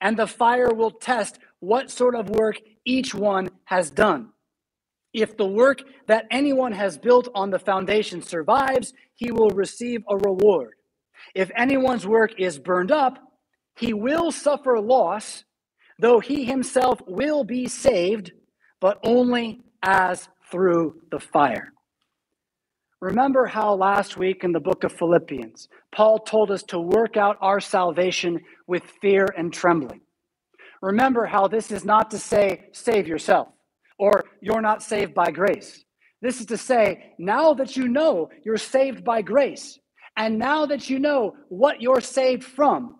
and 0.00 0.16
the 0.16 0.26
fire 0.26 0.72
will 0.72 0.90
test 0.90 1.38
what 1.60 1.90
sort 1.90 2.14
of 2.14 2.30
work 2.30 2.58
each 2.84 3.14
one 3.14 3.50
has 3.64 3.90
done. 3.90 4.31
If 5.12 5.36
the 5.36 5.46
work 5.46 5.82
that 6.06 6.26
anyone 6.30 6.72
has 6.72 6.96
built 6.96 7.28
on 7.34 7.50
the 7.50 7.58
foundation 7.58 8.22
survives, 8.22 8.94
he 9.14 9.30
will 9.30 9.50
receive 9.50 10.02
a 10.08 10.16
reward. 10.16 10.72
If 11.34 11.50
anyone's 11.56 12.06
work 12.06 12.32
is 12.38 12.58
burned 12.58 12.90
up, 12.90 13.18
he 13.76 13.92
will 13.92 14.32
suffer 14.32 14.80
loss, 14.80 15.44
though 15.98 16.20
he 16.20 16.44
himself 16.44 17.00
will 17.06 17.44
be 17.44 17.66
saved, 17.66 18.32
but 18.80 18.98
only 19.04 19.60
as 19.82 20.28
through 20.50 21.02
the 21.10 21.20
fire. 21.20 21.72
Remember 23.00 23.46
how 23.46 23.74
last 23.74 24.16
week 24.16 24.44
in 24.44 24.52
the 24.52 24.60
book 24.60 24.84
of 24.84 24.92
Philippians, 24.92 25.68
Paul 25.90 26.20
told 26.20 26.50
us 26.50 26.62
to 26.64 26.78
work 26.78 27.16
out 27.16 27.36
our 27.40 27.60
salvation 27.60 28.40
with 28.66 28.84
fear 29.00 29.26
and 29.36 29.52
trembling. 29.52 30.00
Remember 30.80 31.26
how 31.26 31.48
this 31.48 31.70
is 31.70 31.84
not 31.84 32.10
to 32.12 32.18
say, 32.18 32.68
save 32.72 33.06
yourself 33.06 33.48
or 34.02 34.24
you're 34.40 34.60
not 34.60 34.82
saved 34.82 35.14
by 35.14 35.30
grace. 35.30 35.84
This 36.22 36.40
is 36.40 36.46
to 36.46 36.56
say, 36.56 37.14
now 37.20 37.54
that 37.54 37.76
you 37.76 37.86
know 37.86 38.30
you're 38.44 38.58
saved 38.76 39.04
by 39.04 39.22
grace, 39.22 39.78
and 40.16 40.40
now 40.40 40.66
that 40.66 40.90
you 40.90 40.98
know 40.98 41.36
what 41.50 41.80
you're 41.80 42.00
saved 42.00 42.42
from, 42.42 42.96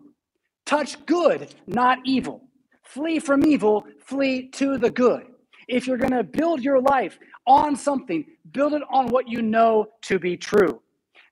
touch 0.65 1.05
good, 1.05 1.53
not 1.67 1.99
evil. 2.05 2.45
Flee 2.85 3.19
from 3.19 3.45
evil, 3.45 3.85
flee 3.99 4.49
to 4.51 4.79
the 4.79 4.93
good. 4.93 5.25
If 5.67 5.89
you're 5.89 6.05
going 6.05 6.13
to 6.13 6.23
build 6.23 6.63
your 6.63 6.81
life 6.81 7.19
on 7.49 7.75
something, 7.75 8.25
build 8.53 8.73
it 8.73 8.83
on 8.89 9.09
what 9.09 9.29
you 9.29 9.43
know 9.43 9.87
to 10.03 10.21
be 10.21 10.37
true. 10.37 10.81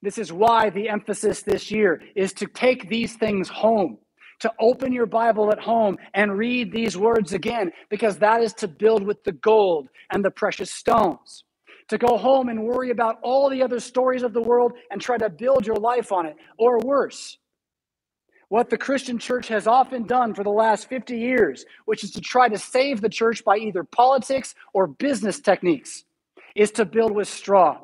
This 0.03 0.19
is 0.19 0.33
why 0.33 0.71
the 0.71 0.89
emphasis 0.89 1.43
this 1.43 1.71
year 1.71 2.03
is 2.17 2.33
to 2.33 2.47
take 2.47 2.89
these 2.89 3.15
things 3.15 3.49
home 3.49 3.99
to 4.41 4.53
open 4.59 4.93
your 4.93 5.07
Bible 5.07 5.53
at 5.53 5.61
home 5.61 5.99
and 6.15 6.37
read 6.37 6.73
these 6.73 6.97
words 6.97 7.33
again, 7.33 7.73
because 7.89 8.19
that 8.19 8.43
is 8.43 8.53
to 8.55 8.69
build 8.69 9.05
with 9.05 9.25
the 9.25 9.33
gold 9.33 9.89
and 10.11 10.25
the 10.25 10.31
precious 10.31 10.71
stones. 10.71 11.45
To 11.89 11.99
go 11.99 12.19
home 12.19 12.49
and 12.49 12.65
worry 12.65 12.91
about 12.91 13.19
all 13.23 13.51
the 13.51 13.63
other 13.63 13.81
stories 13.81 14.23
of 14.23 14.33
the 14.33 14.43
world 14.43 14.73
and 14.91 15.01
try 15.01 15.19
to 15.19 15.31
build 15.31 15.67
your 15.67 15.77
life 15.77 16.13
on 16.13 16.27
it, 16.27 16.37
or 16.59 16.79
worse. 16.79 17.39
what 18.51 18.69
the 18.69 18.77
Christian 18.77 19.19
church 19.19 19.49
has 19.49 19.67
often 19.69 20.05
done 20.05 20.35
for 20.35 20.43
the 20.43 20.51
last 20.51 20.89
50 20.89 21.17
years, 21.17 21.65
which 21.85 22.03
is 22.03 22.11
to 22.13 22.21
try 22.21 22.49
to 22.49 22.59
save 22.59 23.01
the 23.01 23.09
church 23.09 23.45
by 23.45 23.57
either 23.57 23.85
politics 23.85 24.57
or 24.75 24.89
business 24.89 25.41
techniques, 25.41 26.05
is 26.57 26.73
to 26.73 26.85
build 26.85 27.13
with 27.13 27.29
straw. 27.29 27.79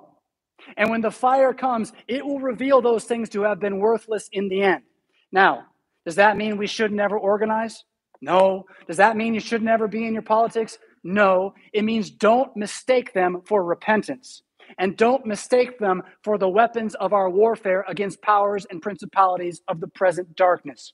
And 0.77 0.91
when 0.91 1.03
the 1.03 1.13
fire 1.13 1.55
comes, 1.55 1.93
it 2.09 2.27
will 2.27 2.41
reveal 2.41 2.83
those 2.83 3.05
things 3.05 3.29
to 3.31 3.43
have 3.43 3.61
been 3.61 3.79
worthless 3.79 4.29
in 4.33 4.49
the 4.49 4.63
end. 4.63 4.83
Now, 5.31 5.67
does 6.07 6.15
that 6.15 6.37
mean 6.37 6.57
we 6.57 6.69
should 6.69 6.93
never 6.93 7.19
organize? 7.19 7.85
No. 8.23 8.65
Does 8.87 8.97
that 8.97 9.17
mean 9.17 9.35
you 9.35 9.41
should 9.41 9.63
never 9.63 9.89
be 9.89 10.07
in 10.07 10.13
your 10.15 10.23
politics? 10.23 10.79
No. 11.03 11.53
It 11.73 11.83
means 11.83 12.11
don't 12.11 12.57
mistake 12.57 13.13
them 13.13 13.43
for 13.45 13.65
repentance. 13.65 14.43
And 14.79 14.97
don't 14.97 15.27
mistake 15.27 15.79
them 15.81 16.03
for 16.23 16.39
the 16.39 16.49
weapons 16.49 16.95
of 16.95 17.13
our 17.13 17.29
warfare 17.29 17.85
against 17.89 18.23
powers 18.23 18.67
and 18.71 18.81
principalities 18.81 19.61
of 19.67 19.81
the 19.81 19.89
present 19.89 20.37
darkness. 20.37 20.93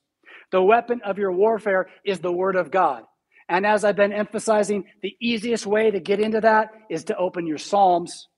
The 0.51 0.63
weapon 0.63 1.03
of 1.05 1.19
your 1.19 1.33
warfare 1.33 1.89
is 2.05 2.21
the 2.21 2.33
Word 2.33 2.57
of 2.57 2.71
God. 2.71 3.05
And 3.49 3.67
as 3.67 3.85
I've 3.85 3.97
been 3.97 4.13
emphasizing, 4.15 4.85
the 5.03 5.15
easiest 5.21 5.67
way 5.67 5.91
to 5.91 6.01
get 6.01 6.21
into 6.21 6.41
that 6.41 6.71
is 6.89 7.05
to 7.05 7.17
open 7.17 7.47
your 7.47 7.59
Psalms. 7.59 8.29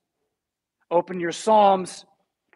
Open 0.90 1.20
your 1.20 1.32
Psalms 1.32 2.04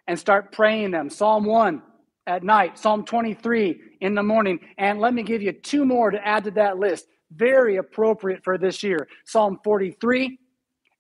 and 0.09 0.19
start 0.19 0.51
praying 0.51 0.91
them. 0.91 1.09
Psalm 1.09 1.45
1 1.45 1.83
at 2.29 2.45
night, 2.45 2.79
Psalm 2.79 3.05
23 3.05 3.81
in 4.03 4.15
the 4.15 4.23
morning. 4.23 4.61
And 4.77 5.01
let 5.01 5.15
me 5.15 5.23
give 5.25 5.43
you 5.43 5.53
two 5.53 5.85
more 5.85 6.11
to 6.11 6.25
add 6.25 6.45
to 6.45 6.51
that 6.53 6.79
list. 6.79 7.07
Very 7.33 7.77
appropriate 7.77 8.45
for 8.45 8.57
this 8.59 8.83
year 8.83 9.09
Psalm 9.25 9.59
43 9.65 10.39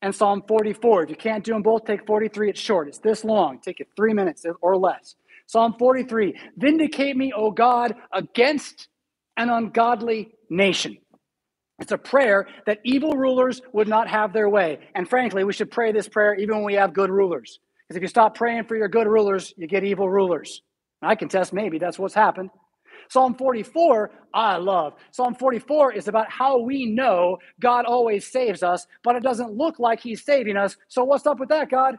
and 0.02 0.14
Psalm 0.14 0.42
44. 0.48 1.04
If 1.04 1.10
you 1.10 1.16
can't 1.16 1.44
do 1.44 1.52
them 1.52 1.62
both, 1.62 1.84
take 1.84 2.06
43. 2.06 2.50
It's 2.50 2.60
short, 2.60 2.88
it's 2.88 2.98
this 2.98 3.24
long. 3.24 3.60
Take 3.60 3.80
it 3.80 3.88
three 3.94 4.14
minutes 4.14 4.44
or 4.60 4.76
less. 4.76 5.14
Psalm 5.46 5.76
43 5.78 6.34
Vindicate 6.56 7.16
me, 7.16 7.32
O 7.36 7.50
God, 7.50 7.94
against 8.12 8.88
an 9.36 9.50
ungodly 9.50 10.32
nation. 10.50 10.96
It's 11.78 11.92
a 11.92 11.98
prayer 11.98 12.48
that 12.66 12.80
evil 12.84 13.12
rulers 13.12 13.60
would 13.72 13.86
not 13.86 14.08
have 14.08 14.32
their 14.32 14.48
way. 14.48 14.80
And 14.94 15.08
frankly, 15.08 15.44
we 15.44 15.52
should 15.52 15.70
pray 15.70 15.92
this 15.92 16.08
prayer 16.08 16.34
even 16.34 16.56
when 16.56 16.64
we 16.64 16.74
have 16.74 16.92
good 16.92 17.10
rulers. 17.10 17.60
Because 17.86 17.96
if 17.96 18.02
you 18.02 18.08
stop 18.08 18.34
praying 18.34 18.64
for 18.64 18.76
your 18.76 18.88
good 18.88 19.06
rulers, 19.06 19.54
you 19.56 19.68
get 19.68 19.84
evil 19.84 20.10
rulers. 20.10 20.62
I 21.02 21.14
can 21.14 21.28
test 21.28 21.52
maybe 21.52 21.78
that's 21.78 21.98
what's 21.98 22.14
happened. 22.14 22.50
Psalm 23.10 23.34
44, 23.34 24.10
I 24.34 24.56
love. 24.56 24.94
Psalm 25.12 25.34
44 25.34 25.92
is 25.94 26.08
about 26.08 26.30
how 26.30 26.58
we 26.58 26.86
know 26.86 27.38
God 27.60 27.86
always 27.86 28.26
saves 28.26 28.62
us, 28.62 28.86
but 29.02 29.16
it 29.16 29.22
doesn't 29.22 29.52
look 29.54 29.78
like 29.78 30.00
He's 30.00 30.24
saving 30.24 30.56
us. 30.56 30.76
So, 30.88 31.04
what's 31.04 31.26
up 31.26 31.40
with 31.40 31.48
that, 31.50 31.70
God? 31.70 31.96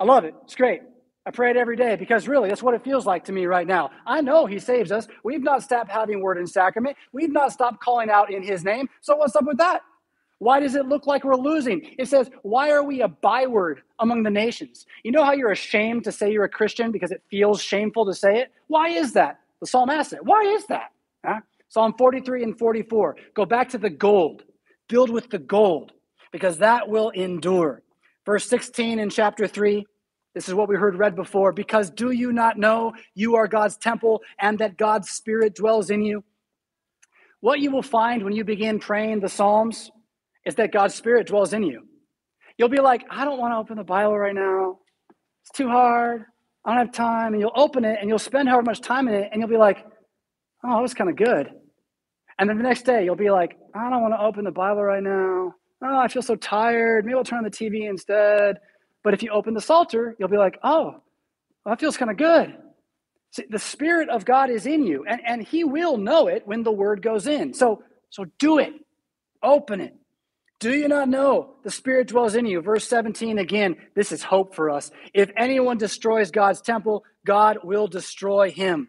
I 0.00 0.04
love 0.04 0.24
it. 0.24 0.34
It's 0.44 0.54
great. 0.56 0.82
I 1.26 1.30
pray 1.30 1.50
it 1.50 1.56
every 1.56 1.76
day 1.76 1.96
because 1.96 2.28
really 2.28 2.48
that's 2.48 2.62
what 2.62 2.74
it 2.74 2.84
feels 2.84 3.06
like 3.06 3.24
to 3.26 3.32
me 3.32 3.46
right 3.46 3.66
now. 3.66 3.90
I 4.06 4.20
know 4.22 4.46
He 4.46 4.58
saves 4.58 4.92
us. 4.92 5.08
We've 5.24 5.42
not 5.42 5.62
stopped 5.62 5.90
having 5.90 6.20
word 6.22 6.38
and 6.38 6.48
sacrament, 6.48 6.96
we've 7.12 7.32
not 7.32 7.52
stopped 7.52 7.80
calling 7.82 8.10
out 8.10 8.32
in 8.32 8.42
His 8.42 8.64
name. 8.64 8.88
So, 9.00 9.16
what's 9.16 9.36
up 9.36 9.44
with 9.46 9.58
that? 9.58 9.82
Why 10.42 10.58
does 10.58 10.74
it 10.74 10.86
look 10.86 11.06
like 11.06 11.22
we're 11.22 11.36
losing? 11.36 11.94
It 11.98 12.08
says, 12.08 12.28
Why 12.42 12.70
are 12.70 12.82
we 12.82 13.00
a 13.00 13.06
byword 13.06 13.82
among 14.00 14.24
the 14.24 14.30
nations? 14.30 14.86
You 15.04 15.12
know 15.12 15.24
how 15.24 15.34
you're 15.34 15.52
ashamed 15.52 16.02
to 16.02 16.10
say 16.10 16.32
you're 16.32 16.42
a 16.42 16.48
Christian 16.48 16.90
because 16.90 17.12
it 17.12 17.22
feels 17.30 17.62
shameful 17.62 18.04
to 18.06 18.12
say 18.12 18.40
it? 18.40 18.52
Why 18.66 18.88
is 18.88 19.12
that? 19.12 19.38
The 19.60 19.68
psalm 19.68 19.88
asks 19.88 20.14
it. 20.14 20.24
Why 20.24 20.42
is 20.42 20.66
that? 20.66 20.90
Huh? 21.24 21.42
Psalm 21.68 21.94
43 21.96 22.42
and 22.42 22.58
44. 22.58 23.14
Go 23.34 23.44
back 23.44 23.68
to 23.68 23.78
the 23.78 23.88
gold. 23.88 24.42
Build 24.88 25.10
with 25.10 25.30
the 25.30 25.38
gold 25.38 25.92
because 26.32 26.58
that 26.58 26.88
will 26.88 27.10
endure. 27.10 27.82
Verse 28.26 28.44
16 28.46 28.98
in 28.98 29.10
chapter 29.10 29.46
3. 29.46 29.86
This 30.34 30.48
is 30.48 30.54
what 30.54 30.68
we 30.68 30.74
heard 30.74 30.96
read 30.96 31.14
before. 31.14 31.52
Because 31.52 31.88
do 31.88 32.10
you 32.10 32.32
not 32.32 32.58
know 32.58 32.94
you 33.14 33.36
are 33.36 33.46
God's 33.46 33.76
temple 33.76 34.22
and 34.40 34.58
that 34.58 34.76
God's 34.76 35.08
Spirit 35.08 35.54
dwells 35.54 35.88
in 35.88 36.02
you? 36.02 36.24
What 37.38 37.60
you 37.60 37.70
will 37.70 37.82
find 37.82 38.24
when 38.24 38.32
you 38.32 38.42
begin 38.42 38.80
praying 38.80 39.20
the 39.20 39.28
Psalms 39.28 39.92
is 40.44 40.54
that 40.56 40.72
God's 40.72 40.94
Spirit 40.94 41.26
dwells 41.26 41.52
in 41.52 41.62
you. 41.62 41.86
You'll 42.58 42.68
be 42.68 42.80
like, 42.80 43.04
I 43.10 43.24
don't 43.24 43.38
want 43.38 43.52
to 43.52 43.58
open 43.58 43.76
the 43.76 43.84
Bible 43.84 44.16
right 44.16 44.34
now. 44.34 44.78
It's 45.42 45.56
too 45.56 45.68
hard. 45.68 46.24
I 46.64 46.70
don't 46.70 46.86
have 46.86 46.94
time. 46.94 47.32
And 47.32 47.40
you'll 47.40 47.52
open 47.54 47.84
it 47.84 47.98
and 48.00 48.08
you'll 48.08 48.18
spend 48.18 48.48
however 48.48 48.62
much 48.64 48.80
time 48.80 49.08
in 49.08 49.14
it 49.14 49.28
and 49.32 49.40
you'll 49.40 49.48
be 49.48 49.56
like, 49.56 49.84
oh, 50.64 50.78
it 50.78 50.82
was 50.82 50.94
kind 50.94 51.10
of 51.10 51.16
good. 51.16 51.50
And 52.38 52.48
then 52.48 52.56
the 52.56 52.62
next 52.62 52.82
day 52.82 53.04
you'll 53.04 53.16
be 53.16 53.30
like, 53.30 53.56
I 53.74 53.90
don't 53.90 54.02
want 54.02 54.14
to 54.14 54.20
open 54.20 54.44
the 54.44 54.50
Bible 54.50 54.82
right 54.82 55.02
now. 55.02 55.54
Oh, 55.84 55.98
I 55.98 56.08
feel 56.08 56.22
so 56.22 56.36
tired. 56.36 57.04
Maybe 57.04 57.16
I'll 57.16 57.24
turn 57.24 57.38
on 57.38 57.44
the 57.44 57.50
TV 57.50 57.88
instead. 57.88 58.58
But 59.02 59.14
if 59.14 59.22
you 59.22 59.30
open 59.30 59.54
the 59.54 59.60
Psalter, 59.60 60.14
you'll 60.18 60.28
be 60.28 60.36
like, 60.36 60.58
oh, 60.62 60.84
well, 61.64 61.72
that 61.72 61.80
feels 61.80 61.96
kind 61.96 62.10
of 62.10 62.16
good. 62.16 62.56
See, 63.32 63.44
the 63.48 63.58
Spirit 63.58 64.08
of 64.08 64.24
God 64.24 64.50
is 64.50 64.66
in 64.66 64.86
you, 64.86 65.04
and, 65.08 65.20
and 65.26 65.42
He 65.42 65.64
will 65.64 65.96
know 65.96 66.28
it 66.28 66.46
when 66.46 66.62
the 66.62 66.70
word 66.70 67.02
goes 67.02 67.26
in. 67.26 67.54
So, 67.54 67.82
so 68.10 68.26
do 68.38 68.58
it. 68.58 68.74
Open 69.42 69.80
it. 69.80 69.96
Do 70.62 70.72
you 70.72 70.86
not 70.86 71.08
know 71.08 71.54
the 71.64 71.72
Spirit 71.72 72.06
dwells 72.06 72.36
in 72.36 72.46
you? 72.46 72.60
Verse 72.60 72.86
17 72.86 73.36
again, 73.38 73.74
this 73.96 74.12
is 74.12 74.22
hope 74.22 74.54
for 74.54 74.70
us. 74.70 74.92
If 75.12 75.28
anyone 75.36 75.76
destroys 75.76 76.30
God's 76.30 76.60
temple, 76.60 77.02
God 77.26 77.58
will 77.64 77.88
destroy 77.88 78.52
him. 78.52 78.86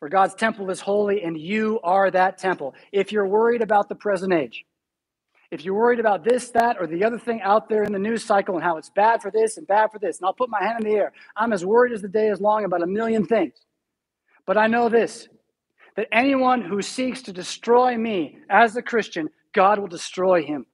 For 0.00 0.08
God's 0.08 0.34
temple 0.34 0.70
is 0.70 0.80
holy, 0.80 1.22
and 1.22 1.38
you 1.38 1.78
are 1.84 2.10
that 2.10 2.38
temple. 2.38 2.74
If 2.90 3.12
you're 3.12 3.28
worried 3.28 3.62
about 3.62 3.88
the 3.88 3.94
present 3.94 4.32
age, 4.32 4.64
if 5.52 5.64
you're 5.64 5.76
worried 5.78 6.00
about 6.00 6.24
this, 6.24 6.50
that, 6.50 6.78
or 6.80 6.88
the 6.88 7.04
other 7.04 7.20
thing 7.20 7.40
out 7.42 7.68
there 7.68 7.84
in 7.84 7.92
the 7.92 7.98
news 8.00 8.24
cycle 8.24 8.56
and 8.56 8.64
how 8.64 8.76
it's 8.76 8.90
bad 8.90 9.22
for 9.22 9.30
this 9.30 9.56
and 9.56 9.68
bad 9.68 9.92
for 9.92 10.00
this, 10.00 10.18
and 10.18 10.26
I'll 10.26 10.34
put 10.34 10.50
my 10.50 10.64
hand 10.64 10.84
in 10.84 10.90
the 10.90 10.96
air, 10.96 11.12
I'm 11.36 11.52
as 11.52 11.64
worried 11.64 11.92
as 11.92 12.02
the 12.02 12.08
day 12.08 12.26
is 12.26 12.40
long 12.40 12.64
about 12.64 12.82
a 12.82 12.88
million 12.88 13.24
things. 13.24 13.54
But 14.46 14.58
I 14.58 14.66
know 14.66 14.88
this 14.88 15.28
that 15.94 16.08
anyone 16.10 16.60
who 16.60 16.82
seeks 16.82 17.22
to 17.22 17.32
destroy 17.32 17.96
me 17.96 18.38
as 18.50 18.74
a 18.74 18.82
Christian, 18.82 19.28
God 19.52 19.78
will 19.78 19.86
destroy 19.86 20.42
him 20.42 20.66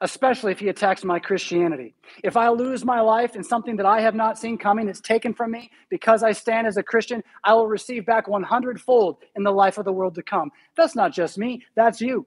especially 0.00 0.52
if 0.52 0.58
he 0.58 0.68
attacks 0.68 1.04
my 1.04 1.18
Christianity. 1.18 1.94
If 2.22 2.36
I 2.36 2.48
lose 2.48 2.84
my 2.84 3.00
life 3.00 3.36
in 3.36 3.44
something 3.44 3.76
that 3.76 3.86
I 3.86 4.00
have 4.00 4.14
not 4.14 4.38
seen 4.38 4.58
coming, 4.58 4.88
it's 4.88 5.00
taken 5.00 5.34
from 5.34 5.52
me 5.52 5.70
because 5.88 6.22
I 6.22 6.32
stand 6.32 6.66
as 6.66 6.76
a 6.76 6.82
Christian, 6.82 7.22
I 7.44 7.54
will 7.54 7.68
receive 7.68 8.06
back 8.06 8.28
100 8.28 8.80
fold 8.80 9.18
in 9.34 9.42
the 9.42 9.52
life 9.52 9.78
of 9.78 9.84
the 9.84 9.92
world 9.92 10.14
to 10.16 10.22
come. 10.22 10.50
That's 10.76 10.96
not 10.96 11.12
just 11.12 11.38
me, 11.38 11.64
that's 11.74 12.00
you. 12.00 12.26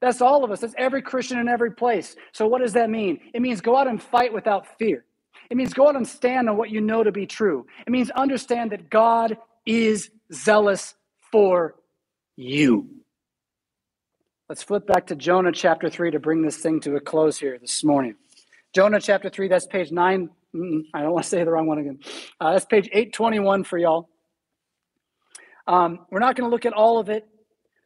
That's 0.00 0.22
all 0.22 0.44
of 0.44 0.50
us. 0.50 0.60
That's 0.60 0.74
every 0.78 1.02
Christian 1.02 1.38
in 1.38 1.48
every 1.48 1.72
place. 1.72 2.16
So, 2.32 2.46
what 2.46 2.62
does 2.62 2.72
that 2.72 2.88
mean? 2.88 3.20
It 3.34 3.42
means 3.42 3.60
go 3.60 3.76
out 3.76 3.86
and 3.86 4.02
fight 4.02 4.32
without 4.32 4.78
fear. 4.78 5.04
It 5.50 5.56
means 5.56 5.74
go 5.74 5.88
out 5.88 5.96
and 5.96 6.06
stand 6.06 6.48
on 6.48 6.56
what 6.56 6.70
you 6.70 6.80
know 6.80 7.02
to 7.04 7.12
be 7.12 7.26
true. 7.26 7.66
It 7.86 7.90
means 7.90 8.10
understand 8.10 8.72
that 8.72 8.88
God 8.88 9.36
is 9.66 10.10
zealous 10.32 10.94
for 11.30 11.74
you. 12.36 12.88
Let's 14.50 14.64
flip 14.64 14.84
back 14.84 15.06
to 15.06 15.14
Jonah 15.14 15.52
chapter 15.52 15.88
3 15.88 16.10
to 16.10 16.18
bring 16.18 16.42
this 16.42 16.56
thing 16.56 16.80
to 16.80 16.96
a 16.96 17.00
close 17.00 17.38
here 17.38 17.56
this 17.60 17.84
morning. 17.84 18.16
Jonah 18.74 19.00
chapter 19.00 19.30
3, 19.30 19.46
that's 19.46 19.64
page 19.64 19.92
9. 19.92 20.28
I 20.92 21.02
don't 21.02 21.12
want 21.12 21.22
to 21.22 21.30
say 21.30 21.44
the 21.44 21.52
wrong 21.52 21.68
one 21.68 21.78
again. 21.78 22.00
Uh, 22.40 22.54
that's 22.54 22.64
page 22.64 22.86
821 22.86 23.62
for 23.62 23.78
y'all. 23.78 24.08
Um, 25.68 26.00
we're 26.10 26.18
not 26.18 26.34
going 26.34 26.50
to 26.50 26.52
look 26.52 26.66
at 26.66 26.72
all 26.72 26.98
of 26.98 27.08
it, 27.08 27.28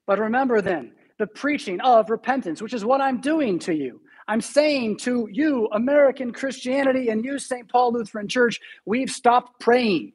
but 0.07 0.19
remember 0.19 0.63
then 0.63 0.93
the 1.19 1.27
preaching 1.27 1.83
of 1.83 2.09
repentance, 2.09 2.63
which 2.63 2.73
is 2.73 2.83
what 2.83 3.03
I'm 3.03 3.21
doing 3.21 3.59
to 3.59 3.75
you. 3.75 4.01
I'm 4.27 4.41
saying 4.41 5.01
to 5.01 5.29
you, 5.31 5.69
American 5.71 6.33
Christianity, 6.33 7.11
and 7.11 7.23
you, 7.23 7.39
St. 7.39 7.69
Paul 7.69 7.93
Lutheran 7.93 8.27
Church, 8.27 8.59
we've 8.87 9.11
stopped 9.11 9.61
praying. 9.61 10.15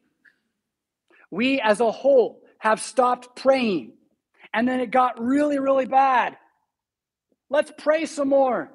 We 1.29 1.61
as 1.61 1.79
a 1.79 1.91
whole 1.91 2.41
have 2.57 2.81
stopped 2.81 3.35
praying. 3.35 3.93
And 4.53 4.67
then 4.67 4.79
it 4.79 4.91
got 4.91 5.19
really, 5.21 5.59
really 5.59 5.85
bad. 5.85 6.37
Let's 7.49 7.71
pray 7.77 8.05
some 8.05 8.29
more. 8.29 8.71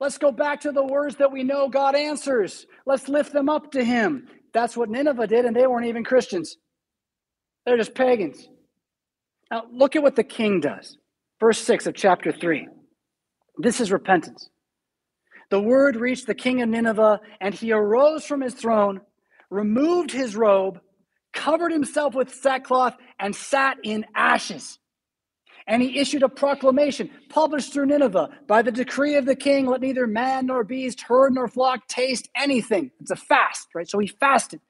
Let's 0.00 0.18
go 0.18 0.32
back 0.32 0.62
to 0.62 0.72
the 0.72 0.84
words 0.84 1.16
that 1.16 1.32
we 1.32 1.42
know 1.42 1.68
God 1.68 1.94
answers. 1.94 2.66
Let's 2.86 3.08
lift 3.08 3.32
them 3.32 3.48
up 3.48 3.72
to 3.72 3.84
Him. 3.84 4.28
That's 4.52 4.76
what 4.76 4.88
Nineveh 4.88 5.26
did, 5.26 5.44
and 5.44 5.54
they 5.54 5.66
weren't 5.66 5.86
even 5.86 6.04
Christians. 6.04 6.56
They're 7.64 7.76
just 7.76 7.94
pagans. 7.94 8.48
Now, 9.50 9.64
look 9.70 9.96
at 9.96 10.02
what 10.02 10.16
the 10.16 10.24
king 10.24 10.60
does. 10.60 10.96
Verse 11.38 11.58
6 11.58 11.86
of 11.86 11.94
chapter 11.94 12.32
3. 12.32 12.68
This 13.58 13.80
is 13.80 13.92
repentance. 13.92 14.48
The 15.50 15.60
word 15.60 15.96
reached 15.96 16.26
the 16.26 16.34
king 16.34 16.62
of 16.62 16.68
Nineveh, 16.68 17.20
and 17.40 17.54
he 17.54 17.72
arose 17.72 18.24
from 18.24 18.40
his 18.40 18.54
throne, 18.54 19.00
removed 19.50 20.12
his 20.12 20.36
robe, 20.36 20.80
covered 21.32 21.72
himself 21.72 22.14
with 22.14 22.34
sackcloth, 22.34 22.96
and 23.18 23.34
sat 23.34 23.76
in 23.84 24.06
ashes. 24.14 24.78
And 25.70 25.80
he 25.82 26.00
issued 26.00 26.24
a 26.24 26.28
proclamation 26.28 27.10
published 27.28 27.72
through 27.72 27.86
Nineveh 27.86 28.30
by 28.48 28.60
the 28.60 28.72
decree 28.72 29.14
of 29.14 29.24
the 29.24 29.36
king 29.36 29.66
let 29.66 29.80
neither 29.80 30.08
man 30.08 30.46
nor 30.46 30.64
beast, 30.64 31.02
herd 31.02 31.32
nor 31.32 31.46
flock 31.46 31.86
taste 31.86 32.28
anything. 32.36 32.90
It's 33.00 33.12
a 33.12 33.16
fast, 33.16 33.68
right? 33.72 33.88
So 33.88 34.00
he 34.00 34.08
fasted. 34.08 34.60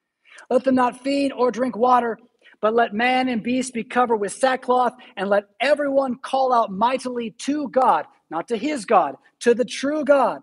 Let 0.50 0.64
them 0.64 0.74
not 0.74 1.00
feed 1.02 1.32
or 1.32 1.50
drink 1.50 1.74
water, 1.74 2.18
but 2.60 2.74
let 2.74 2.92
man 2.92 3.30
and 3.30 3.42
beast 3.42 3.72
be 3.72 3.82
covered 3.82 4.18
with 4.18 4.32
sackcloth, 4.32 4.92
and 5.16 5.30
let 5.30 5.44
everyone 5.58 6.18
call 6.18 6.52
out 6.52 6.70
mightily 6.70 7.30
to 7.30 7.68
God, 7.70 8.04
not 8.30 8.48
to 8.48 8.58
his 8.58 8.84
God, 8.84 9.16
to 9.40 9.54
the 9.54 9.64
true 9.64 10.04
God. 10.04 10.42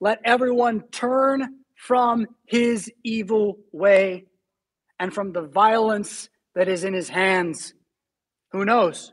Let 0.00 0.18
everyone 0.24 0.82
turn 0.90 1.60
from 1.76 2.26
his 2.46 2.90
evil 3.04 3.58
way 3.70 4.24
and 4.98 5.14
from 5.14 5.32
the 5.32 5.42
violence 5.42 6.28
that 6.56 6.66
is 6.66 6.82
in 6.82 6.92
his 6.92 7.08
hands. 7.08 7.72
Who 8.50 8.64
knows? 8.64 9.12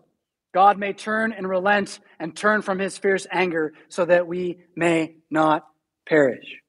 God 0.54 0.78
may 0.78 0.93
turn 0.93 1.32
and 1.32 1.47
relent 1.47 2.00
and 2.20 2.36
turn 2.36 2.62
from 2.62 2.80
his 2.80 2.97
fierce 2.97 3.28
anger 3.32 3.74
so 3.89 4.06
that 4.06 4.28
we 4.28 4.60
may 4.76 5.16
not 5.30 5.66
perish. 6.08 6.62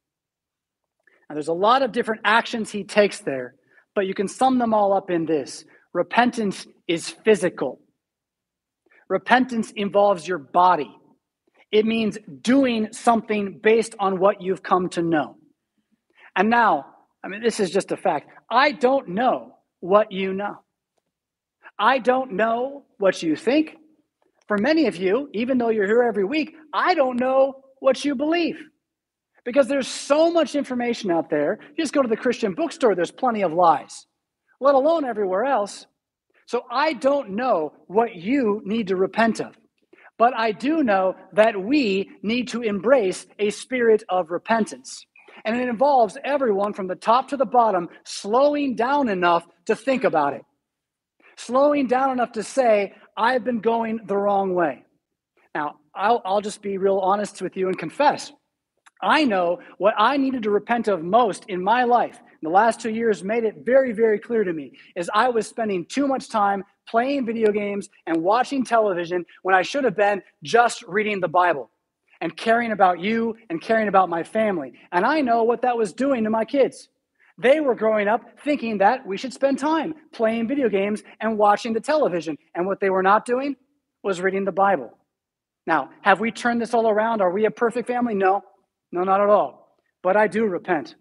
Now, 1.29 1.35
there's 1.35 1.49
a 1.49 1.53
lot 1.53 1.83
of 1.83 1.93
different 1.93 2.23
actions 2.25 2.71
he 2.71 2.85
takes 2.85 3.21
there, 3.21 3.55
but 3.95 4.07
you 4.07 4.15
can 4.15 4.29
sum 4.29 4.59
them 4.59 4.75
all 4.75 4.93
up 4.93 5.11
in 5.11 5.27
this 5.27 5.65
repentance 5.93 6.67
is 6.87 7.09
physical. 7.09 7.81
Repentance 9.09 9.73
involves 9.75 10.27
your 10.27 10.39
body. 10.39 10.95
It 11.73 11.85
means 11.85 12.19
doing 12.43 12.93
something 12.93 13.59
based 13.63 13.95
on 13.99 14.21
what 14.21 14.41
you've 14.41 14.63
come 14.63 14.89
to 14.91 15.03
know. 15.03 15.37
And 16.37 16.49
now, 16.49 16.87
I 17.25 17.29
mean, 17.29 17.43
this 17.43 17.61
is 17.61 17.71
just 17.71 17.93
a 17.93 17.97
fact. 17.97 18.31
I 18.51 18.73
don't 18.73 19.09
know 19.09 19.57
what 19.81 20.13
you 20.13 20.33
know. 20.33 20.59
I 21.81 21.99
don't 21.99 22.33
know 22.33 22.85
what 22.99 23.23
you 23.23 23.35
think. 23.35 23.77
For 24.47 24.59
many 24.59 24.87
of 24.87 24.97
you, 24.97 25.31
even 25.33 25.57
though 25.57 25.71
you're 25.71 25.87
here 25.87 26.03
every 26.03 26.25
week, 26.25 26.55
I 26.75 26.93
don't 26.95 27.19
know 27.19 27.63
what 27.81 28.05
you 28.05 28.15
believe. 28.15 28.57
Because 29.45 29.67
there's 29.67 29.89
so 29.89 30.31
much 30.31 30.55
information 30.55 31.11
out 31.11 31.31
there. 31.31 31.59
You 31.71 31.83
just 31.83 31.95
go 31.95 32.03
to 32.03 32.09
the 32.09 32.17
Christian 32.17 32.53
bookstore, 32.53 32.95
there's 32.95 33.11
plenty 33.11 33.43
of 33.43 33.55
lies, 33.55 34.07
let 34.61 34.75
alone 34.75 35.07
everywhere 35.07 35.45
else. 35.47 35.87
So 36.47 36.65
I 36.71 36.93
don't 36.93 37.31
know 37.31 37.73
what 37.87 38.15
you 38.15 38.61
need 38.65 38.89
to 38.89 38.97
repent 38.97 39.41
of. 39.41 39.57
But 40.19 40.35
I 40.37 40.53
do 40.53 40.83
know 40.83 41.15
that 41.33 41.59
we 41.63 42.11
need 42.23 42.49
to 42.49 42.61
embrace 42.61 43.27
a 43.39 43.49
spirit 43.49 44.03
of 44.11 44.31
repentance. 44.31 45.07
And 45.47 45.57
it 45.57 45.69
involves 45.69 46.19
everyone 46.23 46.75
from 46.75 46.89
the 46.89 46.95
top 46.95 47.29
to 47.29 47.39
the 47.39 47.47
bottom 47.47 47.89
slowing 48.05 48.75
down 48.77 49.09
enough 49.09 49.47
to 49.67 49.75
think 49.75 50.05
about 50.05 50.35
it, 50.35 50.43
slowing 51.47 51.87
down 51.87 52.11
enough 52.13 52.33
to 52.33 52.43
say, 52.43 52.95
I've 53.17 53.45
been 53.45 53.61
going 53.61 54.01
the 54.05 54.17
wrong 54.17 54.55
way. 54.55 54.85
Now, 55.55 55.77
I'll, 55.95 56.23
I'll 56.25 56.41
just 56.41 56.63
be 56.63 56.79
real 56.79 56.99
honest 56.99 57.43
with 57.43 57.57
you 57.57 57.69
and 57.69 57.79
confess. 57.79 58.33
I 59.03 59.25
know 59.25 59.61
what 59.79 59.95
I 59.97 60.17
needed 60.17 60.43
to 60.45 60.51
repent 60.51 60.89
of 60.89 61.03
most 61.03 61.47
in 61.49 61.63
my 61.63 61.85
life 61.85 62.21
the 62.43 62.49
last 62.49 62.81
two 62.81 62.91
years 62.91 63.23
made 63.23 63.45
it 63.45 63.65
very, 63.65 63.93
very 63.93 64.19
clear 64.19 64.45
to 64.45 64.53
me 64.53 64.73
is 64.97 65.11
I 65.13 65.29
was 65.29 65.47
spending 65.47 65.85
too 65.85 66.07
much 66.07 66.29
time 66.29 66.65
playing 66.89 67.27
video 67.27 67.53
games 67.53 67.89
and 68.07 68.23
watching 68.23 68.65
television 68.65 69.27
when 69.43 69.55
I 69.55 69.63
should 69.63 69.85
have 69.85 69.97
been 69.97 70.23
just 70.43 70.83
reading 70.85 71.21
the 71.21 71.29
Bible 71.29 71.71
and 72.21 72.35
caring 72.37 72.73
about 72.73 73.01
you 73.01 73.37
and 73.51 73.61
caring 73.61 73.89
about 73.89 74.09
my 74.09 74.23
family. 74.23 74.73
And 74.91 75.05
I 75.05 75.21
know 75.21 75.43
what 75.43 75.63
that 75.63 75.77
was 75.77 75.93
doing 75.93 76.25
to 76.25 76.31
my 76.31 76.45
kids. 76.45 76.89
They 77.41 77.61
were 77.61 77.75
growing 77.75 78.07
up 78.07 78.23
thinking 78.45 78.79
that 78.79 79.07
we 79.07 79.17
should 79.17 79.33
spend 79.33 79.59
time 79.59 79.95
playing 80.13 80.47
video 80.47 80.69
games 80.69 81.03
and 81.21 81.39
watching 81.39 81.73
the 81.73 81.81
television. 81.81 82.37
And 82.55 82.67
what 82.67 82.81
they 82.81 82.91
were 82.91 83.03
not 83.03 83.25
doing 83.25 83.57
was 84.03 84.21
reading 84.21 84.45
the 84.45 84.53
Bible. 84.53 84.97
Now, 85.67 85.91
have 86.03 86.21
we 86.21 86.33
turned 86.33 86.61
this 86.61 86.75
all 86.75 86.89
around? 86.89 87.23
Are 87.23 87.31
we 87.31 87.47
a 87.47 87.51
perfect 87.51 87.89
family? 87.89 88.15
No, 88.15 88.43
no, 88.93 89.05
not 89.05 89.23
at 89.23 89.31
all. 89.31 89.77
But 90.03 90.17
I 90.17 90.27
do 90.27 90.45
repent. 90.45 90.97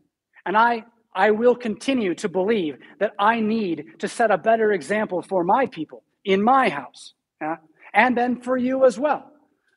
And 0.46 0.56
I 0.58 0.86
I 1.14 1.32
will 1.32 1.56
continue 1.56 2.14
to 2.16 2.30
believe 2.30 2.78
that 3.00 3.14
I 3.18 3.40
need 3.42 4.00
to 4.00 4.08
set 4.08 4.32
a 4.32 4.38
better 4.38 4.72
example 4.72 5.22
for 5.22 5.44
my 5.44 5.66
people 5.66 6.04
in 6.24 6.42
my 6.42 6.70
house, 6.70 7.14
yeah? 7.42 7.58
and 7.94 8.16
then 8.16 8.40
for 8.40 8.58
you 8.58 8.86
as 8.86 9.00
well. 9.00 9.32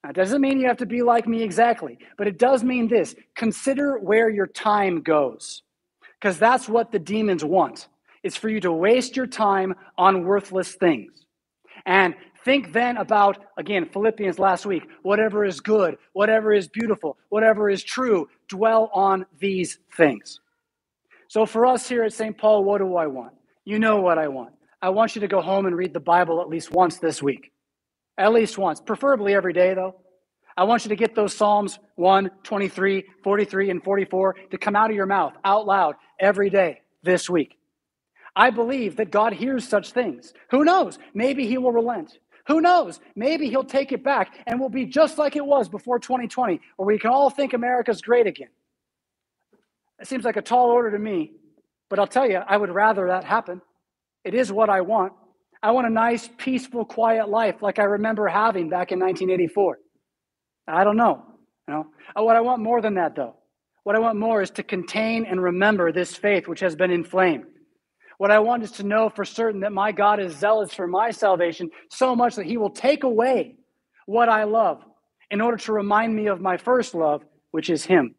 That 0.05 0.15
doesn't 0.15 0.41
mean 0.41 0.61
you 0.61 0.69
have 0.69 0.77
to 0.79 0.87
be 0.87 1.03
like 1.03 1.27
me 1.27 1.43
exactly, 1.43 1.99
but 2.19 2.27
it 2.27 2.39
does 2.39 2.63
mean 2.63 2.87
this 2.89 3.15
consider 3.35 3.99
where 3.99 4.29
your 4.29 4.47
time 4.47 5.01
goes, 5.01 5.63
because 6.23 6.39
that's 6.39 6.69
what 6.69 6.93
the 6.93 7.01
demons 7.01 7.45
want. 7.45 7.89
It's 8.23 8.37
for 8.37 8.49
you 8.49 8.61
to 8.61 8.71
waste 8.71 9.17
your 9.17 9.27
time 9.27 9.75
on 9.99 10.25
worthless 10.25 10.75
things. 10.75 11.27
And 11.85 12.15
think 12.45 12.73
then 12.73 12.97
about, 12.97 13.39
again, 13.59 13.89
Philippians 13.93 14.39
last 14.39 14.65
week 14.65 14.85
whatever 15.03 15.45
is 15.45 15.61
good, 15.61 15.97
whatever 16.13 16.53
is 16.53 16.69
beautiful, 16.69 17.19
whatever 17.31 17.69
is 17.69 17.83
true, 17.83 18.29
dwell 18.49 18.89
on 18.95 19.27
these 19.41 19.79
things. 19.97 20.41
So 21.27 21.45
for 21.45 21.67
us 21.67 21.89
here 21.89 22.05
at 22.05 22.13
St. 22.13 22.39
Paul, 22.39 22.63
what 22.63 22.79
do 22.79 22.95
I 22.95 23.09
want? 23.09 23.33
You 23.65 23.81
know 23.81 24.01
what 24.01 24.19
I 24.19 24.29
want. 24.29 24.53
I 24.81 24.91
want 24.91 25.17
you 25.17 25.21
to 25.23 25.29
go 25.29 25.41
home 25.41 25.67
and 25.67 25.77
read 25.77 25.93
the 25.93 26.01
Bible 26.01 26.41
at 26.41 26.49
least 26.49 26.71
once 26.71 26.99
this 26.99 27.21
week. 27.21 27.51
At 28.17 28.33
least 28.33 28.59
once, 28.59 28.81
preferably 28.81 29.35
every 29.35 29.53
day, 29.53 29.75
though. 29.75 29.97
I 30.57 30.65
want 30.65 30.85
you 30.85 30.91
to 30.91 30.97
get 30.97 31.15
those 31.15 31.35
Psalms 31.35 31.79
1, 31.97 32.31
23, 32.43 33.05
43, 33.25 33.71
and 33.71 33.83
44 33.83 34.35
to 34.51 34.59
come 34.59 34.77
out 34.77 34.91
of 34.91 34.97
your 34.97 35.07
mouth 35.07 35.33
out 35.45 35.67
loud 35.67 35.95
every 36.23 36.49
day 36.49 36.81
this 37.03 37.29
week. 37.29 37.59
I 38.35 38.49
believe 38.49 38.97
that 38.97 39.11
God 39.11 39.35
hears 39.35 39.69
such 39.69 39.93
things. 39.93 40.33
Who 40.51 40.65
knows? 40.65 40.99
Maybe 41.13 41.47
He 41.47 41.59
will 41.59 41.73
relent. 41.73 42.19
Who 42.47 42.63
knows? 42.63 42.99
Maybe 43.15 43.51
He'll 43.51 43.65
take 43.65 43.93
it 43.93 44.03
back 44.03 44.35
and 44.47 44.59
will 44.59 44.71
be 44.71 44.87
just 44.87 45.19
like 45.19 45.37
it 45.37 45.45
was 45.45 45.69
before 45.69 45.99
2020, 45.99 46.61
where 46.77 46.87
we 46.87 46.99
can 46.99 47.11
all 47.11 47.29
think 47.29 47.53
America's 47.53 48.01
great 48.01 48.27
again. 48.27 48.49
It 50.01 50.07
seems 50.07 50.25
like 50.25 50.37
a 50.37 50.43
tall 50.43 50.71
order 50.71 50.91
to 50.93 50.99
me, 50.99 51.33
but 51.91 51.99
I'll 51.99 52.07
tell 52.07 52.29
you, 52.29 52.39
I 52.39 52.57
would 52.57 52.71
rather 52.71 53.09
that 53.09 53.25
happen. 53.25 53.61
It 54.25 54.35
is 54.35 54.51
what 54.51 54.71
I 54.71 54.81
want. 54.81 55.13
I 55.63 55.71
want 55.73 55.87
a 55.87 55.91
nice, 55.91 56.29
peaceful, 56.39 56.85
quiet 56.85 57.29
life 57.29 57.63
like 57.63 57.79
I 57.79 57.85
remember 57.85 58.27
having 58.27 58.69
back 58.69 58.91
in 58.91 58.99
1984. 58.99 59.79
I 60.67 60.85
don't 60.85 60.97
know. 60.97 61.25
You 61.69 61.75
know? 61.75 61.87
What 62.17 62.35
I 62.35 62.41
want 62.41 62.63
more 62.63 62.81
than 62.81 62.95
that, 62.95 63.15
though, 63.15 63.37
what 63.85 63.97
I 63.97 63.99
want 63.99 64.19
more 64.19 64.43
is 64.43 64.51
to 64.53 64.63
contain 64.63 65.27
and 65.27 65.43
remember 65.43 65.93
this 65.93 66.15
faith 66.15 66.47
which 66.47 66.61
has 66.61 66.77
been 66.77 66.91
inflamed. 66.91 67.45
What 68.19 68.31
I 68.31 68.39
want 68.39 68.63
is 68.63 68.73
to 68.73 68.85
know 68.85 69.09
for 69.09 69.25
certain 69.25 69.61
that 69.61 69.73
my 69.73 69.91
God 69.91 70.21
is 70.21 70.37
zealous 70.37 70.73
for 70.73 70.87
my 70.87 71.11
salvation 71.11 71.71
so 71.91 72.15
much 72.15 72.37
that 72.37 72.47
he 72.47 72.57
will 72.57 72.71
take 72.71 73.03
away 73.03 73.57
what 74.07 74.29
I 74.29 74.45
love 74.45 74.85
in 75.31 75.41
order 75.41 75.57
to 75.57 75.73
remind 75.73 76.15
me 76.15 76.27
of 76.27 76.41
my 76.41 76.57
first 76.57 76.95
love, 76.95 77.25
which 77.51 77.71
is 77.71 77.85
him. 77.85 78.15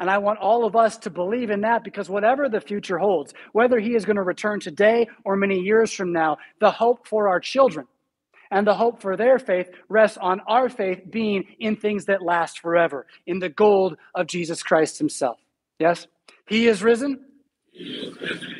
And 0.00 0.08
I 0.08 0.18
want 0.18 0.38
all 0.38 0.64
of 0.64 0.76
us 0.76 0.96
to 0.98 1.10
believe 1.10 1.50
in 1.50 1.60
that 1.62 1.84
because 1.84 2.08
whatever 2.08 2.48
the 2.48 2.60
future 2.60 2.98
holds, 2.98 3.34
whether 3.52 3.78
he 3.78 3.94
is 3.94 4.04
going 4.04 4.16
to 4.16 4.22
return 4.22 4.60
today 4.60 5.08
or 5.24 5.36
many 5.36 5.60
years 5.60 5.92
from 5.92 6.12
now, 6.12 6.38
the 6.60 6.70
hope 6.70 7.06
for 7.06 7.28
our 7.28 7.40
children 7.40 7.86
and 8.50 8.66
the 8.66 8.74
hope 8.74 9.00
for 9.00 9.16
their 9.16 9.38
faith 9.38 9.70
rests 9.88 10.18
on 10.18 10.40
our 10.46 10.68
faith 10.68 11.02
being 11.10 11.44
in 11.58 11.76
things 11.76 12.06
that 12.06 12.22
last 12.22 12.60
forever, 12.60 13.06
in 13.26 13.38
the 13.38 13.48
gold 13.48 13.96
of 14.14 14.26
Jesus 14.26 14.62
Christ 14.62 14.98
himself. 14.98 15.38
Yes? 15.78 16.06
He 16.46 16.66
is 16.66 16.82
risen. 16.82 17.24
He 17.72 17.84
is 17.84 18.20
risen. 18.20 18.56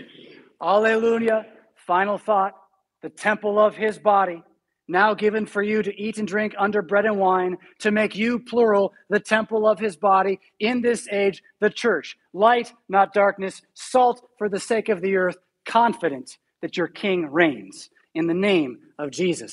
Alleluia. 0.60 1.46
Final 1.86 2.18
thought 2.18 2.54
the 3.00 3.08
temple 3.08 3.58
of 3.58 3.74
his 3.74 3.98
body 3.98 4.42
now 4.88 5.12
given 5.14 5.44
for 5.46 5.62
you 5.62 5.82
to 5.82 6.00
eat 6.00 6.18
and 6.18 6.26
drink 6.26 6.54
under 6.58 6.80
bread 6.80 7.04
and 7.04 7.18
wine, 7.18 7.58
to 7.78 7.90
make 7.90 8.16
you, 8.16 8.38
plural, 8.38 8.94
the 9.10 9.20
temple 9.20 9.68
of 9.68 9.78
his 9.78 9.96
body 9.96 10.40
in 10.58 10.80
this 10.80 11.06
age, 11.12 11.42
the 11.60 11.70
church. 11.70 12.16
Light, 12.32 12.72
not 12.88 13.12
darkness, 13.12 13.62
salt 13.74 14.26
for 14.38 14.48
the 14.48 14.58
sake 14.58 14.88
of 14.88 15.02
the 15.02 15.16
earth, 15.16 15.36
confident 15.66 16.38
that 16.62 16.76
your 16.76 16.88
king 16.88 17.30
reigns. 17.30 17.90
In 18.14 18.26
the 18.26 18.34
name 18.34 18.78
of 18.98 19.10
Jesus. 19.10 19.46